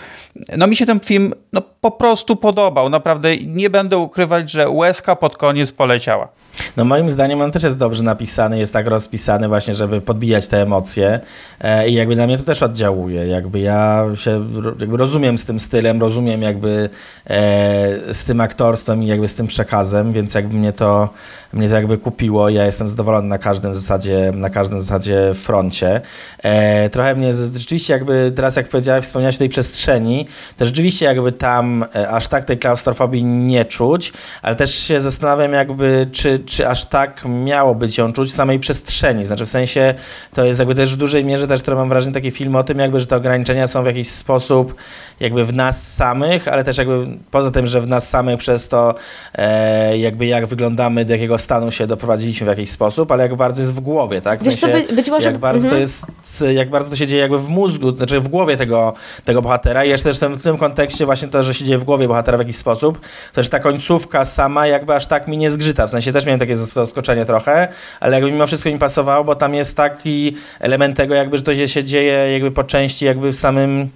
No 0.56 0.66
mi 0.66 0.76
się 0.76 0.86
ten 0.86 1.00
film 1.00 1.34
no, 1.52 1.62
po 1.80 1.90
prostu 1.90 2.36
podobał. 2.36 2.88
Naprawdę 2.88 3.36
nie 3.36 3.70
będę 3.70 3.98
ukrywać, 3.98 4.50
że 4.50 4.70
łezka 4.70 5.16
pod 5.16 5.36
koniec 5.36 5.72
poleciała. 5.72 6.28
No 6.76 6.84
moim 6.84 7.10
zdaniem 7.10 7.40
on 7.40 7.52
też 7.52 7.62
jest 7.62 7.78
dobrze 7.78 8.02
napisany, 8.02 8.58
jest 8.58 8.72
tak 8.72 8.86
rozpisany 8.86 9.48
właśnie, 9.48 9.74
żeby 9.74 10.00
podbijać 10.00 10.48
te 10.48 10.62
emocje 10.62 11.20
e, 11.60 11.88
i 11.88 11.94
jakby 11.94 12.16
na 12.16 12.26
mnie 12.26 12.38
to 12.38 12.44
też 12.44 12.62
oddziałuje. 12.62 13.26
Jakby 13.26 13.60
ja 13.60 14.06
się 14.14 14.46
jakby 14.80 14.96
rozumiem 14.96 15.38
z 15.38 15.44
tym 15.44 15.60
stylem, 15.60 16.00
rozumiem 16.00 16.42
jakby 16.42 16.90
e, 17.26 18.14
z 18.14 18.24
tym 18.24 18.40
aktorstwem 18.40 19.02
i 19.02 19.06
jakby 19.06 19.28
z 19.28 19.34
tym 19.34 19.46
przekazem, 19.46 20.12
więc 20.12 20.34
jakby 20.34 20.56
mnie 20.56 20.72
to, 20.72 21.08
mnie 21.52 21.68
to 21.68 21.74
jakby 21.74 21.98
kupiło. 21.98 22.48
Ja 22.48 22.66
jestem 22.66 22.88
zadowolony 22.88 23.28
na 23.28 23.38
każdym 23.38 23.74
zasadzie, 23.74 24.32
na 24.34 24.50
każdym 24.50 24.80
zasadzie 24.80 25.34
froncie. 25.34 26.00
E, 26.42 26.90
trochę 26.90 27.14
mnie 27.14 27.32
rzeczywiście 27.32 27.92
jakby 27.92 28.32
teraz 28.36 28.56
jak 28.56 28.68
powiedziałeś, 28.68 29.04
wspomniałeś 29.04 29.34
o 29.34 29.38
tej 29.38 29.48
przestrzeni, 29.48 30.21
to 30.56 30.64
rzeczywiście 30.64 31.06
jakby 31.06 31.32
tam 31.32 31.84
e, 31.94 32.08
aż 32.08 32.28
tak 32.28 32.44
tej 32.44 32.58
klaustrofobii 32.58 33.24
nie 33.24 33.64
czuć, 33.64 34.12
ale 34.42 34.56
też 34.56 34.74
się 34.74 35.00
zastanawiam 35.00 35.52
jakby 35.52 36.06
czy 36.12 36.38
czy 36.38 36.68
aż 36.68 36.84
tak 36.84 37.22
miało 37.24 37.74
być 37.74 37.98
ją 37.98 38.12
czuć 38.12 38.30
w 38.30 38.34
samej 38.34 38.58
przestrzeni. 38.58 39.24
Znaczy 39.24 39.46
w 39.46 39.48
sensie 39.48 39.94
to 40.34 40.44
jest 40.44 40.58
jakby 40.58 40.74
też 40.74 40.94
w 40.94 40.96
dużej 40.96 41.24
mierze 41.24 41.48
też 41.48 41.60
mam 41.66 41.88
wrażenie 41.88 42.14
takie 42.14 42.30
filmy 42.30 42.58
o 42.58 42.64
tym 42.64 42.78
jakby, 42.78 43.00
że 43.00 43.06
te 43.06 43.16
ograniczenia 43.16 43.66
są 43.66 43.82
w 43.82 43.86
jakiś 43.86 44.08
sposób 44.08 44.74
jakby 45.20 45.44
w 45.44 45.54
nas 45.54 45.94
samych, 45.94 46.48
ale 46.48 46.64
też 46.64 46.78
jakby 46.78 47.06
poza 47.30 47.50
tym, 47.50 47.66
że 47.66 47.80
w 47.80 47.88
nas 47.88 48.08
samych 48.08 48.38
przez 48.38 48.68
to 48.68 48.94
e, 49.34 49.98
jakby 49.98 50.26
jak 50.26 50.46
wyglądamy, 50.46 51.04
do 51.04 51.12
jakiego 51.12 51.38
stanu 51.38 51.70
się 51.70 51.86
doprowadziliśmy 51.86 52.44
w 52.44 52.48
jakiś 52.48 52.70
sposób, 52.70 53.12
ale 53.12 53.22
jak 53.22 53.36
bardzo 53.36 53.62
jest 53.62 53.74
w 53.74 53.80
głowie, 53.80 54.20
tak? 54.20 54.40
W 54.40 54.42
sensie, 54.42 54.68
być, 54.68 54.92
być 54.94 55.08
może... 55.10 55.26
jak 55.26 55.38
bardzo 55.38 55.68
to 55.68 55.76
mhm. 55.76 55.80
jest, 55.80 56.06
jak 56.54 56.70
bardzo 56.70 56.90
to 56.90 56.96
się 56.96 57.06
dzieje 57.06 57.22
jakby 57.22 57.38
w 57.38 57.48
mózgu, 57.48 57.96
znaczy 57.96 58.20
w 58.20 58.28
głowie 58.28 58.56
tego, 58.56 58.94
tego 59.24 59.42
bohatera 59.42 59.84
i 59.84 59.88
jeszcze 59.88 60.11
też 60.18 60.30
w 60.30 60.42
tym 60.42 60.58
kontekście 60.58 61.06
właśnie 61.06 61.28
to, 61.28 61.42
że 61.42 61.54
się 61.54 61.64
dzieje 61.64 61.78
w 61.78 61.84
głowie 61.84 62.08
bohatera 62.08 62.38
w 62.38 62.40
jakiś 62.40 62.56
sposób, 62.56 63.00
to 63.32 63.42
że 63.42 63.48
ta 63.48 63.58
końcówka 63.58 64.24
sama 64.24 64.66
jakby 64.66 64.94
aż 64.94 65.06
tak 65.06 65.28
mi 65.28 65.36
nie 65.36 65.50
zgrzyta, 65.50 65.86
w 65.86 65.90
sensie 65.90 66.12
też 66.12 66.26
miałem 66.26 66.40
takie 66.40 66.56
zaskoczenie 66.56 67.26
trochę, 67.26 67.68
ale 68.00 68.14
jakby 68.14 68.32
mimo 68.32 68.46
wszystko 68.46 68.70
mi 68.70 68.78
pasowało, 68.78 69.24
bo 69.24 69.34
tam 69.34 69.54
jest 69.54 69.76
taki 69.76 70.36
element 70.60 70.96
tego 70.96 71.14
jakby, 71.14 71.38
że 71.38 71.42
to 71.42 71.66
się 71.66 71.84
dzieje 71.84 72.32
jakby 72.32 72.50
po 72.50 72.64
części 72.64 73.04
jakby 73.04 73.32
w 73.32 73.36
samym 73.36 73.88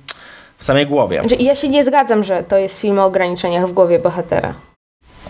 w 0.58 0.64
samej 0.64 0.86
głowie. 0.86 1.20
Znaczy, 1.20 1.42
ja 1.42 1.56
się 1.56 1.68
nie 1.68 1.84
zgadzam, 1.84 2.24
że 2.24 2.44
to 2.44 2.56
jest 2.56 2.78
film 2.78 2.98
o 2.98 3.04
ograniczeniach 3.04 3.68
w 3.68 3.72
głowie 3.72 3.98
bohatera. 3.98 4.54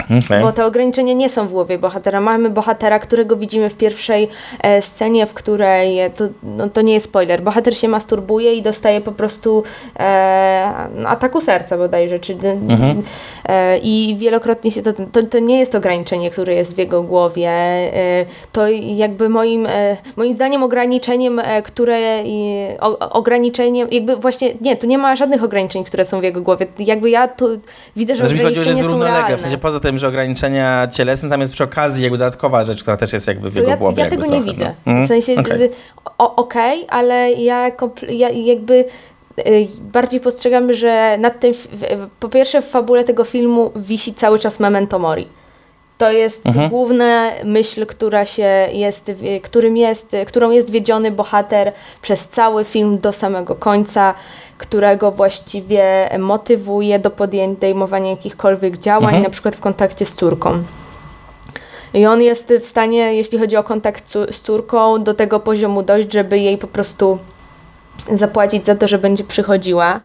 Okay. 0.05 0.41
Bo 0.43 0.53
te 0.53 0.67
ograniczenia 0.67 1.15
nie 1.15 1.31
są 1.31 1.49
w 1.49 1.53
głowie 1.53 1.79
bohatera. 1.79 2.21
Mamy 2.21 2.51
bohatera, 2.51 2.99
którego 2.99 3.37
widzimy 3.37 3.71
w 3.71 3.77
pierwszej 3.77 4.29
e, 4.61 4.83
scenie, 4.83 5.27
w 5.27 5.35
której 5.35 5.99
to, 6.17 6.25
no, 6.43 6.69
to 6.69 6.83
nie 6.83 6.95
jest 6.95 7.07
spoiler. 7.07 7.43
Bohater 7.43 7.77
się 7.77 7.89
masturbuje 7.89 8.55
i 8.55 8.63
dostaje 8.63 9.01
po 9.01 9.13
prostu 9.13 9.63
e, 9.99 10.73
ataku 11.07 11.41
serca 11.41 11.77
bodajże. 11.79 12.19
Czy, 12.19 12.33
mhm. 12.33 13.03
e, 13.45 13.79
I 13.79 14.17
wielokrotnie 14.19 14.71
się 14.71 14.83
to, 14.83 14.93
to, 14.93 15.23
to. 15.23 15.39
nie 15.39 15.59
jest 15.59 15.75
ograniczenie, 15.75 16.31
które 16.31 16.55
jest 16.55 16.75
w 16.75 16.79
jego 16.79 17.03
głowie. 17.03 17.49
E, 17.49 18.27
to 18.53 18.69
jakby 18.69 19.29
moim, 19.29 19.67
e, 19.67 19.97
moim 20.17 20.35
zdaniem 20.35 20.63
ograniczeniem, 20.63 21.39
e, 21.39 21.63
które 21.63 22.25
o, 22.81 22.99
ograniczeniem, 22.99 23.89
jakby 23.91 24.17
właśnie 24.17 24.55
nie, 24.61 24.77
tu 24.77 24.87
nie 24.87 24.99
ma 24.99 25.17
żadnych 25.17 25.43
ograniczeń, 25.43 25.85
które 25.85 26.05
są 26.05 26.21
w 26.21 26.23
jego 26.23 26.43
głowie. 26.43 26.67
Jakby 26.79 27.11
ja 27.11 27.29
tu 27.29 27.49
widzę, 27.97 28.17
że 28.17 28.27
znaczy, 28.27 28.35
ograniczenia 28.35 28.65
że 28.65 28.71
jest 28.71 29.03
realne. 29.03 29.37
W 29.37 29.41
sensie 29.41 29.59
poza 29.59 29.81
tym, 29.87 29.99
że 29.99 30.09
ograniczenia 30.09 30.89
cielesne, 30.89 31.29
tam 31.29 31.41
jest 31.41 31.53
przy 31.53 31.65
okazji 31.65 32.03
jakby 32.03 32.19
dodatkowa 32.19 32.65
rzecz, 32.65 32.83
która 32.83 32.97
też 32.97 33.13
jest 33.13 33.29
jakby 33.29 33.51
w 33.51 33.55
jego 33.55 33.71
ja, 33.71 33.77
głowie. 33.77 34.03
Ja 34.03 34.11
tego 34.11 34.23
trochę, 34.23 34.39
nie 34.41 34.53
widzę. 34.53 34.75
No. 34.87 35.05
W 35.05 35.09
sensie, 35.09 35.33
okay. 35.33 35.71
okej, 36.19 36.85
okay, 36.85 36.91
ale 36.91 37.33
ja, 37.33 37.71
ja 38.09 38.31
jakby 38.31 38.85
y, 39.39 39.69
bardziej 39.81 40.21
postrzegam, 40.21 40.73
że 40.73 41.19
nad 41.19 41.41
tym, 41.41 41.55
po 42.21 42.29
pierwsze 42.29 42.63
w 42.63 42.65
fabule 42.69 43.05
tego 43.05 43.25
filmu 43.25 43.73
wisi 43.77 44.15
cały 44.15 44.39
czas 44.39 44.61
memento 44.61 44.99
mori. 44.99 45.29
To 45.99 46.13
jest 46.13 46.47
mhm. 46.47 46.71
główna 46.71 47.31
myśl, 47.45 47.87
która 47.87 48.27
się 48.27 48.69
jest, 48.73 49.11
którym 49.43 49.77
jest, 49.77 50.13
którą 50.27 50.51
jest 50.51 50.71
wiedziony 50.71 51.11
bohater 51.11 51.73
przez 52.03 52.29
cały 52.29 52.65
film 52.65 52.99
do 52.99 53.13
samego 53.13 53.55
końca 53.55 54.15
którego 54.59 55.11
właściwie 55.13 56.11
motywuje 56.19 56.99
do 56.99 57.11
podejmowania 57.11 58.11
jakichkolwiek 58.11 58.79
działań, 58.79 59.05
mhm. 59.05 59.23
na 59.23 59.31
przykład 59.31 59.57
w 59.57 59.61
kontakcie 59.61 60.07
z 60.07 60.15
córką. 60.15 60.63
I 61.95 62.07
on 62.07 62.23
jest 62.23 62.53
w 62.61 62.67
stanie, 62.67 63.15
jeśli 63.15 63.39
chodzi 63.39 63.57
o 63.57 63.65
kontakt 63.65 64.11
z 64.11 64.41
córką, 64.41 65.03
do 65.05 65.15
tego 65.15 65.41
poziomu 65.41 65.83
dojść, 65.83 66.13
żeby 66.13 66.39
jej 66.39 66.59
po 66.59 66.67
prostu 66.67 67.19
zapłacić 68.13 68.65
za 68.65 68.77
to, 68.77 68.89
że 68.89 68.99
będzie 68.99 69.25
przychodziła. 69.25 70.01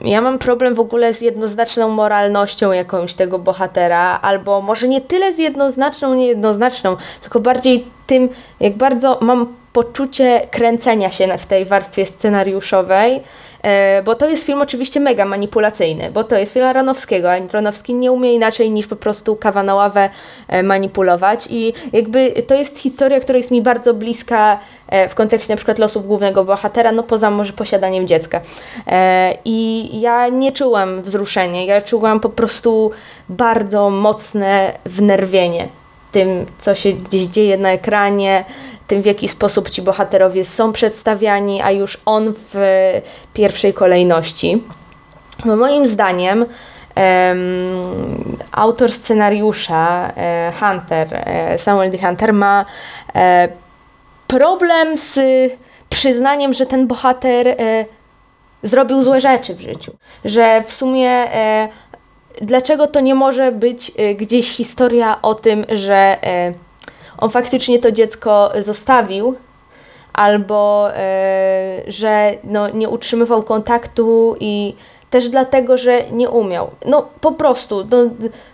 Ja 0.00 0.20
mam 0.20 0.38
problem 0.38 0.74
w 0.74 0.80
ogóle 0.80 1.14
z 1.14 1.20
jednoznaczną 1.20 1.88
moralnością 1.88 2.72
jakąś 2.72 3.14
tego 3.14 3.38
bohatera, 3.38 4.18
albo 4.22 4.60
może 4.60 4.88
nie 4.88 5.00
tyle 5.00 5.34
z 5.34 5.38
jednoznaczną, 5.38 6.14
niejednoznaczną, 6.14 6.96
tylko 7.22 7.40
bardziej 7.40 7.84
tym, 8.06 8.28
jak 8.60 8.76
bardzo 8.76 9.18
mam 9.20 9.54
poczucie 9.72 10.46
kręcenia 10.50 11.10
się 11.10 11.38
w 11.38 11.46
tej 11.46 11.64
warstwie 11.64 12.06
scenariuszowej, 12.06 13.20
bo 14.04 14.14
to 14.14 14.28
jest 14.28 14.44
film 14.44 14.62
oczywiście 14.62 15.00
mega 15.00 15.24
manipulacyjny, 15.24 16.10
bo 16.10 16.24
to 16.24 16.36
jest 16.36 16.52
film 16.52 16.64
Aronowskiego, 16.64 17.32
a 17.32 17.34
Aronowski 17.34 17.94
nie 17.94 18.12
umie 18.12 18.34
inaczej 18.34 18.70
niż 18.70 18.86
po 18.86 18.96
prostu 18.96 19.36
kawa 19.36 19.62
na 19.62 19.74
ławę 19.74 20.10
e, 20.48 20.62
manipulować 20.62 21.46
i 21.50 21.72
jakby 21.92 22.30
to 22.46 22.54
jest 22.54 22.78
historia, 22.78 23.20
która 23.20 23.38
jest 23.38 23.50
mi 23.50 23.62
bardzo 23.62 23.94
bliska 23.94 24.58
e, 24.88 25.08
w 25.08 25.14
kontekście 25.14 25.52
na 25.52 25.56
przykład 25.56 25.78
losów 25.78 26.06
głównego 26.06 26.44
bohatera, 26.44 26.92
no 26.92 27.02
poza 27.02 27.30
może 27.30 27.52
posiadaniem 27.52 28.06
dziecka. 28.06 28.40
I 29.44 29.88
ja 30.00 30.28
nie 30.28 30.52
czułam 30.52 31.02
wzruszenia, 31.02 31.64
ja 31.64 31.82
czułam 31.82 32.20
po 32.20 32.28
prostu 32.28 32.90
bardzo 33.28 33.90
mocne 33.90 34.72
wnerwienie 34.84 35.68
tym, 36.12 36.46
co 36.58 36.74
się 36.74 36.92
gdzieś 36.92 37.26
dzieje 37.26 37.58
na 37.58 37.72
ekranie, 37.72 38.44
tym, 38.88 39.02
w 39.02 39.06
jaki 39.06 39.28
sposób 39.28 39.70
ci 39.70 39.82
bohaterowie 39.82 40.44
są 40.44 40.72
przedstawiani, 40.72 41.62
a 41.62 41.70
już 41.70 42.00
on 42.06 42.34
w 42.54 42.92
pierwszej 43.34 43.74
kolejności. 43.74 44.62
No 45.44 45.56
moim 45.56 45.86
zdaniem 45.86 46.38
um, 46.38 46.48
autor 48.52 48.92
scenariusza 48.92 50.12
e, 50.16 50.52
Hunter, 50.60 51.08
e, 51.10 51.58
Samuel 51.58 51.90
D. 51.90 51.98
Hunter 51.98 52.32
ma 52.32 52.64
e, 53.14 53.48
problem 54.26 54.98
z 54.98 55.18
przyznaniem, 55.88 56.54
że 56.54 56.66
ten 56.66 56.86
bohater 56.86 57.56
zrobił 58.62 59.02
złe 59.02 59.20
rzeczy 59.20 59.54
w 59.54 59.60
życiu. 59.60 59.92
Że 60.24 60.64
w 60.66 60.72
sumie 60.72 61.28
dlaczego 62.40 62.86
to 62.86 63.00
nie 63.00 63.14
może 63.14 63.52
być 63.52 63.92
gdzieś 64.16 64.50
historia 64.50 65.22
o 65.22 65.34
tym, 65.34 65.64
że 65.68 66.18
on 67.18 67.30
faktycznie 67.30 67.78
to 67.78 67.92
dziecko 67.92 68.52
zostawił, 68.60 69.34
albo 70.12 70.90
e, 70.94 71.82
że 71.86 72.34
no, 72.44 72.70
nie 72.70 72.88
utrzymywał 72.88 73.42
kontaktu 73.42 74.36
i 74.40 74.74
też 75.10 75.28
dlatego, 75.28 75.78
że 75.78 76.02
nie 76.12 76.30
umiał. 76.30 76.70
No 76.86 77.06
po 77.20 77.32
prostu, 77.32 77.86
no, 77.90 77.98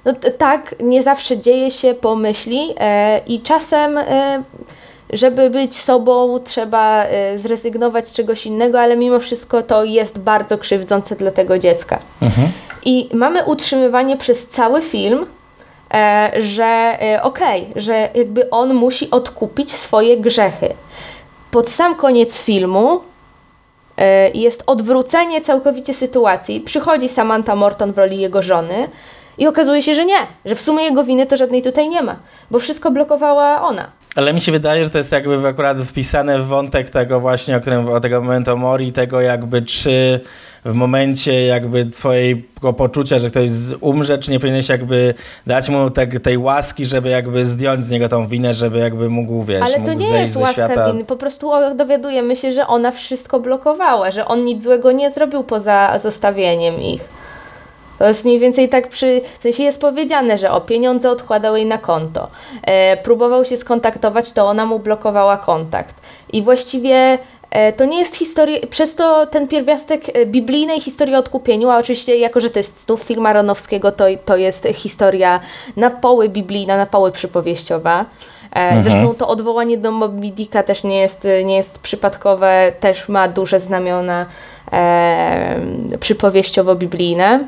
no 0.04 0.12
tak, 0.38 0.74
nie 0.80 1.02
zawsze 1.02 1.38
dzieje 1.38 1.70
się 1.70 1.94
po 1.94 2.16
myśli 2.16 2.74
e, 2.78 3.20
i 3.26 3.40
czasem, 3.40 3.98
e, 3.98 4.42
żeby 5.12 5.50
być 5.50 5.76
sobą, 5.80 6.38
trzeba 6.44 7.04
e, 7.04 7.38
zrezygnować 7.38 8.08
z 8.08 8.12
czegoś 8.12 8.46
innego, 8.46 8.80
ale 8.80 8.96
mimo 8.96 9.20
wszystko 9.20 9.62
to 9.62 9.84
jest 9.84 10.18
bardzo 10.18 10.58
krzywdzące 10.58 11.16
dla 11.16 11.30
tego 11.30 11.58
dziecka. 11.58 11.98
Mhm. 12.22 12.48
I 12.84 13.08
mamy 13.12 13.44
utrzymywanie 13.44 14.16
przez 14.16 14.48
cały 14.48 14.82
film, 14.82 15.26
E, 15.26 15.43
że 16.40 16.98
e, 17.02 17.22
okej, 17.22 17.66
okay, 17.70 17.82
że 17.82 18.08
jakby 18.14 18.50
on 18.50 18.74
musi 18.74 19.10
odkupić 19.10 19.72
swoje 19.72 20.16
grzechy. 20.16 20.74
Pod 21.50 21.70
sam 21.70 21.94
koniec 21.94 22.36
filmu 22.38 23.00
e, 23.96 24.30
jest 24.30 24.62
odwrócenie 24.66 25.40
całkowicie 25.40 25.94
sytuacji. 25.94 26.60
Przychodzi 26.60 27.08
Samantha 27.08 27.56
Morton 27.56 27.92
w 27.92 27.98
roli 27.98 28.20
jego 28.20 28.42
żony 28.42 28.88
I 29.38 29.46
okazuje 29.46 29.82
się, 29.82 29.94
że 29.94 30.04
nie, 30.04 30.18
że 30.44 30.54
w 30.54 30.60
sumie 30.60 30.84
jego 30.84 31.04
winy 31.04 31.26
to 31.26 31.36
żadnej 31.36 31.62
tutaj 31.62 31.88
nie 31.88 32.02
ma, 32.02 32.16
bo 32.50 32.58
wszystko 32.58 32.90
blokowała 32.90 33.62
ona. 33.62 33.90
Ale 34.16 34.32
mi 34.32 34.40
się 34.40 34.52
wydaje, 34.52 34.84
że 34.84 34.90
to 34.90 34.98
jest 34.98 35.12
jakby 35.12 35.48
akurat 35.48 35.78
wpisane 35.78 36.38
w 36.38 36.46
wątek 36.46 36.90
tego 36.90 37.20
właśnie, 37.20 37.56
o 37.56 37.60
którym, 37.60 37.88
o 37.88 38.00
tego 38.00 38.22
momentu 38.22 38.56
mori, 38.56 38.92
tego 38.92 39.20
jakby 39.20 39.62
czy 39.62 40.20
w 40.64 40.72
momencie 40.72 41.46
jakby 41.46 41.86
twojego 41.86 42.72
poczucia, 42.76 43.18
że 43.18 43.30
ktoś 43.30 43.50
umrze, 43.80 44.18
czy 44.18 44.30
nie 44.30 44.40
powinieneś 44.40 44.68
jakby 44.68 45.14
dać 45.46 45.68
mu 45.68 45.90
te, 45.90 46.06
tej 46.06 46.38
łaski, 46.38 46.84
żeby 46.84 47.08
jakby 47.08 47.46
zdjąć 47.46 47.84
z 47.84 47.90
niego 47.90 48.08
tą 48.08 48.26
winę, 48.26 48.54
żeby 48.54 48.78
jakby 48.78 49.08
mógł, 49.10 49.42
wiesz, 49.42 49.62
Ale 49.62 49.74
to 49.74 49.80
mógł 49.80 49.92
nie 49.92 50.08
zejść 50.08 50.22
jest 50.22 50.34
ze 50.34 50.40
łaska 50.40 50.52
świata. 50.54 50.92
winy, 50.92 51.04
po 51.04 51.16
prostu 51.16 51.50
dowiadujemy 51.76 52.36
się, 52.36 52.52
że 52.52 52.66
ona 52.66 52.90
wszystko 52.90 53.40
blokowała, 53.40 54.10
że 54.10 54.26
on 54.26 54.44
nic 54.44 54.62
złego 54.62 54.92
nie 54.92 55.10
zrobił 55.10 55.44
poza 55.44 55.98
zostawieniem 55.98 56.82
ich. 56.82 57.23
To 57.98 58.08
jest 58.08 58.24
mniej 58.24 58.38
więcej 58.38 58.68
tak 58.68 58.88
przy, 58.88 59.20
w 59.38 59.42
sensie 59.42 59.62
jest 59.62 59.80
powiedziane, 59.80 60.38
że 60.38 60.50
o 60.50 60.60
pieniądze 60.60 61.10
odkładał 61.10 61.56
jej 61.56 61.66
na 61.66 61.78
konto. 61.78 62.28
E, 62.62 62.96
próbował 62.96 63.44
się 63.44 63.56
skontaktować, 63.56 64.32
to 64.32 64.46
ona 64.46 64.66
mu 64.66 64.78
blokowała 64.78 65.36
kontakt. 65.36 65.94
I 66.32 66.42
właściwie 66.42 67.18
e, 67.50 67.72
to 67.72 67.84
nie 67.84 67.98
jest 67.98 68.16
historia, 68.16 68.58
przez 68.70 68.94
to 68.94 69.26
ten 69.26 69.48
pierwiastek 69.48 70.02
e, 70.16 70.26
biblijnej 70.26 70.80
historii 70.80 71.14
o 71.14 71.18
odkupieniu, 71.18 71.70
a 71.70 71.78
oczywiście 71.78 72.16
jako, 72.16 72.40
że 72.40 72.50
to 72.50 72.58
jest 72.58 72.84
znów 72.84 73.02
film 73.02 73.26
Aronowskiego, 73.26 73.92
to, 73.92 74.04
to 74.24 74.36
jest 74.36 74.66
historia 74.74 75.40
na 75.76 75.90
poły 75.90 76.28
biblijna, 76.28 76.76
na 76.76 76.86
poły 76.86 77.12
przypowieściowa. 77.12 78.04
E, 78.54 78.82
Zresztą 78.82 79.14
to 79.14 79.28
odwołanie 79.28 79.78
do 79.78 79.90
Moby 79.90 80.30
Dicka 80.30 80.62
też 80.62 80.84
nie 80.84 81.00
jest, 81.00 81.28
nie 81.44 81.56
jest 81.56 81.78
przypadkowe, 81.78 82.72
też 82.80 83.08
ma 83.08 83.28
duże 83.28 83.60
znamiona 83.60 84.26
e, 84.72 85.60
przypowieściowo-biblijne. 86.00 87.46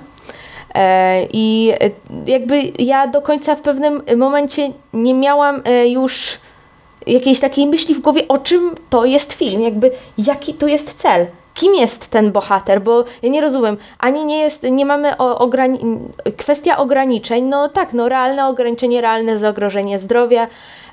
E, 0.76 1.26
I 1.32 1.72
e, 1.80 1.90
jakby 2.26 2.62
ja 2.78 3.06
do 3.06 3.22
końca 3.22 3.56
w 3.56 3.60
pewnym 3.60 4.02
momencie 4.16 4.70
nie 4.92 5.14
miałam 5.14 5.62
e, 5.64 5.88
już 5.88 6.38
jakiejś 7.06 7.40
takiej 7.40 7.66
myśli 7.66 7.94
w 7.94 8.00
głowie, 8.00 8.28
o 8.28 8.38
czym 8.38 8.74
to 8.90 9.04
jest 9.04 9.32
film, 9.32 9.62
jakby 9.62 9.90
jaki 10.18 10.54
to 10.54 10.66
jest 10.66 10.94
cel. 10.94 11.26
Kim 11.54 11.74
jest 11.74 12.10
ten 12.10 12.32
bohater? 12.32 12.82
Bo 12.82 13.04
ja 13.22 13.28
nie 13.28 13.40
rozumiem, 13.40 13.76
ani 13.98 14.24
nie 14.24 14.38
jest, 14.38 14.62
nie 14.62 14.86
mamy 14.86 15.12
ograni- 15.16 15.98
kwestia 16.36 16.78
ograniczeń, 16.78 17.44
no 17.44 17.68
tak, 17.68 17.92
no 17.92 18.08
realne 18.08 18.46
ograniczenie, 18.46 19.00
realne 19.00 19.38
zagrożenie 19.38 19.98
zdrowia. 19.98 20.48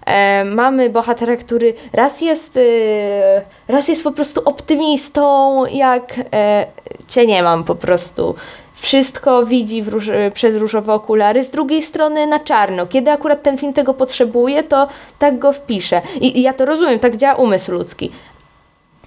E, 0.06 0.46
mamy 0.46 0.90
bohatera, 0.90 1.36
który 1.36 1.74
raz 1.94 2.22
jest, 2.22 2.58
e, 2.58 3.42
raz 3.68 3.88
jest 3.88 4.04
po 4.04 4.12
prostu 4.12 4.42
optymistą, 4.46 5.66
jak 5.66 6.14
e, 6.34 6.66
cię 7.08 7.28
nie 7.28 7.44
mam 7.44 7.64
po 7.64 7.76
prostu 7.76 8.36
wszystko 8.84 9.46
widzi 9.46 9.84
róż, 9.84 10.10
przez 10.34 10.56
różowe 10.56 10.94
okulary, 10.94 11.44
z 11.44 11.50
drugiej 11.50 11.84
strony 11.84 12.28
na 12.28 12.40
czarno. 12.40 12.88
Kiedy 12.88 13.12
akurat 13.12 13.44
ten 13.44 13.58
film 13.58 13.74
tego 13.74 13.94
potrzebuje, 13.94 14.64
to 14.64 14.88
tak 15.20 15.40
go 15.40 15.54
wpisze. 15.54 16.02
I, 16.22 16.40
i 16.40 16.42
ja 16.42 16.54
to 16.54 16.66
rozumiem, 16.66 17.00
tak 17.00 17.18
działa 17.18 17.36
umysł 17.36 17.72
ludzki. 17.72 18.12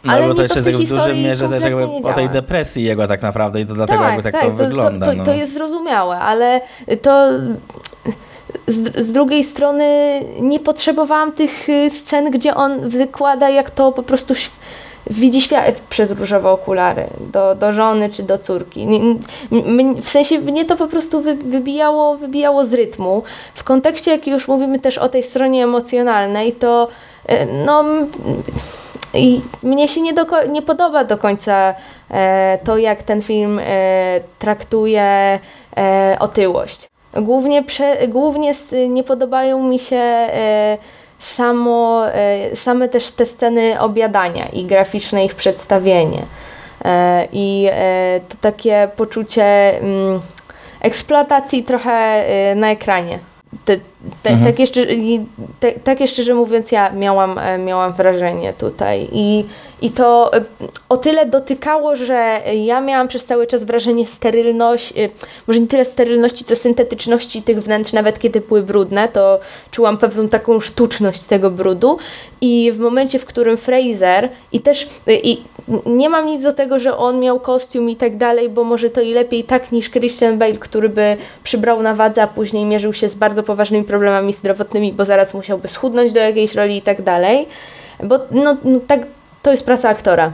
No 0.04 0.12
Ale 0.12 0.22
bo 0.22 0.28
to 0.28 0.34
to 0.34 0.42
jeszcze 0.42 0.60
w 0.60 0.80
historii 0.80 1.24
mierze 1.24 1.48
też 1.48 1.62
jakby 1.62 1.84
o 1.84 2.12
tej 2.12 2.28
depresji 2.28 2.84
jego 2.84 3.08
tak 3.08 3.22
naprawdę 3.22 3.60
i 3.60 3.66
to 3.66 3.74
dlatego 3.74 4.04
jakby 4.04 4.22
tak, 4.22 4.40
to, 4.40 4.50
wygląda. 4.50 5.06
To, 5.06 5.12
no. 5.12 5.24
to 5.24 5.34
jest 5.34 5.54
zrozumiałe, 5.54 6.18
ale 6.18 6.60
to 7.02 7.28
z, 8.66 9.06
z 9.06 9.12
drugiej 9.12 9.44
strony 9.44 10.20
nie 10.40 10.60
potrzebowałam 10.60 11.32
tych 11.32 11.68
y, 11.68 11.90
scen, 11.90 12.30
gdzie 12.30 12.54
on 12.54 12.88
wykłada, 12.88 13.50
jak 13.50 13.70
to 13.70 13.92
po 13.92 14.02
prostu 14.02 14.34
widzi 15.10 15.42
świat 15.42 15.80
przez 15.80 16.10
różowe 16.10 16.50
okulary 16.50 17.06
do, 17.32 17.54
do 17.54 17.72
żony 17.72 18.10
czy 18.10 18.22
do 18.22 18.38
córki. 18.38 18.88
W 20.02 20.08
sensie 20.08 20.38
mnie 20.38 20.64
to 20.64 20.76
po 20.76 20.86
prostu 20.86 21.20
wy, 21.20 21.34
wybijało, 21.34 22.16
wybijało 22.16 22.66
z 22.66 22.74
rytmu. 22.74 23.22
W 23.54 23.64
kontekście, 23.64 24.10
jak 24.10 24.26
już 24.26 24.48
mówimy 24.48 24.78
też 24.78 24.98
o 24.98 25.08
tej 25.08 25.22
stronie 25.22 25.64
emocjonalnej, 25.64 26.52
to 26.52 26.88
y, 27.30 27.32
no... 27.66 27.84
i 29.14 29.40
mnie 29.62 29.88
się 29.88 30.00
nie, 30.00 30.12
do, 30.12 30.26
nie 30.48 30.62
podoba 30.62 31.04
do 31.04 31.18
końca 31.18 31.74
e, 32.10 32.58
to, 32.64 32.78
jak 32.78 33.02
ten 33.02 33.22
film 33.22 33.60
e, 33.62 34.20
traktuje 34.38 35.38
e, 35.76 36.16
otyłość. 36.20 36.88
Głównie, 37.14 37.62
prze, 37.62 38.08
głównie 38.08 38.54
nie 38.88 39.04
podobają 39.04 39.62
mi 39.62 39.78
się 39.78 39.96
e, 39.96 40.78
samo, 41.20 42.06
e, 42.08 42.56
same 42.56 42.88
też 42.88 43.12
te 43.12 43.26
sceny 43.26 43.80
obiadania 43.80 44.48
i 44.48 44.64
graficzne 44.64 45.24
ich 45.24 45.34
przedstawienie. 45.34 46.22
E, 46.84 47.28
I 47.32 47.68
e, 47.70 48.20
to 48.28 48.36
takie 48.40 48.88
poczucie 48.96 49.78
mm, 49.80 50.20
eksploatacji 50.80 51.64
trochę 51.64 52.24
na 52.56 52.70
ekranie. 52.70 53.18
Te, 54.22 54.30
tak, 54.44 54.58
jeszcze, 54.58 54.82
i- 54.94 55.26
te, 55.60 55.72
takie 55.72 56.06
szczerze 56.08 56.34
mówiąc, 56.34 56.72
ja 56.72 56.90
miałam, 56.92 57.38
e, 57.38 57.58
miałam 57.58 57.92
wrażenie 57.92 58.52
tutaj. 58.52 59.08
I, 59.12 59.44
I 59.82 59.90
to 59.90 60.32
e, 60.34 60.44
o 60.88 60.96
tyle 60.96 61.26
dotykało, 61.26 61.96
że 61.96 62.40
ja 62.64 62.80
miałam 62.80 63.08
przez 63.08 63.24
cały 63.24 63.46
czas 63.46 63.64
wrażenie 63.64 64.06
sterylności, 64.06 65.00
e, 65.00 65.08
może 65.46 65.60
nie 65.60 65.66
tyle 65.66 65.84
sterylności, 65.84 66.44
co 66.44 66.56
syntetyczności 66.56 67.42
tych 67.42 67.62
wnętrz, 67.62 67.92
nawet 67.92 68.18
kiedy 68.18 68.40
były 68.40 68.62
brudne, 68.62 69.08
to 69.08 69.40
czułam 69.70 69.98
pewną 69.98 70.28
taką 70.28 70.60
sztuczność 70.60 71.24
tego 71.24 71.50
brudu. 71.50 71.98
I 72.40 72.72
w 72.72 72.78
momencie, 72.78 73.18
w 73.18 73.24
którym 73.24 73.56
Fraser 73.56 74.28
i 74.52 74.60
też 74.60 74.88
i 75.22 75.42
nie 75.86 76.08
mam 76.08 76.26
nic 76.26 76.42
do 76.42 76.52
tego, 76.52 76.78
że 76.78 76.96
on 76.96 77.20
miał 77.20 77.40
kostium 77.40 77.90
i 77.90 77.96
tak 77.96 78.16
dalej, 78.16 78.48
bo 78.48 78.64
może 78.64 78.90
to 78.90 79.00
i 79.00 79.12
lepiej 79.12 79.44
tak 79.44 79.72
niż 79.72 79.90
Christian 79.90 80.38
Bale, 80.38 80.52
który 80.54 80.88
by 80.88 81.16
przybrał 81.44 81.82
na 81.82 81.94
wadze, 81.94 82.22
a 82.22 82.26
później 82.26 82.64
mierzył 82.64 82.92
się 82.92 83.08
z 83.08 83.14
bardzo 83.14 83.42
poważnymi 83.42 83.84
problemami 83.84 83.95
zdrowotnymi, 84.32 84.92
bo 84.92 85.04
zaraz 85.04 85.34
musiałby 85.34 85.68
schudnąć 85.68 86.12
do 86.12 86.20
jakiejś 86.20 86.54
roli 86.54 86.76
i 86.76 86.82
tak 86.82 87.02
dalej. 87.02 87.48
Bo 88.02 88.18
no, 88.30 88.56
no 88.64 88.80
tak, 88.88 89.00
to 89.42 89.50
jest 89.50 89.64
praca 89.64 89.88
aktora, 89.88 90.32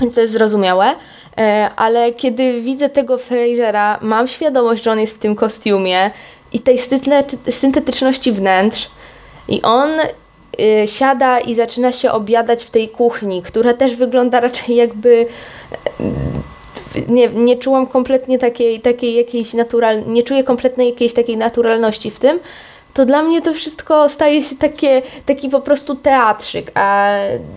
więc 0.00 0.14
to 0.14 0.20
jest 0.20 0.32
zrozumiałe. 0.32 0.94
E, 1.38 1.70
ale 1.76 2.12
kiedy 2.12 2.60
widzę 2.62 2.88
tego 2.88 3.18
Frasera, 3.18 3.98
mam 4.02 4.28
świadomość, 4.28 4.82
że 4.82 4.92
on 4.92 5.00
jest 5.00 5.16
w 5.16 5.18
tym 5.18 5.36
kostiumie 5.36 6.10
i 6.52 6.60
tej 6.60 6.78
syntetyczności 7.50 8.32
wnętrz 8.32 8.90
i 9.48 9.62
on 9.62 9.90
y, 10.00 10.88
siada 10.88 11.40
i 11.40 11.54
zaczyna 11.54 11.92
się 11.92 12.12
obiadać 12.12 12.64
w 12.64 12.70
tej 12.70 12.88
kuchni, 12.88 13.42
która 13.42 13.74
też 13.74 13.96
wygląda 13.96 14.40
raczej 14.40 14.76
jakby 14.76 15.08
y, 15.08 17.02
nie, 17.08 17.28
nie 17.28 17.56
czułam 17.56 17.86
kompletnie 17.86 18.38
takiej, 18.38 18.80
takiej 18.80 19.14
jakiejś 19.14 19.54
natural, 19.54 20.06
nie 20.06 20.22
czuję 20.22 20.44
kompletnej 20.44 20.90
jakiejś 20.90 21.14
takiej 21.14 21.36
naturalności 21.36 22.10
w 22.10 22.20
tym, 22.20 22.40
to 22.96 23.06
dla 23.06 23.22
mnie 23.22 23.42
to 23.42 23.54
wszystko 23.54 24.08
staje 24.08 24.44
się 24.44 24.56
takie, 24.56 25.02
taki 25.26 25.48
po 25.48 25.60
prostu 25.60 25.94
teatrzyk, 25.94 26.70
a 26.74 27.06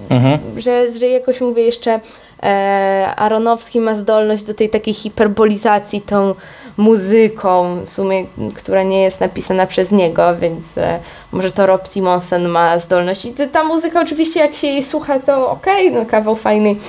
Mhm. 0.09 0.39
że, 0.57 0.91
że 0.91 1.07
jakoś 1.07 1.41
mówię 1.41 1.63
jeszcze 1.63 1.99
e, 2.43 3.13
Aronowski 3.15 3.79
ma 3.81 3.95
zdolność 3.95 4.43
do 4.43 4.53
tej 4.53 4.69
takiej 4.69 4.93
hiperbolizacji 4.93 6.01
tą 6.01 6.35
muzyką, 6.77 7.79
w 7.85 7.89
sumie, 7.89 8.25
która 8.55 8.83
nie 8.83 9.01
jest 9.01 9.19
napisana 9.21 9.67
przez 9.67 9.91
niego, 9.91 10.37
więc 10.37 10.77
e, 10.77 10.99
może 11.31 11.51
to 11.51 11.65
Rob 11.65 11.87
Simonsen 11.87 12.47
ma 12.47 12.79
zdolność. 12.79 13.25
I 13.25 13.33
ta 13.51 13.63
muzyka 13.63 14.01
oczywiście 14.01 14.39
jak 14.39 14.55
się 14.55 14.67
jej 14.67 14.83
słucha, 14.83 15.19
to 15.19 15.51
okej, 15.51 15.91
no 15.91 16.05
kawał 16.05 16.35
fajnej 16.35 16.79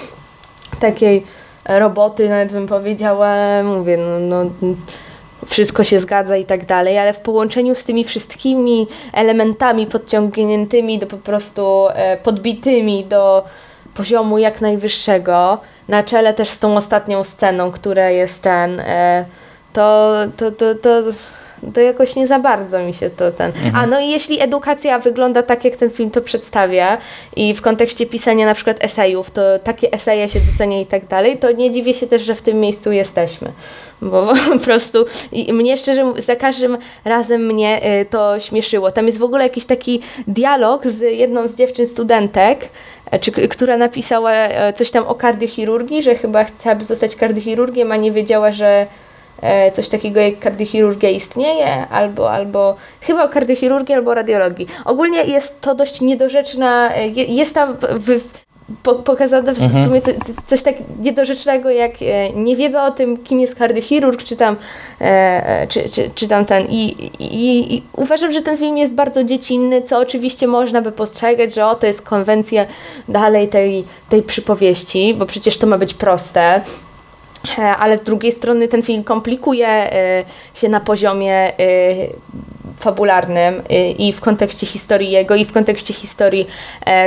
takiej 0.81 1.27
roboty, 1.69 2.29
nawet 2.29 2.53
bym 2.53 2.67
powiedziała, 2.67 3.29
mówię, 3.65 3.97
no, 3.97 4.19
no 4.21 4.51
wszystko 5.51 5.85
się 5.85 6.01
zgadza 6.01 6.37
i 6.37 6.45
tak 6.45 6.67
dalej, 6.67 6.99
ale 6.99 7.13
w 7.13 7.19
połączeniu 7.19 7.75
z 7.75 7.85
tymi 7.85 8.05
wszystkimi 8.05 8.87
elementami 9.13 9.87
podciągniętymi 9.87 10.99
do 10.99 11.07
po 11.07 11.17
prostu 11.17 11.89
e, 11.89 12.17
podbitymi 12.17 13.05
do 13.05 13.45
poziomu 13.95 14.39
jak 14.39 14.61
najwyższego, 14.61 15.59
na 15.89 16.03
czele 16.03 16.35
też 16.35 16.49
z 16.49 16.59
tą 16.59 16.77
ostatnią 16.77 17.25
sceną, 17.25 17.73
która 17.73 18.11
jest 18.11 18.43
ten, 18.43 18.81
e, 18.81 19.25
to, 19.73 20.15
to, 20.37 20.51
to, 20.51 20.75
to, 20.75 21.03
to 21.75 21.81
jakoś 21.81 22.17
nie 22.17 22.29
za 22.29 22.39
bardzo 22.39 22.79
mi 22.79 22.95
się 22.95 23.11
to 23.11 23.33
ten. 23.33 23.53
A 23.75 23.87
no 23.87 24.01
i 24.01 24.09
jeśli 24.09 24.41
edukacja 24.41 24.99
wygląda 24.99 25.43
tak, 25.43 25.65
jak 25.65 25.77
ten 25.77 25.91
film 25.91 26.11
to 26.11 26.21
przedstawia 26.21 26.99
i 27.37 27.55
w 27.55 27.63
kontekście 27.63 28.07
pisania 28.07 28.47
na 28.47 28.55
przykład 28.55 28.77
esejów, 28.81 29.31
to 29.31 29.43
takie 29.65 29.93
eseje 29.93 30.29
się 30.29 30.39
docenia 30.53 30.81
i 30.81 30.87
tak 30.87 31.07
dalej, 31.07 31.39
to 31.39 31.53
nie 31.53 31.71
dziwię 31.71 31.95
się 31.95 32.07
też, 32.07 32.23
że 32.23 32.35
w 32.35 32.43
tym 32.43 32.61
miejscu 32.61 32.93
jesteśmy. 32.93 33.53
Bo 34.03 34.33
po 34.53 34.59
prostu 34.59 35.07
i 35.33 35.53
mnie 35.53 35.77
szczerze 35.77 36.13
za 36.27 36.37
każdym 36.37 36.79
razem 37.05 37.47
mnie 37.47 38.01
y, 38.03 38.05
to 38.05 38.41
śmieszyło. 38.41 38.93
Tam 38.93 39.07
jest 39.07 39.19
w 39.19 39.23
ogóle 39.23 39.45
jakiś 39.45 39.67
taki 39.67 40.01
dialog 40.27 40.87
z 40.87 41.01
jedną 41.01 41.49
z 41.49 41.57
dziewczyn 41.57 41.87
studentek, 41.87 42.69
e, 43.11 43.19
czy, 43.19 43.33
która 43.33 43.77
napisała 43.77 44.33
e, 44.33 44.73
coś 44.73 44.91
tam 44.91 45.07
o 45.07 45.15
kardiochirurgii, 45.15 46.03
że 46.03 46.15
chyba 46.15 46.45
chciałaby 46.45 46.85
zostać 46.85 47.17
kardiochirurgiem, 47.17 47.93
a 47.93 47.97
nie 47.97 48.13
wiedziała, 48.13 48.53
że 48.53 48.87
coś 49.73 49.89
takiego 49.89 50.21
jak 50.21 50.39
kardiochirurgia 50.39 51.11
istnieje, 51.11 51.89
albo, 51.89 52.31
albo 52.33 52.77
chyba 53.01 53.25
o 53.25 53.29
kardiochirurgii, 53.29 53.95
albo 53.95 54.15
radiologii. 54.15 54.67
Ogólnie 54.85 55.25
jest 55.25 55.61
to 55.61 55.75
dość 55.75 56.01
niedorzeczna, 56.01 56.95
e, 56.95 57.09
je- 57.09 57.25
jest 57.25 57.55
tam 57.55 57.77
w, 57.81 58.21
po, 58.83 58.95
pokazane 58.95 59.55
w 59.55 59.63
Mhm. 59.63 59.85
sumie 59.87 60.01
to, 60.03 60.11
coś 60.47 60.63
tak 60.63 60.75
niedorzecznego, 61.01 61.71
jak 61.71 61.91
e, 62.03 62.31
nie 62.33 62.57
wiedza 62.57 62.85
o 62.87 62.91
tym, 62.91 63.17
kim 63.17 63.41
jest 63.41 63.55
kardiochirurg, 63.55 64.23
czy 64.23 64.37
tam, 64.37 64.57
e, 65.01 65.05
e, 65.05 65.67
czy, 65.67 65.89
czy, 65.91 66.11
czy 66.15 66.29
tam 66.29 66.45
ten. 66.45 66.67
I, 66.71 66.85
i, 67.19 67.75
I 67.77 67.83
uważam, 67.97 68.33
że 68.33 68.43
ten 68.43 68.59
film 68.59 68.79
jest 68.79 68.95
bardzo 68.95 69.25
dziecinny, 69.25 69.83
co 69.83 69.99
oczywiście 69.99 70.47
można 70.47 70.83
by 70.83 70.93
postrzegać, 70.93 71.55
że 71.55 71.67
o, 71.67 71.75
to 71.75 71.87
jest 71.87 72.03
konwencja 72.09 72.67
dalej 73.09 73.49
tej, 73.49 73.85
tej 74.09 74.23
przypowieści, 74.23 75.15
bo 75.15 75.27
przecież 75.27 75.59
to 75.59 75.67
ma 75.67 75.79
być 75.79 75.95
proste. 75.95 76.61
E, 77.59 77.63
Ale 77.63 77.99
z 77.99 78.05
drugiej 78.05 78.33
strony 78.33 78.69
ten 78.69 78.83
film 78.83 79.05
komplikuje 79.05 79.69
e, 79.69 80.25
się 80.55 80.69
na 80.69 80.81
poziomie 80.81 81.35
e, 81.35 81.53
fabularnym 82.81 83.63
i 83.99 84.13
w 84.13 84.21
kontekście 84.21 84.67
historii 84.67 85.11
jego, 85.11 85.35
i 85.35 85.45
w 85.45 85.53
kontekście 85.53 85.95
historii 85.95 86.47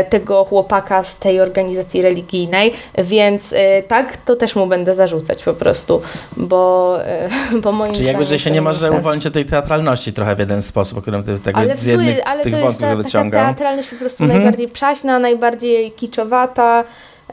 tego 0.09 0.45
chłopaka 0.45 1.03
z 1.03 1.17
tej 1.17 1.41
organizacji 1.41 2.01
religijnej, 2.01 2.73
więc 2.97 3.53
tak, 3.87 4.17
to 4.17 4.35
też 4.35 4.55
mu 4.55 4.67
będę 4.67 4.95
zarzucać 4.95 5.43
po 5.43 5.53
prostu, 5.53 6.01
bo, 6.37 6.97
bo 7.61 7.71
moim 7.71 7.93
Czyli 7.93 8.05
jakby, 8.07 8.23
że 8.23 8.39
się 8.39 8.51
nie 8.51 8.61
może 8.61 8.89
tak. 8.89 8.99
uwolnić 8.99 9.23
tej 9.33 9.45
teatralności 9.45 10.13
trochę 10.13 10.35
w 10.35 10.39
jeden 10.39 10.61
sposób, 10.61 10.97
o 10.97 11.01
którym 11.01 11.23
ty 11.23 11.39
tak 11.39 11.55
Ale, 11.57 11.77
z 11.77 11.85
jednych 11.85 12.19
ale 12.27 12.41
z 12.41 12.43
tych 12.43 12.53
to 12.53 12.59
jest 12.59 12.63
wątków 12.63 12.87
ta, 12.87 12.95
wyciągam. 12.95 13.45
teatralność 13.55 13.89
po 13.89 13.95
prostu 13.95 14.23
Mhm. 14.23 14.41
najbardziej 14.41 14.67
przaśna, 14.67 15.19
najbardziej 15.19 15.91
kiczowata. 15.91 16.83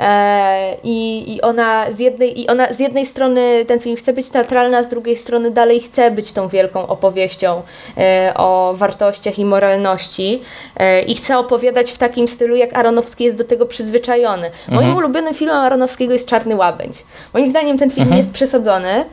E, 0.01 0.77
i, 0.85 1.25
i, 1.35 1.41
ona 1.43 1.87
z 1.93 1.99
jednej, 1.99 2.41
I 2.41 2.49
ona 2.49 2.75
z 2.75 2.79
jednej 2.81 3.07
strony 3.07 3.65
ten 3.69 3.81
film 3.81 3.97
chce 3.97 4.13
być 4.13 4.31
teatralny, 4.31 4.77
a 4.77 4.83
z 4.83 4.89
drugiej 4.89 5.17
strony 5.17 5.51
dalej 5.51 5.81
chce 5.81 6.11
być 6.11 6.33
tą 6.33 6.49
wielką 6.49 6.87
opowieścią 6.87 7.63
e, 7.99 8.33
o 8.37 8.75
wartościach 8.77 9.39
i 9.39 9.45
moralności. 9.45 10.43
E, 10.77 11.03
I 11.03 11.15
chce 11.15 11.39
opowiadać 11.39 11.91
w 11.93 11.99
takim 11.99 12.29
stylu, 12.29 12.57
jak 12.57 12.79
Aronowski 12.79 13.25
jest 13.25 13.37
do 13.37 13.45
tego 13.45 13.67
przyzwyczajony. 13.67 14.51
Moim 14.69 14.79
Mhm. 14.81 14.97
ulubionym 14.97 15.35
filmem 15.35 15.57
Aronowskiego 15.57 16.13
jest 16.13 16.29
Czarny 16.29 16.57
Łabędź. 16.57 16.97
Moim 17.35 17.51
zdaniem 17.51 17.79
ten 17.79 17.91
film 17.91 18.03
Mhm. 18.03 18.19
jest 18.19 18.33
przesadzony. 18.33 19.05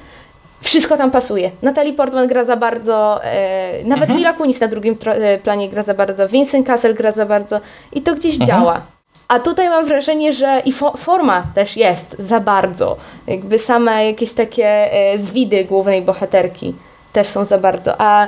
Wszystko 0.62 0.98
tam 0.98 1.12
pasuje. 1.12 1.52
Natalie 1.62 1.94
Portman 1.94 2.28
gra 2.28 2.44
za 2.46 2.56
bardzo, 2.56 3.24
e, 3.24 3.84
nawet 3.84 4.04
Mhm. 4.10 4.18
Mila 4.20 4.34
Kunis 4.34 4.60
na 4.60 4.68
drugim 4.68 4.98
planie 5.44 5.70
gra 5.70 5.84
za 5.84 5.94
bardzo, 5.94 6.28
Vincent 6.30 6.68
Cassel 6.68 6.96
gra 6.96 7.12
za 7.12 7.26
bardzo 7.26 7.60
i 7.94 8.02
to 8.02 8.16
gdzieś 8.16 8.34
Mhm. 8.42 8.48
działa. 8.48 8.82
A 9.28 9.40
tutaj 9.40 9.70
mam 9.70 9.86
wrażenie, 9.86 10.34
że 10.34 10.62
i 10.66 10.74
fo- 10.74 10.98
forma 10.98 11.44
też 11.56 11.78
jest 11.78 12.16
za 12.20 12.40
bardzo. 12.40 12.98
Jakby 13.28 13.60
same 13.60 14.06
jakieś 14.06 14.34
takie 14.34 14.66
e, 14.94 15.18
zwidy 15.18 15.66
głównej 15.66 16.02
bohaterki 16.02 16.74
też 17.14 17.28
są 17.28 17.46
za 17.46 17.58
bardzo. 17.58 17.96
A, 17.98 18.28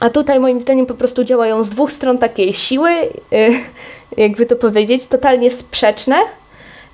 a 0.00 0.10
tutaj 0.10 0.40
moim 0.40 0.60
zdaniem 0.60 0.86
po 0.86 0.94
prostu 0.94 1.24
działają 1.24 1.64
z 1.64 1.70
dwóch 1.70 1.92
stron 1.92 2.18
takie 2.18 2.52
siły, 2.54 2.90
e, 2.90 3.08
jakby 4.22 4.46
to 4.46 4.56
powiedzieć, 4.56 5.08
totalnie 5.08 5.50
sprzeczne. 5.50 6.16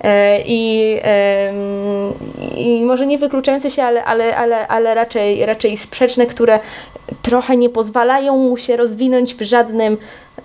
E, 0.01 0.41
I, 0.45 0.99
I 2.57 2.81
może 2.85 3.07
nie 3.07 3.17
wykluczające 3.17 3.71
się, 3.71 3.83
ale, 3.83 4.03
ale, 4.05 4.37
ale, 4.37 4.67
ale 4.67 4.95
raczej, 4.95 5.45
raczej 5.45 5.77
sprzeczne, 5.77 6.25
które 6.25 6.59
trochę 7.21 7.57
nie 7.57 7.69
pozwalają 7.69 8.37
mu 8.37 8.57
się 8.57 8.77
rozwinąć 8.77 9.35
w 9.35 9.41
żadnym, 9.41 9.97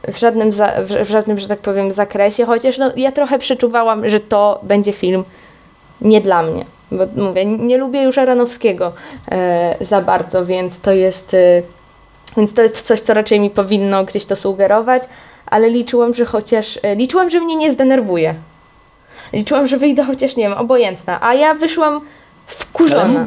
w 0.09 0.19
żadnym, 0.19 0.53
za, 0.53 0.73
w 1.05 1.11
żadnym 1.11 1.39
że 1.39 1.49
tak 1.49 1.59
powiem, 1.59 1.93
zakresie. 1.93 2.47
Chociaż 2.47 2.79
no, 2.79 2.93
ja 2.97 3.13
trochę 3.13 3.39
przeczuwałam, 3.39 4.11
że 4.11 4.21
to 4.21 4.61
będzie 4.63 4.93
film 4.93 5.25
nie 6.01 6.21
dla 6.21 6.43
mnie. 6.43 6.65
Bo 6.93 7.07
mówię, 7.17 7.47
nie 7.47 7.79
lubię 7.79 8.03
już 8.03 8.19
Aronowskiego 8.19 8.93
e, 9.31 9.77
za 9.81 10.01
bardzo, 10.01 10.47
więc 10.47 10.81
to 10.81 10.93
jest. 10.93 11.35
E, 11.35 11.63
więc 12.37 12.55
to 12.55 12.63
jest 12.63 12.83
coś, 12.83 13.01
co 13.01 13.15
raczej 13.15 13.41
mi 13.41 13.51
powinno 13.51 14.05
gdzieś 14.05 14.27
to 14.27 14.37
sugerować, 14.37 15.03
ale 15.47 15.71
liczyłam, 15.71 16.15
że 16.15 16.25
chociaż. 16.25 16.79
E, 16.83 16.95
liczyłam, 16.95 17.31
że 17.31 17.41
mnie 17.41 17.57
nie 17.57 17.73
zdenerwuje. 17.73 18.35
Liczyłam, 19.33 19.67
że 19.67 19.77
wyjdę 19.77 20.05
chociaż, 20.05 20.37
nie 20.37 20.49
wiem, 20.49 20.59
obojętna, 20.59 21.19
a 21.23 21.35
ja 21.35 21.55
wyszłam 21.55 22.01
wkurzona. 22.47 23.27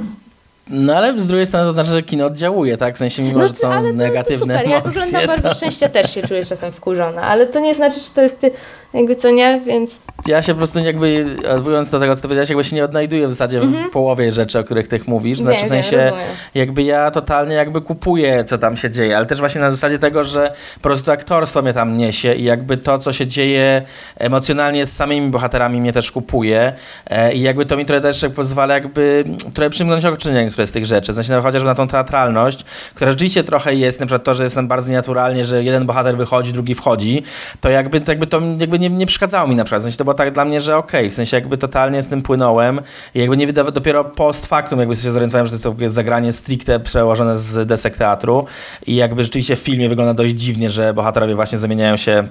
No 0.72 0.96
ale 0.96 1.20
z 1.20 1.28
drugiej 1.28 1.48
strony 1.48 1.66
to 1.66 1.74
znaczy, 1.74 1.90
że 1.90 2.04
kino 2.04 2.26
oddziałuje, 2.26 2.78
tak? 2.78 2.96
W 2.96 2.98
sensie 2.98 3.24
mimo, 3.24 3.48
że 3.48 3.54
to- 3.54 3.60
są 3.60 3.72
ale 3.74 3.90
to- 3.90 3.96
negatywne 3.96 4.54
to 4.54 4.60
super. 4.62 4.74
Emocje. 4.84 4.90
oglądam 5.02 5.22
to... 5.22 5.28
Barwy 5.44 5.56
Szczęścia 5.56 5.90
też 5.90 6.14
się 6.14 6.28
czuję 6.28 6.46
czasem 6.46 6.72
wkurzona, 6.72 7.22
ale 7.22 7.48
to 7.48 7.60
nie 7.60 7.76
znaczy, 7.76 8.00
że 8.00 8.10
to 8.16 8.22
jest 8.22 8.40
ty, 8.40 8.52
jakby 8.94 9.16
co 9.16 9.32
nie, 9.32 9.62
więc 9.66 9.92
Ja 10.28 10.42
się 10.42 10.54
po 10.54 10.58
prostu 10.58 10.80
jakby, 10.80 11.26
odwołując 11.50 11.90
do 11.90 12.00
tego, 12.00 12.16
co 12.16 12.22
ty 12.22 12.28
powiedziałeś, 12.28 12.50
jakby 12.50 12.64
się 12.64 12.76
nie 12.76 12.84
odnajduję 12.86 13.28
w 13.28 13.32
zasadzie 13.32 13.62
w 13.62 13.90
połowie 13.90 14.32
rzeczy, 14.32 14.60
o 14.60 14.64
których 14.64 14.88
tych 14.88 15.08
mówisz. 15.08 15.40
Znaczy 15.40 15.60
Nie, 15.60 15.66
w 15.66 15.70
sensie, 15.70 15.98
rozumiem. 15.98 16.26
jakby 16.56 16.84
ja 16.84 17.12
totalnie 17.12 17.56
jakby 17.56 17.82
kupuję, 17.82 18.44
co 18.44 18.58
tam 18.58 18.78
się 18.78 18.92
dzieje, 18.92 19.18
ale 19.18 19.26
też 19.26 19.40
właśnie 19.40 19.62
na 19.62 19.72
zasadzie 19.72 20.00
tego, 20.00 20.24
że 20.24 20.54
po 20.76 20.82
prostu 20.82 21.12
aktorstwo 21.12 21.62
mnie 21.62 21.74
tam 21.74 21.98
niesie 21.98 22.34
i 22.34 22.44
jakby 22.44 22.78
to, 22.78 23.00
co 23.00 23.14
się 23.14 23.28
dzieje 23.28 23.82
emocjonalnie 24.18 24.86
z 24.86 24.96
samymi 24.96 25.28
bohaterami 25.30 25.82
mnie 25.82 25.94
też 25.94 26.12
kupuje 26.12 26.74
e, 27.10 27.34
i 27.34 27.42
jakby 27.42 27.66
to 27.66 27.78
mi 27.78 27.86
trochę 27.86 28.02
też 28.02 28.26
pozwala 28.36 28.74
jakby 28.74 29.24
trochę 29.54 29.70
przymknąć 29.70 30.06
oczy 30.06 30.32
na 30.34 30.42
niektóre 30.44 30.68
z 30.68 30.72
tych 30.72 30.86
rzeczy. 30.86 31.12
W 31.12 31.16
sensie 31.16 31.34
no, 31.34 31.42
chociażby 31.42 31.68
na 31.68 31.76
tą 31.76 31.88
teatralność, 31.88 32.66
która 32.96 33.12
rzeczywiście 33.12 33.44
trochę 33.44 33.76
jest, 33.76 34.00
na 34.00 34.06
przykład 34.06 34.24
to, 34.24 34.34
że 34.34 34.44
jest 34.44 34.56
tam 34.56 34.68
bardzo 34.68 34.90
nienaturalnie, 34.90 35.46
że 35.46 35.64
jeden 35.64 35.86
bohater 35.86 36.18
wychodzi, 36.18 36.54
drugi 36.54 36.76
wchodzi, 36.76 37.24
to 37.62 37.70
jakby, 37.70 38.02
to 38.02 38.12
jakby 38.12 38.28
to 38.28 38.42
jakby 38.58 38.80
nie, 38.82 38.90
nie 38.90 39.06
przeszkadzało 39.06 39.48
mi 39.48 39.56
na 39.56 39.64
przykład. 39.64 39.82
W 39.82 39.84
sensie 39.84 39.98
to 39.98 40.04
było 40.04 40.14
tak 40.14 40.34
dla 40.34 40.46
mnie, 40.46 40.62
że 40.62 40.78
okej, 40.78 41.10
w 41.10 41.14
sensie 41.14 41.38
jakby 41.38 41.58
totalnie 41.58 42.04
z 42.04 42.08
tym 42.08 42.22
płynąłem 42.22 42.82
i 43.16 43.20
jakby 43.20 43.38
nie 43.38 43.48
wydawa- 43.48 43.72
dopiero 43.72 44.04
post 44.04 44.46
factum 44.46 44.80
jakby 44.80 44.96
się 44.96 45.12
zorientowałem, 45.12 45.48
że 45.48 45.60
to 45.60 45.76
jest 45.80 45.96
zagranie 45.96 46.32
stricte 46.32 46.80
przełożone 46.80 47.38
z 47.38 47.68
desek 47.68 47.98
teatru 47.98 48.46
i 48.88 48.96
jakby 48.96 49.24
rzeczywiście 49.24 49.56
w 49.56 49.60
filmie 49.60 49.90
wygląda 49.90 50.14
dość 50.14 50.34
dziwnie, 50.34 50.70
że 50.70 50.94
bohaterowie 50.94 51.36
właśnie 51.36 51.58
zamieniają 51.58 51.98
się 51.98 52.28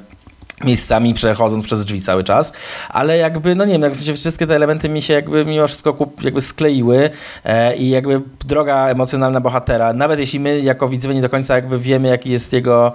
miejscami 0.64 1.14
przechodząc 1.14 1.64
przez 1.64 1.84
drzwi 1.84 2.00
cały 2.00 2.24
czas, 2.24 2.52
ale 2.88 3.16
jakby, 3.16 3.54
no 3.54 3.64
nie 3.64 3.78
wiem, 3.78 3.92
w 3.92 3.96
sensie 3.96 4.14
wszystkie 4.14 4.46
te 4.46 4.56
elementy 4.56 4.88
mi 4.88 5.02
się 5.02 5.14
jakby 5.14 5.44
mimo 5.44 5.66
wszystko 5.66 5.94
kup, 5.94 6.22
jakby 6.22 6.40
skleiły 6.40 7.10
e, 7.44 7.76
i 7.76 7.90
jakby 7.90 8.20
droga 8.46 8.88
emocjonalna 8.88 9.40
bohatera, 9.40 9.92
nawet 9.92 10.18
jeśli 10.18 10.40
my 10.40 10.60
jako 10.60 10.88
widzowie 10.88 11.14
nie 11.14 11.22
do 11.22 11.28
końca 11.28 11.54
jakby 11.54 11.78
wiemy, 11.78 12.08
jaki 12.08 12.30
jest 12.30 12.52
jego 12.52 12.92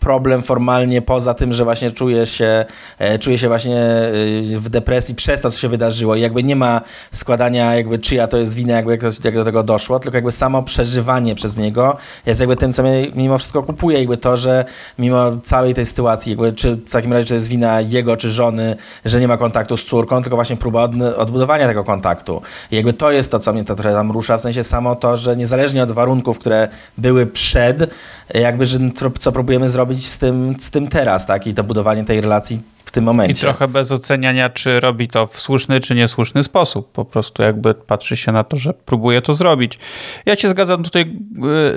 problem 0.00 0.42
formalnie 0.42 1.02
poza 1.02 1.34
tym, 1.34 1.52
że 1.52 1.64
właśnie 1.64 1.90
czuje 1.90 2.26
się, 2.26 2.64
e, 2.98 3.18
czuje 3.18 3.38
się 3.38 3.48
właśnie 3.48 3.76
e, 3.76 4.10
w 4.58 4.68
depresji 4.68 5.14
przez 5.14 5.40
to, 5.40 5.50
co 5.50 5.58
się 5.58 5.68
wydarzyło 5.68 6.16
i 6.16 6.20
jakby 6.20 6.42
nie 6.42 6.56
ma 6.56 6.80
składania 7.12 7.74
jakby 7.74 7.98
czyja 7.98 8.28
to 8.28 8.36
jest 8.36 8.54
wina, 8.54 8.74
jakby 8.74 8.92
jak, 8.92 9.02
jak 9.24 9.34
do 9.34 9.44
tego 9.44 9.62
doszło, 9.62 9.98
tylko 9.98 10.16
jakby 10.16 10.32
samo 10.32 10.62
przeżywanie 10.62 11.34
przez 11.34 11.56
niego 11.56 11.96
jest 12.26 12.40
jakby 12.40 12.56
tym, 12.56 12.72
co 12.72 12.82
mnie 12.82 13.10
mimo 13.14 13.38
wszystko 13.38 13.62
kupuje, 13.62 13.98
jakby 13.98 14.16
to, 14.16 14.36
że 14.36 14.64
mimo 14.98 15.36
całej 15.44 15.74
tej 15.74 15.86
sytuacji, 15.86 16.30
jakby 16.30 16.52
czy 16.52 16.76
w 16.76 16.90
takim 16.90 17.12
razie, 17.12 17.26
czy 17.26 17.34
jest 17.34 17.48
wina 17.48 17.80
jego 17.80 18.16
czy 18.16 18.30
żony, 18.30 18.76
że 19.04 19.20
nie 19.20 19.28
ma 19.28 19.36
kontaktu 19.36 19.76
z 19.76 19.84
córką, 19.84 20.22
tylko 20.22 20.36
właśnie 20.36 20.56
próba 20.56 20.82
od, 20.82 20.92
odbudowania 21.16 21.66
tego 21.66 21.84
kontaktu. 21.84 22.42
I 22.70 22.76
jakby 22.76 22.92
to 22.92 23.10
jest 23.10 23.30
to, 23.30 23.38
co 23.38 23.52
mnie 23.52 23.64
to 23.64 23.74
trochę 23.74 23.94
tam 23.94 24.10
rusza, 24.10 24.38
w 24.38 24.40
sensie 24.40 24.64
samo 24.64 24.96
to, 24.96 25.16
że 25.16 25.36
niezależnie 25.36 25.82
od 25.82 25.92
warunków, 25.92 26.38
które 26.38 26.68
były 26.98 27.26
przed, 27.26 27.90
jakby, 28.34 28.66
że 28.66 28.78
co 29.18 29.32
próbujemy 29.32 29.68
zrobić 29.68 29.87
z 29.94 30.18
tym, 30.18 30.56
z 30.58 30.70
tym 30.70 30.88
teraz, 30.88 31.26
tak? 31.26 31.46
I 31.46 31.54
to 31.54 31.64
budowanie 31.64 32.04
tej 32.04 32.20
relacji 32.20 32.60
w 32.84 32.90
tym 32.90 33.04
momencie. 33.04 33.32
I 33.32 33.36
trochę 33.40 33.68
bez 33.68 33.92
oceniania, 33.92 34.50
czy 34.50 34.80
robi 34.80 35.08
to 35.08 35.26
w 35.26 35.40
słuszny, 35.40 35.80
czy 35.80 35.94
niesłuszny 35.94 36.42
sposób. 36.42 36.92
Po 36.92 37.04
prostu 37.04 37.42
jakby 37.42 37.74
patrzy 37.74 38.16
się 38.16 38.32
na 38.32 38.44
to, 38.44 38.56
że 38.56 38.74
próbuje 38.74 39.22
to 39.22 39.34
zrobić. 39.34 39.78
Ja 40.26 40.36
się 40.36 40.48
zgadzam 40.48 40.82
tutaj 40.82 41.16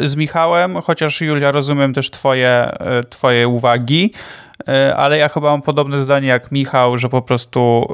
y, 0.01 0.07
z 0.07 0.15
Michałem, 0.15 0.81
chociaż 0.81 1.21
Julia, 1.21 1.51
rozumiem 1.51 1.93
też 1.93 2.09
twoje, 2.09 2.71
y, 3.01 3.03
twoje 3.03 3.47
uwagi, 3.47 4.11
y, 4.59 4.95
ale 4.95 5.17
ja 5.17 5.29
chyba 5.29 5.51
mam 5.51 5.61
podobne 5.61 5.99
zdanie 5.99 6.27
jak 6.27 6.51
Michał, 6.51 6.97
że 6.97 7.09
po 7.09 7.21
prostu 7.21 7.87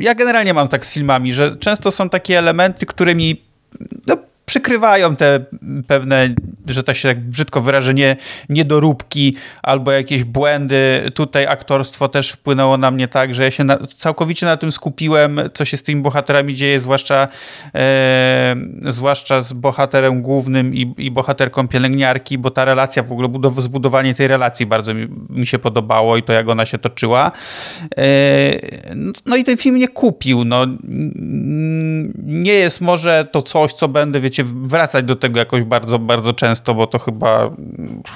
ja 0.00 0.14
generalnie 0.14 0.54
mam 0.54 0.68
tak 0.68 0.86
z 0.86 0.92
filmami, 0.92 1.32
że 1.32 1.56
często 1.56 1.90
są 1.90 2.08
takie 2.08 2.38
elementy, 2.38 2.86
które 2.86 3.14
mi 3.14 3.42
no, 4.06 4.16
przykrywają 4.46 5.16
te 5.16 5.40
pewne, 5.86 6.34
że 6.66 6.82
tak 6.82 6.96
się 6.96 7.08
tak 7.08 7.20
brzydko 7.20 7.60
wyrażę, 7.60 7.94
nie, 7.94 8.16
niedoróbki 8.48 9.36
albo 9.62 9.92
jakieś 9.92 10.24
błędy. 10.24 11.10
Tutaj 11.14 11.46
aktorstwo 11.46 12.08
też 12.08 12.30
wpłynęło 12.30 12.76
na 12.76 12.90
mnie 12.90 13.08
tak, 13.08 13.34
że 13.34 13.44
ja 13.44 13.50
się 13.50 13.64
na, 13.64 13.78
całkowicie 13.96 14.46
na 14.46 14.56
tym 14.56 14.72
skupiłem, 14.72 15.40
co 15.54 15.64
się 15.64 15.76
z 15.76 15.82
tymi 15.82 16.02
bohaterami 16.02 16.54
dzieje, 16.54 16.80
zwłaszcza, 16.80 17.28
e, 17.74 18.56
zwłaszcza 18.82 19.42
z 19.42 19.52
bohaterem 19.52 20.22
głównym 20.22 20.74
i, 20.74 20.94
i 20.98 21.10
bohaterką 21.10 21.68
pielęgniarki, 21.68 22.38
bo 22.38 22.50
ta 22.50 22.64
relacja, 22.64 23.02
w 23.02 23.12
ogóle 23.12 23.28
budow- 23.28 23.60
zbudowanie 23.60 24.14
tej 24.14 24.28
relacji 24.28 24.66
bardzo 24.66 24.94
mi, 24.94 25.08
mi 25.30 25.46
się 25.46 25.58
podobało 25.58 26.16
i 26.16 26.22
to, 26.22 26.32
jak 26.32 26.48
ona 26.48 26.66
się 26.66 26.78
toczyła. 26.78 27.32
E, 27.96 28.04
no 29.26 29.36
i 29.36 29.44
ten 29.44 29.56
film 29.56 29.76
nie 29.76 29.88
kupił. 29.88 30.44
No, 30.44 30.66
nie 32.24 32.52
jest 32.52 32.80
może 32.80 33.28
to 33.32 33.42
coś, 33.42 33.72
co 33.72 33.88
będę, 33.88 34.20
wiecie, 34.20 34.33
wracać 34.42 35.04
do 35.04 35.16
tego 35.16 35.38
jakoś 35.38 35.62
bardzo, 35.62 35.98
bardzo 35.98 36.32
często, 36.32 36.74
bo 36.74 36.86
to 36.86 36.98
chyba, 36.98 37.50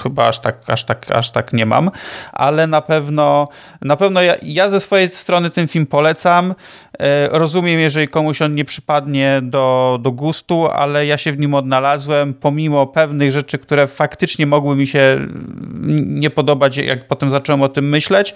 chyba 0.02 0.28
aż 0.28 0.38
tak, 0.38 0.70
aż 0.70 0.84
tak, 0.84 1.10
aż 1.10 1.30
tak 1.30 1.52
nie 1.52 1.66
mam, 1.66 1.90
ale 2.32 2.66
na 2.66 2.80
pewno, 2.80 3.48
na 3.82 3.96
pewno 3.96 4.22
ja, 4.22 4.34
ja 4.42 4.70
ze 4.70 4.80
swojej 4.80 5.10
strony 5.10 5.50
ten 5.50 5.68
film 5.68 5.86
polecam. 5.86 6.54
E, 6.98 7.28
Rozumiem, 7.28 7.80
jeżeli 7.80 8.08
komuś 8.08 8.42
on 8.42 8.54
nie 8.54 8.64
przypadnie 8.64 9.40
do, 9.42 9.98
do 10.02 10.12
gustu, 10.12 10.66
ale 10.66 11.06
ja 11.06 11.18
się 11.18 11.32
w 11.32 11.38
nim 11.38 11.54
odnalazłem, 11.54 12.34
pomimo 12.34 12.86
pewnych 12.86 13.32
rzeczy, 13.32 13.58
które 13.58 13.86
faktycznie 13.86 14.46
mogły 14.46 14.76
mi 14.76 14.86
się 14.86 15.26
nie 16.06 16.30
podobać, 16.30 16.76
jak 16.76 17.08
potem 17.08 17.30
zacząłem 17.30 17.62
o 17.62 17.68
tym 17.68 17.88
myśleć. 17.88 18.34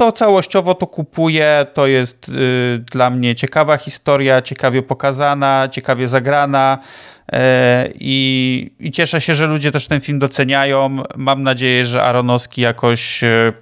To 0.00 0.12
całościowo 0.12 0.74
to 0.74 0.86
kupuję, 0.86 1.66
to 1.74 1.86
jest 1.86 2.28
y, 2.28 2.84
dla 2.90 3.10
mnie 3.10 3.34
ciekawa 3.34 3.76
historia, 3.76 4.42
ciekawie 4.42 4.82
pokazana, 4.82 5.68
ciekawie 5.72 6.08
zagrana 6.08 6.78
e, 7.32 7.88
i, 7.94 8.70
i 8.80 8.90
cieszę 8.90 9.20
się, 9.20 9.34
że 9.34 9.46
ludzie 9.46 9.70
też 9.70 9.86
ten 9.86 10.00
film 10.00 10.18
doceniają. 10.18 11.02
Mam 11.16 11.42
nadzieję, 11.42 11.84
że 11.84 12.02
Aronowski 12.02 12.60
jakoś 12.60 13.24
e, 13.24 13.52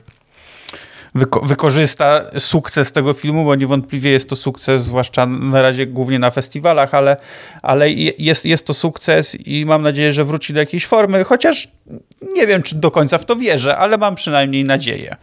wyko 1.15 1.41
wykorzysta 1.41 2.21
sukces 2.39 2.93
tego 2.93 3.13
filmu, 3.13 3.45
bo 3.45 3.55
niewątpliwie 3.55 4.11
jest 4.11 4.29
to 4.29 4.37
sukces, 4.37 4.85
zwłaszcza 4.85 5.27
na 5.27 5.63
razie 5.63 5.87
głównie 5.87 6.19
na 6.19 6.31
festiwalach, 6.31 6.95
ale, 6.95 7.17
ale 7.63 7.91
jest, 7.93 8.45
jest 8.45 8.67
to 8.67 8.75
sukces 8.75 9.37
i 9.47 9.65
mam 9.67 9.83
nadzieję, 9.83 10.13
że 10.13 10.25
wróci 10.25 10.53
do 10.53 10.61
jakiejś 10.61 10.87
formy, 10.87 11.25
chociaż 11.25 11.69
nie 12.35 12.47
wiem, 12.47 12.63
czy 12.63 12.75
do 12.75 12.91
końca 12.91 13.19
w 13.19 13.25
to 13.25 13.37
wierzę, 13.37 13.77
ale 13.77 13.99
mam 13.99 14.15
przynajmniej 14.15 14.65
nadzieję. 14.65 15.17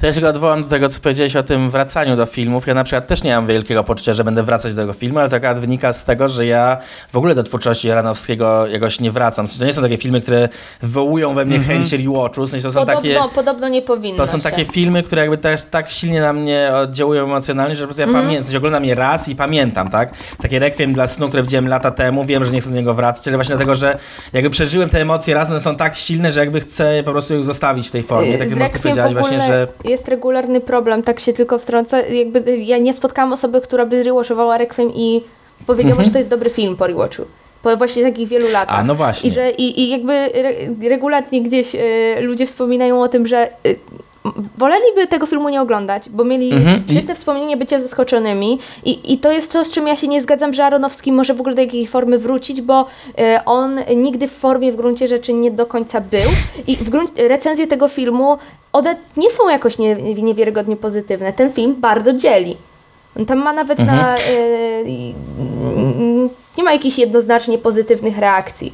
To 0.00 0.06
ja 0.06 0.12
się 0.12 0.28
odwołam 0.28 0.62
do 0.62 0.68
tego, 0.68 0.88
co 0.88 1.00
powiedziałeś 1.00 1.36
o 1.36 1.42
tym 1.42 1.70
wracaniu 1.70 2.16
do 2.16 2.26
filmów. 2.26 2.66
Ja 2.66 2.74
na 2.74 2.84
przykład 2.84 3.06
też 3.06 3.22
nie 3.22 3.34
mam 3.34 3.46
wielkiego 3.46 3.84
poczucia, 3.84 4.14
że 4.14 4.24
będę 4.24 4.42
wracać 4.42 4.74
do 4.74 4.82
tego 4.82 4.92
filmu, 4.92 5.18
ale 5.18 5.28
to 5.28 5.36
akurat 5.36 5.60
wynika 5.60 5.92
z 5.92 6.04
tego, 6.04 6.28
że 6.28 6.46
ja 6.46 6.78
w 7.12 7.16
ogóle 7.16 7.34
do 7.34 7.42
twórczości 7.42 7.88
Jaranowskiego 7.88 8.66
jakoś 8.66 9.00
nie 9.00 9.10
wracam. 9.10 9.46
W 9.46 9.48
sensie 9.48 9.60
to 9.60 9.66
nie 9.66 9.72
są 9.72 9.82
takie 9.82 9.96
filmy, 9.96 10.20
które 10.20 10.48
wywołują 10.82 11.34
we 11.34 11.44
mnie 11.44 11.56
mm 11.56 11.68
-hmm. 11.68 11.72
chęć 11.72 11.92
rewatchu. 11.92 12.46
W 12.46 12.50
sensie 12.50 12.62
to 12.62 12.72
są 12.72 12.80
podobno, 12.80 13.02
takie... 13.02 13.34
Podobno 13.34 13.68
nie 13.68 13.82
powinno 13.82 14.16
To 14.16 14.26
są 14.26 14.36
się. 14.36 14.42
takie 14.42 14.64
filmy, 14.64 15.02
które 15.02 15.20
jakby 15.20 15.38
też 15.38 15.64
tak 15.64 15.90
silnie 15.90 16.20
na 16.20 16.32
mnie 16.32 16.72
oddziałują 16.74 17.24
emocjonalnie, 17.24 17.74
że 17.74 17.82
po 17.82 17.86
prostu 17.86 18.00
ja 18.00 18.08
mm. 18.08 18.22
pamiętam. 18.22 18.42
W 18.42 18.46
sensie 18.46 18.58
oglądam 18.58 18.84
je 18.84 18.94
raz 18.94 19.28
i 19.28 19.36
pamiętam, 19.36 19.90
tak? 19.90 20.14
Takie 20.42 20.58
rekwiem 20.58 20.92
dla 20.92 21.06
snu, 21.06 21.28
które 21.28 21.42
widziałem 21.42 21.68
lata 21.68 21.90
temu. 21.90 22.24
Wiem, 22.24 22.44
że 22.44 22.52
nie 22.52 22.60
chcę 22.60 22.70
do 22.70 22.76
niego 22.76 22.94
wracać, 22.94 23.28
ale 23.28 23.36
właśnie 23.36 23.52
dlatego, 23.52 23.74
że 23.74 23.98
jakby 24.32 24.50
przeżyłem 24.50 24.88
te 24.88 25.00
emocje 25.00 25.34
raz, 25.34 25.50
one 25.50 25.60
są 25.60 25.76
tak 25.76 25.96
silne, 25.96 26.09
że 26.30 26.40
jakby 26.40 26.60
chcę 26.60 27.02
po 27.04 27.10
prostu 27.12 27.34
ich 27.34 27.44
zostawić 27.44 27.88
w 27.88 27.90
tej 27.90 28.02
formie. 28.02 28.38
Tak 28.38 28.50
jak 28.58 28.78
powiedziałaś 28.78 29.12
właśnie, 29.12 29.40
że... 29.40 29.68
Jest 29.84 30.08
regularny 30.08 30.60
problem, 30.60 31.02
tak 31.02 31.20
się 31.20 31.32
tylko 31.32 31.58
wtrącę. 31.58 32.14
Jakby 32.14 32.56
ja 32.56 32.78
nie 32.78 32.94
spotkałam 32.94 33.32
osoby, 33.32 33.60
która 33.60 33.86
by 33.86 34.02
rewatchowała 34.02 34.58
Requiem 34.58 34.92
i 34.94 35.22
powiedziała, 35.66 35.90
Mhm. 35.92 36.06
że 36.06 36.12
to 36.12 36.18
jest 36.18 36.30
dobry 36.30 36.50
film 36.50 36.76
po 36.76 36.86
rewatchu. 36.86 37.22
Po 37.62 37.76
właśnie 37.76 38.02
takich 38.02 38.28
wielu 38.28 38.48
latach. 38.48 38.78
A, 38.78 38.84
no 38.84 38.94
właśnie. 38.94 39.30
I, 39.30 39.32
że, 39.32 39.50
i, 39.50 39.80
i 39.80 39.90
jakby 39.90 40.12
re, 40.12 40.52
regularnie 40.88 41.42
gdzieś 41.42 41.74
y, 41.74 42.20
ludzie 42.20 42.46
wspominają 42.46 43.02
o 43.02 43.08
tym, 43.08 43.26
że 43.26 43.48
y, 43.66 43.78
woleliby 44.58 45.06
tego 45.06 45.26
filmu 45.26 45.48
nie 45.48 45.60
oglądać, 45.62 46.08
bo 46.08 46.24
mieli 46.24 46.52
Mhm. 46.52 46.82
I- 46.88 46.90
świetne 46.92 47.14
wspomnienie 47.14 47.56
bycia 47.56 47.80
zaskoczonymi 47.80 48.58
I, 48.84 49.12
i 49.12 49.18
to 49.18 49.32
jest 49.32 49.52
to, 49.52 49.64
z 49.64 49.72
czym 49.72 49.86
ja 49.86 49.96
się 49.96 50.08
nie 50.08 50.22
zgadzam, 50.22 50.54
że 50.54 50.64
Aronowski 50.64 51.12
może 51.12 51.34
w 51.34 51.40
ogóle 51.40 51.54
do 51.54 51.60
jakiejś 51.62 51.88
formy 51.90 52.18
wrócić, 52.18 52.60
bo 52.62 52.86
y, 53.08 53.44
on 53.44 53.80
nigdy 53.96 54.28
w 54.28 54.32
formie 54.32 54.72
w 54.72 54.76
gruncie 54.76 55.08
rzeczy 55.08 55.32
nie 55.32 55.50
do 55.50 55.66
końca 55.66 56.00
był 56.00 56.30
i 56.66 56.76
w 56.76 56.90
grunt, 56.90 57.12
recenzje 57.16 57.66
tego 57.66 57.88
filmu, 57.88 58.38
one 58.72 58.96
nie 59.16 59.30
są 59.30 59.48
jakoś 59.48 59.78
nie, 59.78 59.94
niewiarygodnie 59.96 60.76
pozytywne. 60.76 61.32
Ten 61.32 61.52
film 61.52 61.74
bardzo 61.78 62.12
dzieli. 62.12 62.56
On 63.18 63.26
tam 63.26 63.38
ma 63.38 63.52
nawet 63.52 63.80
Mhm. 63.80 63.98
na... 63.98 64.16
Y, 64.18 64.20
i- 64.86 65.14
mm, 65.40 66.28
nie 66.58 66.64
ma 66.64 66.72
jakichś 66.72 66.98
jednoznacznie 66.98 67.58
pozytywnych 67.58 68.18
reakcji. 68.18 68.72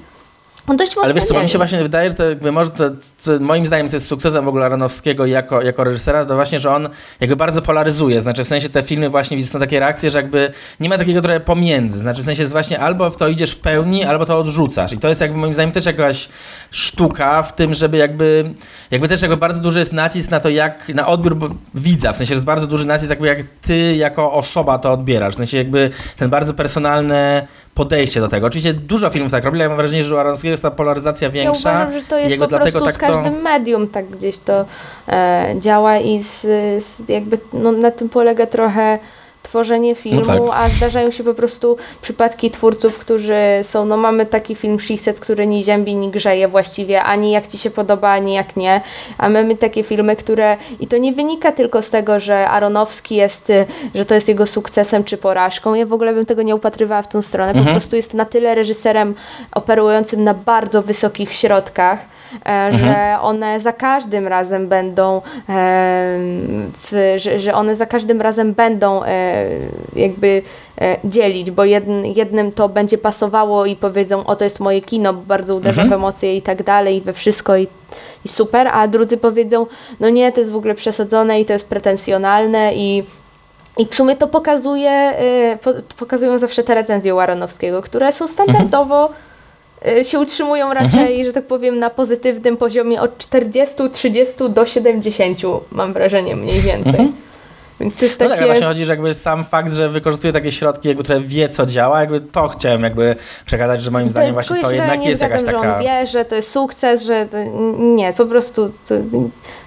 On 0.66 0.76
dość 0.76 0.90
mocno 0.90 1.02
Ale 1.02 1.14
wiesz 1.14 1.24
co, 1.24 1.34
bo 1.34 1.42
mi 1.42 1.48
się 1.48 1.58
właśnie 1.58 1.82
wydaje, 1.82 2.08
że 2.08 2.14
to 2.14 2.24
jakby 2.24 2.52
może 2.52 2.70
to, 2.70 2.90
moim 3.40 3.66
zdaniem 3.66 3.88
co 3.88 3.96
jest 3.96 4.06
sukcesem 4.06 4.44
w 4.44 4.48
ogóle 4.48 4.66
Aronowskiego 4.66 5.26
jako, 5.26 5.62
jako 5.62 5.84
reżysera, 5.84 6.24
to 6.24 6.34
właśnie, 6.34 6.60
że 6.60 6.70
on 6.70 6.88
jakby 7.20 7.36
bardzo 7.36 7.62
polaryzuje. 7.62 8.20
Znaczy 8.20 8.44
w 8.44 8.48
sensie 8.48 8.68
te 8.68 8.82
filmy 8.82 9.08
właśnie 9.08 9.36
widzisz, 9.36 9.52
są 9.52 9.60
takie 9.60 9.80
reakcje, 9.80 10.10
że 10.10 10.18
jakby 10.18 10.52
nie 10.80 10.88
ma 10.88 10.98
takiego 10.98 11.22
trochę 11.22 11.40
pomiędzy. 11.40 11.98
Znaczy 11.98 12.22
w 12.22 12.24
sensie 12.24 12.42
jest 12.42 12.52
właśnie 12.52 12.80
albo 12.80 13.10
w 13.10 13.16
to 13.16 13.28
idziesz 13.28 13.50
w 13.50 13.60
pełni, 13.60 14.04
albo 14.04 14.26
to 14.26 14.38
odrzucasz. 14.38 14.92
I 14.92 14.98
to 14.98 15.08
jest 15.08 15.20
jakby 15.20 15.38
moim 15.38 15.54
zdaniem 15.54 15.72
też 15.72 15.86
jakaś 15.86 16.28
sztuka 16.70 17.42
w 17.42 17.54
tym, 17.54 17.74
żeby 17.74 17.96
jakby, 17.96 18.54
jakby 18.90 19.08
też 19.08 19.22
jakby 19.22 19.36
bardzo 19.36 19.60
duży 19.60 19.78
jest 19.78 19.92
nacisk 19.92 20.30
na 20.30 20.40
to, 20.40 20.48
jak, 20.48 20.88
na 20.88 21.06
odbiór 21.06 21.50
widza. 21.74 22.12
W 22.12 22.16
sensie 22.16 22.34
jest 22.34 22.46
bardzo 22.46 22.66
duży 22.66 22.86
nacisk 22.86 23.10
jakby 23.10 23.26
jak 23.26 23.38
ty 23.62 23.96
jako 23.96 24.32
osoba 24.32 24.78
to 24.78 24.92
odbierasz. 24.92 25.34
W 25.34 25.36
sensie 25.36 25.58
jakby 25.58 25.90
ten 26.16 26.30
bardzo 26.30 26.54
personalne 26.54 27.46
podejście 27.76 28.20
do 28.20 28.28
tego. 28.28 28.46
Oczywiście 28.46 28.72
dużo 28.72 29.10
filmów 29.10 29.32
tak 29.32 29.44
robi, 29.44 29.56
ale 29.56 29.62
ja 29.62 29.68
mam 29.68 29.78
wrażenie, 29.78 30.04
że 30.04 30.14
u 30.14 30.18
Aronowskiego 30.18 30.50
jest 30.50 30.62
ta 30.62 30.70
polaryzacja 30.70 31.28
Ja 31.28 31.32
większa. 31.32 31.70
uważam, 31.70 31.92
że 31.92 32.02
to 32.06 32.18
jest 32.18 32.30
jakby 32.30 32.44
po 32.44 32.48
dlatego 32.48 32.80
tak 32.80 32.94
z 32.94 32.98
to... 32.98 33.06
każdym 33.06 33.42
medium 33.42 33.88
tak 33.88 34.06
gdzieś 34.06 34.38
to 34.38 34.64
e, 35.08 35.54
działa 35.60 35.98
i 35.98 36.22
z, 36.22 36.40
z, 36.84 37.08
jakby 37.08 37.38
no, 37.52 37.72
na 37.72 37.90
tym 37.90 38.08
polega 38.08 38.46
trochę 38.46 38.98
tworzenie 39.46 39.94
filmu, 39.94 40.26
tak. 40.26 40.40
a 40.52 40.68
zdarzają 40.68 41.10
się 41.10 41.24
po 41.24 41.34
prostu 41.34 41.76
przypadki 42.02 42.50
twórców, 42.50 42.98
którzy 42.98 43.36
są, 43.62 43.84
no 43.84 43.96
mamy 43.96 44.26
taki 44.26 44.54
film 44.54 44.80
Shiset, 44.80 45.20
który 45.20 45.46
ni 45.46 45.64
ziębi, 45.64 45.94
ni 45.96 46.10
grzeje 46.10 46.48
właściwie, 46.48 47.02
ani 47.02 47.32
jak 47.32 47.48
Ci 47.48 47.58
się 47.58 47.70
podoba, 47.70 48.08
ani 48.10 48.34
jak 48.34 48.56
nie, 48.56 48.80
a 49.18 49.28
mamy 49.28 49.56
takie 49.56 49.82
filmy, 49.82 50.16
które, 50.16 50.56
i 50.80 50.86
to 50.86 50.96
nie 50.98 51.12
wynika 51.12 51.52
tylko 51.52 51.82
z 51.82 51.90
tego, 51.90 52.20
że 52.20 52.48
Aronowski 52.48 53.14
jest, 53.16 53.50
y, 53.50 53.66
że 53.94 54.04
to 54.04 54.14
jest 54.14 54.28
jego 54.28 54.46
sukcesem 54.46 55.04
czy 55.04 55.16
porażką, 55.16 55.74
ja 55.74 55.86
w 55.86 55.92
ogóle 55.92 56.14
bym 56.14 56.26
tego 56.26 56.42
nie 56.42 56.54
upatrywała 56.54 57.02
w 57.02 57.08
tą 57.08 57.22
stronę, 57.22 57.52
po 57.52 57.58
Mhm. 57.58 57.76
prostu 57.76 57.96
jest 57.96 58.14
na 58.14 58.24
tyle 58.24 58.54
reżyserem 58.54 59.14
operującym 59.52 60.24
na 60.24 60.34
bardzo 60.34 60.82
wysokich 60.82 61.32
środkach, 61.32 61.98
e, 62.46 62.78
że 62.78 63.18
one 63.20 63.60
za 63.60 63.72
każdym 63.72 64.26
razem 64.26 64.68
będą, 64.68 65.16
e, 65.16 65.20
w, 66.82 67.14
że, 67.16 67.40
że 67.40 67.54
one 67.54 67.76
za 67.76 67.86
każdym 67.86 68.20
razem 68.20 68.54
będą 68.54 69.04
e, 69.04 69.44
jakby 69.96 70.42
dzielić, 71.04 71.50
bo 71.50 71.64
jedn, 71.64 72.04
jednym 72.04 72.52
to 72.52 72.68
będzie 72.68 72.98
pasowało 72.98 73.66
i 73.66 73.76
powiedzą, 73.76 74.26
o 74.26 74.36
to 74.36 74.44
jest 74.44 74.60
moje 74.60 74.82
kino, 74.82 75.12
bardzo 75.12 75.56
uderza 75.56 75.84
w 75.84 75.92
emocje 75.92 76.36
i 76.36 76.42
tak 76.42 76.62
dalej, 76.62 76.96
i 76.96 77.00
we 77.00 77.12
wszystko 77.12 77.56
i, 77.56 77.68
i 78.24 78.28
super, 78.28 78.68
a 78.68 78.88
drudzy 78.88 79.16
powiedzą, 79.16 79.66
no 80.00 80.10
nie, 80.10 80.32
to 80.32 80.40
jest 80.40 80.52
w 80.52 80.56
ogóle 80.56 80.74
przesadzone 80.74 81.40
i 81.40 81.46
to 81.46 81.52
jest 81.52 81.68
pretensjonalne 81.68 82.74
i 82.74 83.04
i 83.78 83.86
w 83.86 83.94
sumie 83.94 84.16
to 84.16 84.28
pokazuje, 84.28 85.14
po, 85.62 85.70
pokazują 85.98 86.38
zawsze 86.38 86.64
te 86.64 86.74
recenzje 86.74 87.14
u 87.14 87.18
Aronowskiego, 87.18 87.82
które 87.82 88.12
są 88.12 88.28
standardowo 88.28 89.06
y, 89.06 89.12
się 90.02 90.18
utrzymują 90.18 90.74
raczej, 90.74 91.24
że 91.24 91.32
tak 91.32 91.46
powiem, 91.46 91.78
na 91.78 91.90
pozytywnym 91.90 92.56
poziomie 92.56 93.00
od 93.00 93.18
40, 93.18 93.76
30 93.92 94.34
do 94.48 94.66
70, 94.66 95.38
mam 95.72 95.92
wrażenie 95.92 96.36
mniej 96.36 96.60
więcej. 96.60 97.12
Więc 97.80 97.94
to 97.94 98.04
jest 98.04 98.20
No 98.20 98.24
takie... 98.24 98.30
tak, 98.30 98.38
ale 98.42 98.46
właśnie 98.52 98.66
chodzi, 98.66 98.84
że 98.84 98.92
jakby 98.92 99.14
sam 99.14 99.44
fakt, 99.44 99.72
że 99.72 99.88
wykorzystuje 99.88 100.32
takie 100.32 100.52
środki, 100.52 100.88
jakby 100.88 101.04
które 101.04 101.20
wie, 101.20 101.48
co 101.48 101.66
działa, 101.66 102.00
jakby 102.00 102.20
to 102.20 102.48
chciałem 102.48 102.82
jakby 102.82 103.16
przekazać, 103.46 103.82
że 103.82 103.90
moim 103.90 104.08
zdaniem 104.08 104.32
właśnie 104.32 104.54
Tylko 104.54 104.68
to 104.68 104.74
jednak 104.74 105.04
jest 105.04 105.22
jakaś 105.22 105.44
taka... 105.44 105.62
że 105.62 105.74
on 105.74 105.82
wie, 105.82 106.06
że 106.06 106.24
to 106.24 106.34
jest 106.34 106.50
sukces, 106.50 107.02
że 107.02 107.26
to, 107.30 107.36
nie, 107.78 108.12
po 108.12 108.26
prostu 108.26 108.72
to, 108.88 108.94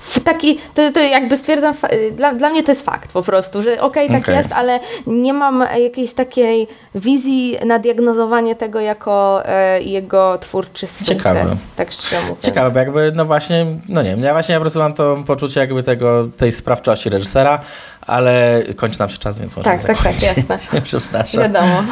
w 0.09 0.19
taki, 0.23 0.59
to, 0.75 0.91
to 0.91 0.99
jakby 0.99 1.37
stwierdzam, 1.37 1.73
fa- 1.73 1.87
dla, 2.11 2.33
dla 2.33 2.49
mnie 2.49 2.63
to 2.63 2.71
jest 2.71 2.85
fakt 2.85 3.11
po 3.11 3.23
prostu, 3.23 3.63
że 3.63 3.81
okej, 3.81 4.07
tak 4.09 4.21
Okej. 4.23 4.35
jest, 4.35 4.51
ale 4.51 4.79
nie 5.07 5.33
mam 5.33 5.65
jakiejś 5.83 6.13
takiej 6.13 6.67
wizji 6.95 7.57
na 7.65 7.79
diagnozowanie 7.79 8.55
tego 8.55 8.79
jako 8.79 9.41
e, 9.45 9.81
jego 9.81 10.37
twórczy 10.37 10.87
sukces. 10.87 11.07
Ciekawe. 11.07 11.45
Tak 11.75 11.91
szczerze 11.91 12.21
mówiąc. 12.21 12.45
Ciekawe, 12.45 12.71
bo 12.71 12.79
jakby, 12.79 13.11
no 13.15 13.25
właśnie, 13.25 13.65
no 13.89 14.01
nie 14.01 14.09
wiem, 14.09 14.23
ja 14.23 14.33
właśnie 14.33 14.55
po 14.55 14.61
prostu 14.61 14.79
mam 14.79 14.93
to 14.93 15.17
poczucie 15.27 15.59
jakby 15.59 15.83
tego, 15.83 16.27
tej 16.37 16.51
sprawczości 16.51 17.09
reżysera, 17.09 17.59
ale 18.07 18.63
kończy 18.75 18.99
nam 18.99 19.09
się 19.09 19.17
czas, 19.17 19.39
więc 19.39 19.55
możemy 19.57 19.77
Tak, 19.77 19.87
tak, 19.87 20.03
tak, 20.03 20.21
jasne. 20.21 20.81
Przepraszam. 20.81 21.41
Wiadomo. 21.43 21.83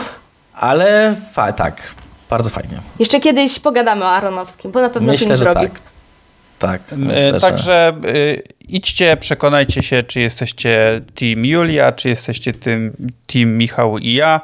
Ale 0.53 1.15
fa- 1.33 1.51
tak, 1.53 1.81
bardzo 2.29 2.49
fajnie. 2.49 2.77
Jeszcze 2.99 3.19
kiedyś 3.19 3.59
pogadamy 3.59 4.03
o 4.05 4.09
Aronowskim, 4.09 4.71
bo 4.71 4.81
na 4.81 4.89
pewno 4.89 5.11
Myślę, 5.11 5.25
film 5.27 5.37
że 5.37 5.53
tak. 5.53 5.71
Tak, 6.59 6.81
E, 6.93 6.95
myślę, 6.95 7.33
że... 7.33 7.39
Także 7.39 7.93
y, 8.05 8.43
idźcie, 8.67 9.17
przekonajcie 9.17 9.83
się, 9.83 10.03
czy 10.03 10.21
jesteście 10.21 11.01
team 11.15 11.45
Julia, 11.45 11.91
czy 11.91 12.09
jesteście 12.09 12.53
tym, 12.53 12.93
team 13.27 13.57
Michał 13.57 13.97
i 13.97 14.13
ja. 14.13 14.41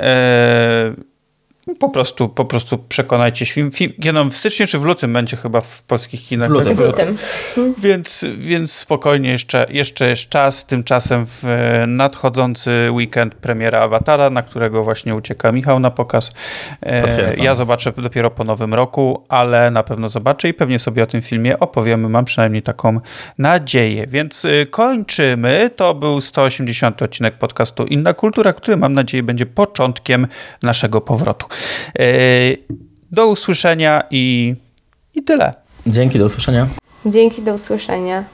E, 0.00 0.94
po 1.78 1.88
prostu, 1.88 2.28
po 2.28 2.44
prostu 2.44 2.78
przekonajcie 2.78 3.46
się. 3.46 3.54
Film, 3.54 3.70
film 3.70 3.92
no, 4.12 4.24
w 4.24 4.36
styczniu 4.36 4.66
czy 4.66 4.78
w 4.78 4.84
lutym 4.84 5.12
będzie 5.12 5.36
chyba 5.36 5.60
w 5.60 5.82
polskich 5.82 6.26
kinach. 6.26 6.48
W 6.48 6.52
lutym. 6.52 6.74
W 6.76 6.78
lutym. 6.78 7.16
Więc, 7.78 8.24
więc 8.38 8.72
spokojnie, 8.72 9.30
jeszcze, 9.30 9.66
jeszcze 9.70 10.08
jest 10.08 10.28
czas. 10.28 10.66
Tymczasem 10.66 11.26
w 11.26 11.44
e, 11.44 11.86
nadchodzący 11.86 12.90
weekend 12.90 13.34
premiera 13.34 13.80
Awatara, 13.80 14.30
na 14.30 14.42
którego 14.42 14.82
właśnie 14.82 15.14
ucieka 15.14 15.52
Michał 15.52 15.80
na 15.80 15.90
pokaz. 15.90 16.32
E, 16.80 17.02
Potwierdzam. 17.02 17.44
Ja 17.44 17.54
zobaczę 17.54 17.92
dopiero 17.92 18.30
po 18.30 18.44
nowym 18.44 18.74
roku, 18.74 19.24
ale 19.28 19.70
na 19.70 19.82
pewno 19.82 20.08
zobaczę 20.08 20.48
i 20.48 20.54
pewnie 20.54 20.78
sobie 20.78 21.02
o 21.02 21.06
tym 21.06 21.22
filmie 21.22 21.58
opowiemy. 21.58 22.08
Mam 22.08 22.24
przynajmniej 22.24 22.62
taką 22.62 23.00
nadzieję. 23.38 24.06
Więc 24.06 24.44
e, 24.44 24.66
kończymy. 24.66 25.70
To 25.76 25.94
był 25.94 26.20
180 26.20 27.02
odcinek 27.02 27.38
podcastu 27.38 27.84
Inna 27.84 28.14
Kultura, 28.14 28.52
który 28.52 28.76
mam 28.76 28.92
nadzieję 28.92 29.22
będzie 29.22 29.46
początkiem 29.46 30.26
naszego 30.62 31.00
powrotu. 31.00 31.46
E, 31.98 32.04
Do 33.12 33.26
usłyszenia 33.28 34.02
i, 34.10 34.54
i 35.14 35.22
tyle. 35.22 35.54
Dzięki, 35.86 36.18
do 36.18 36.24
usłyszenia. 36.24 36.66
Dzięki, 37.06 37.42
do 37.42 37.54
usłyszenia. 37.54 38.24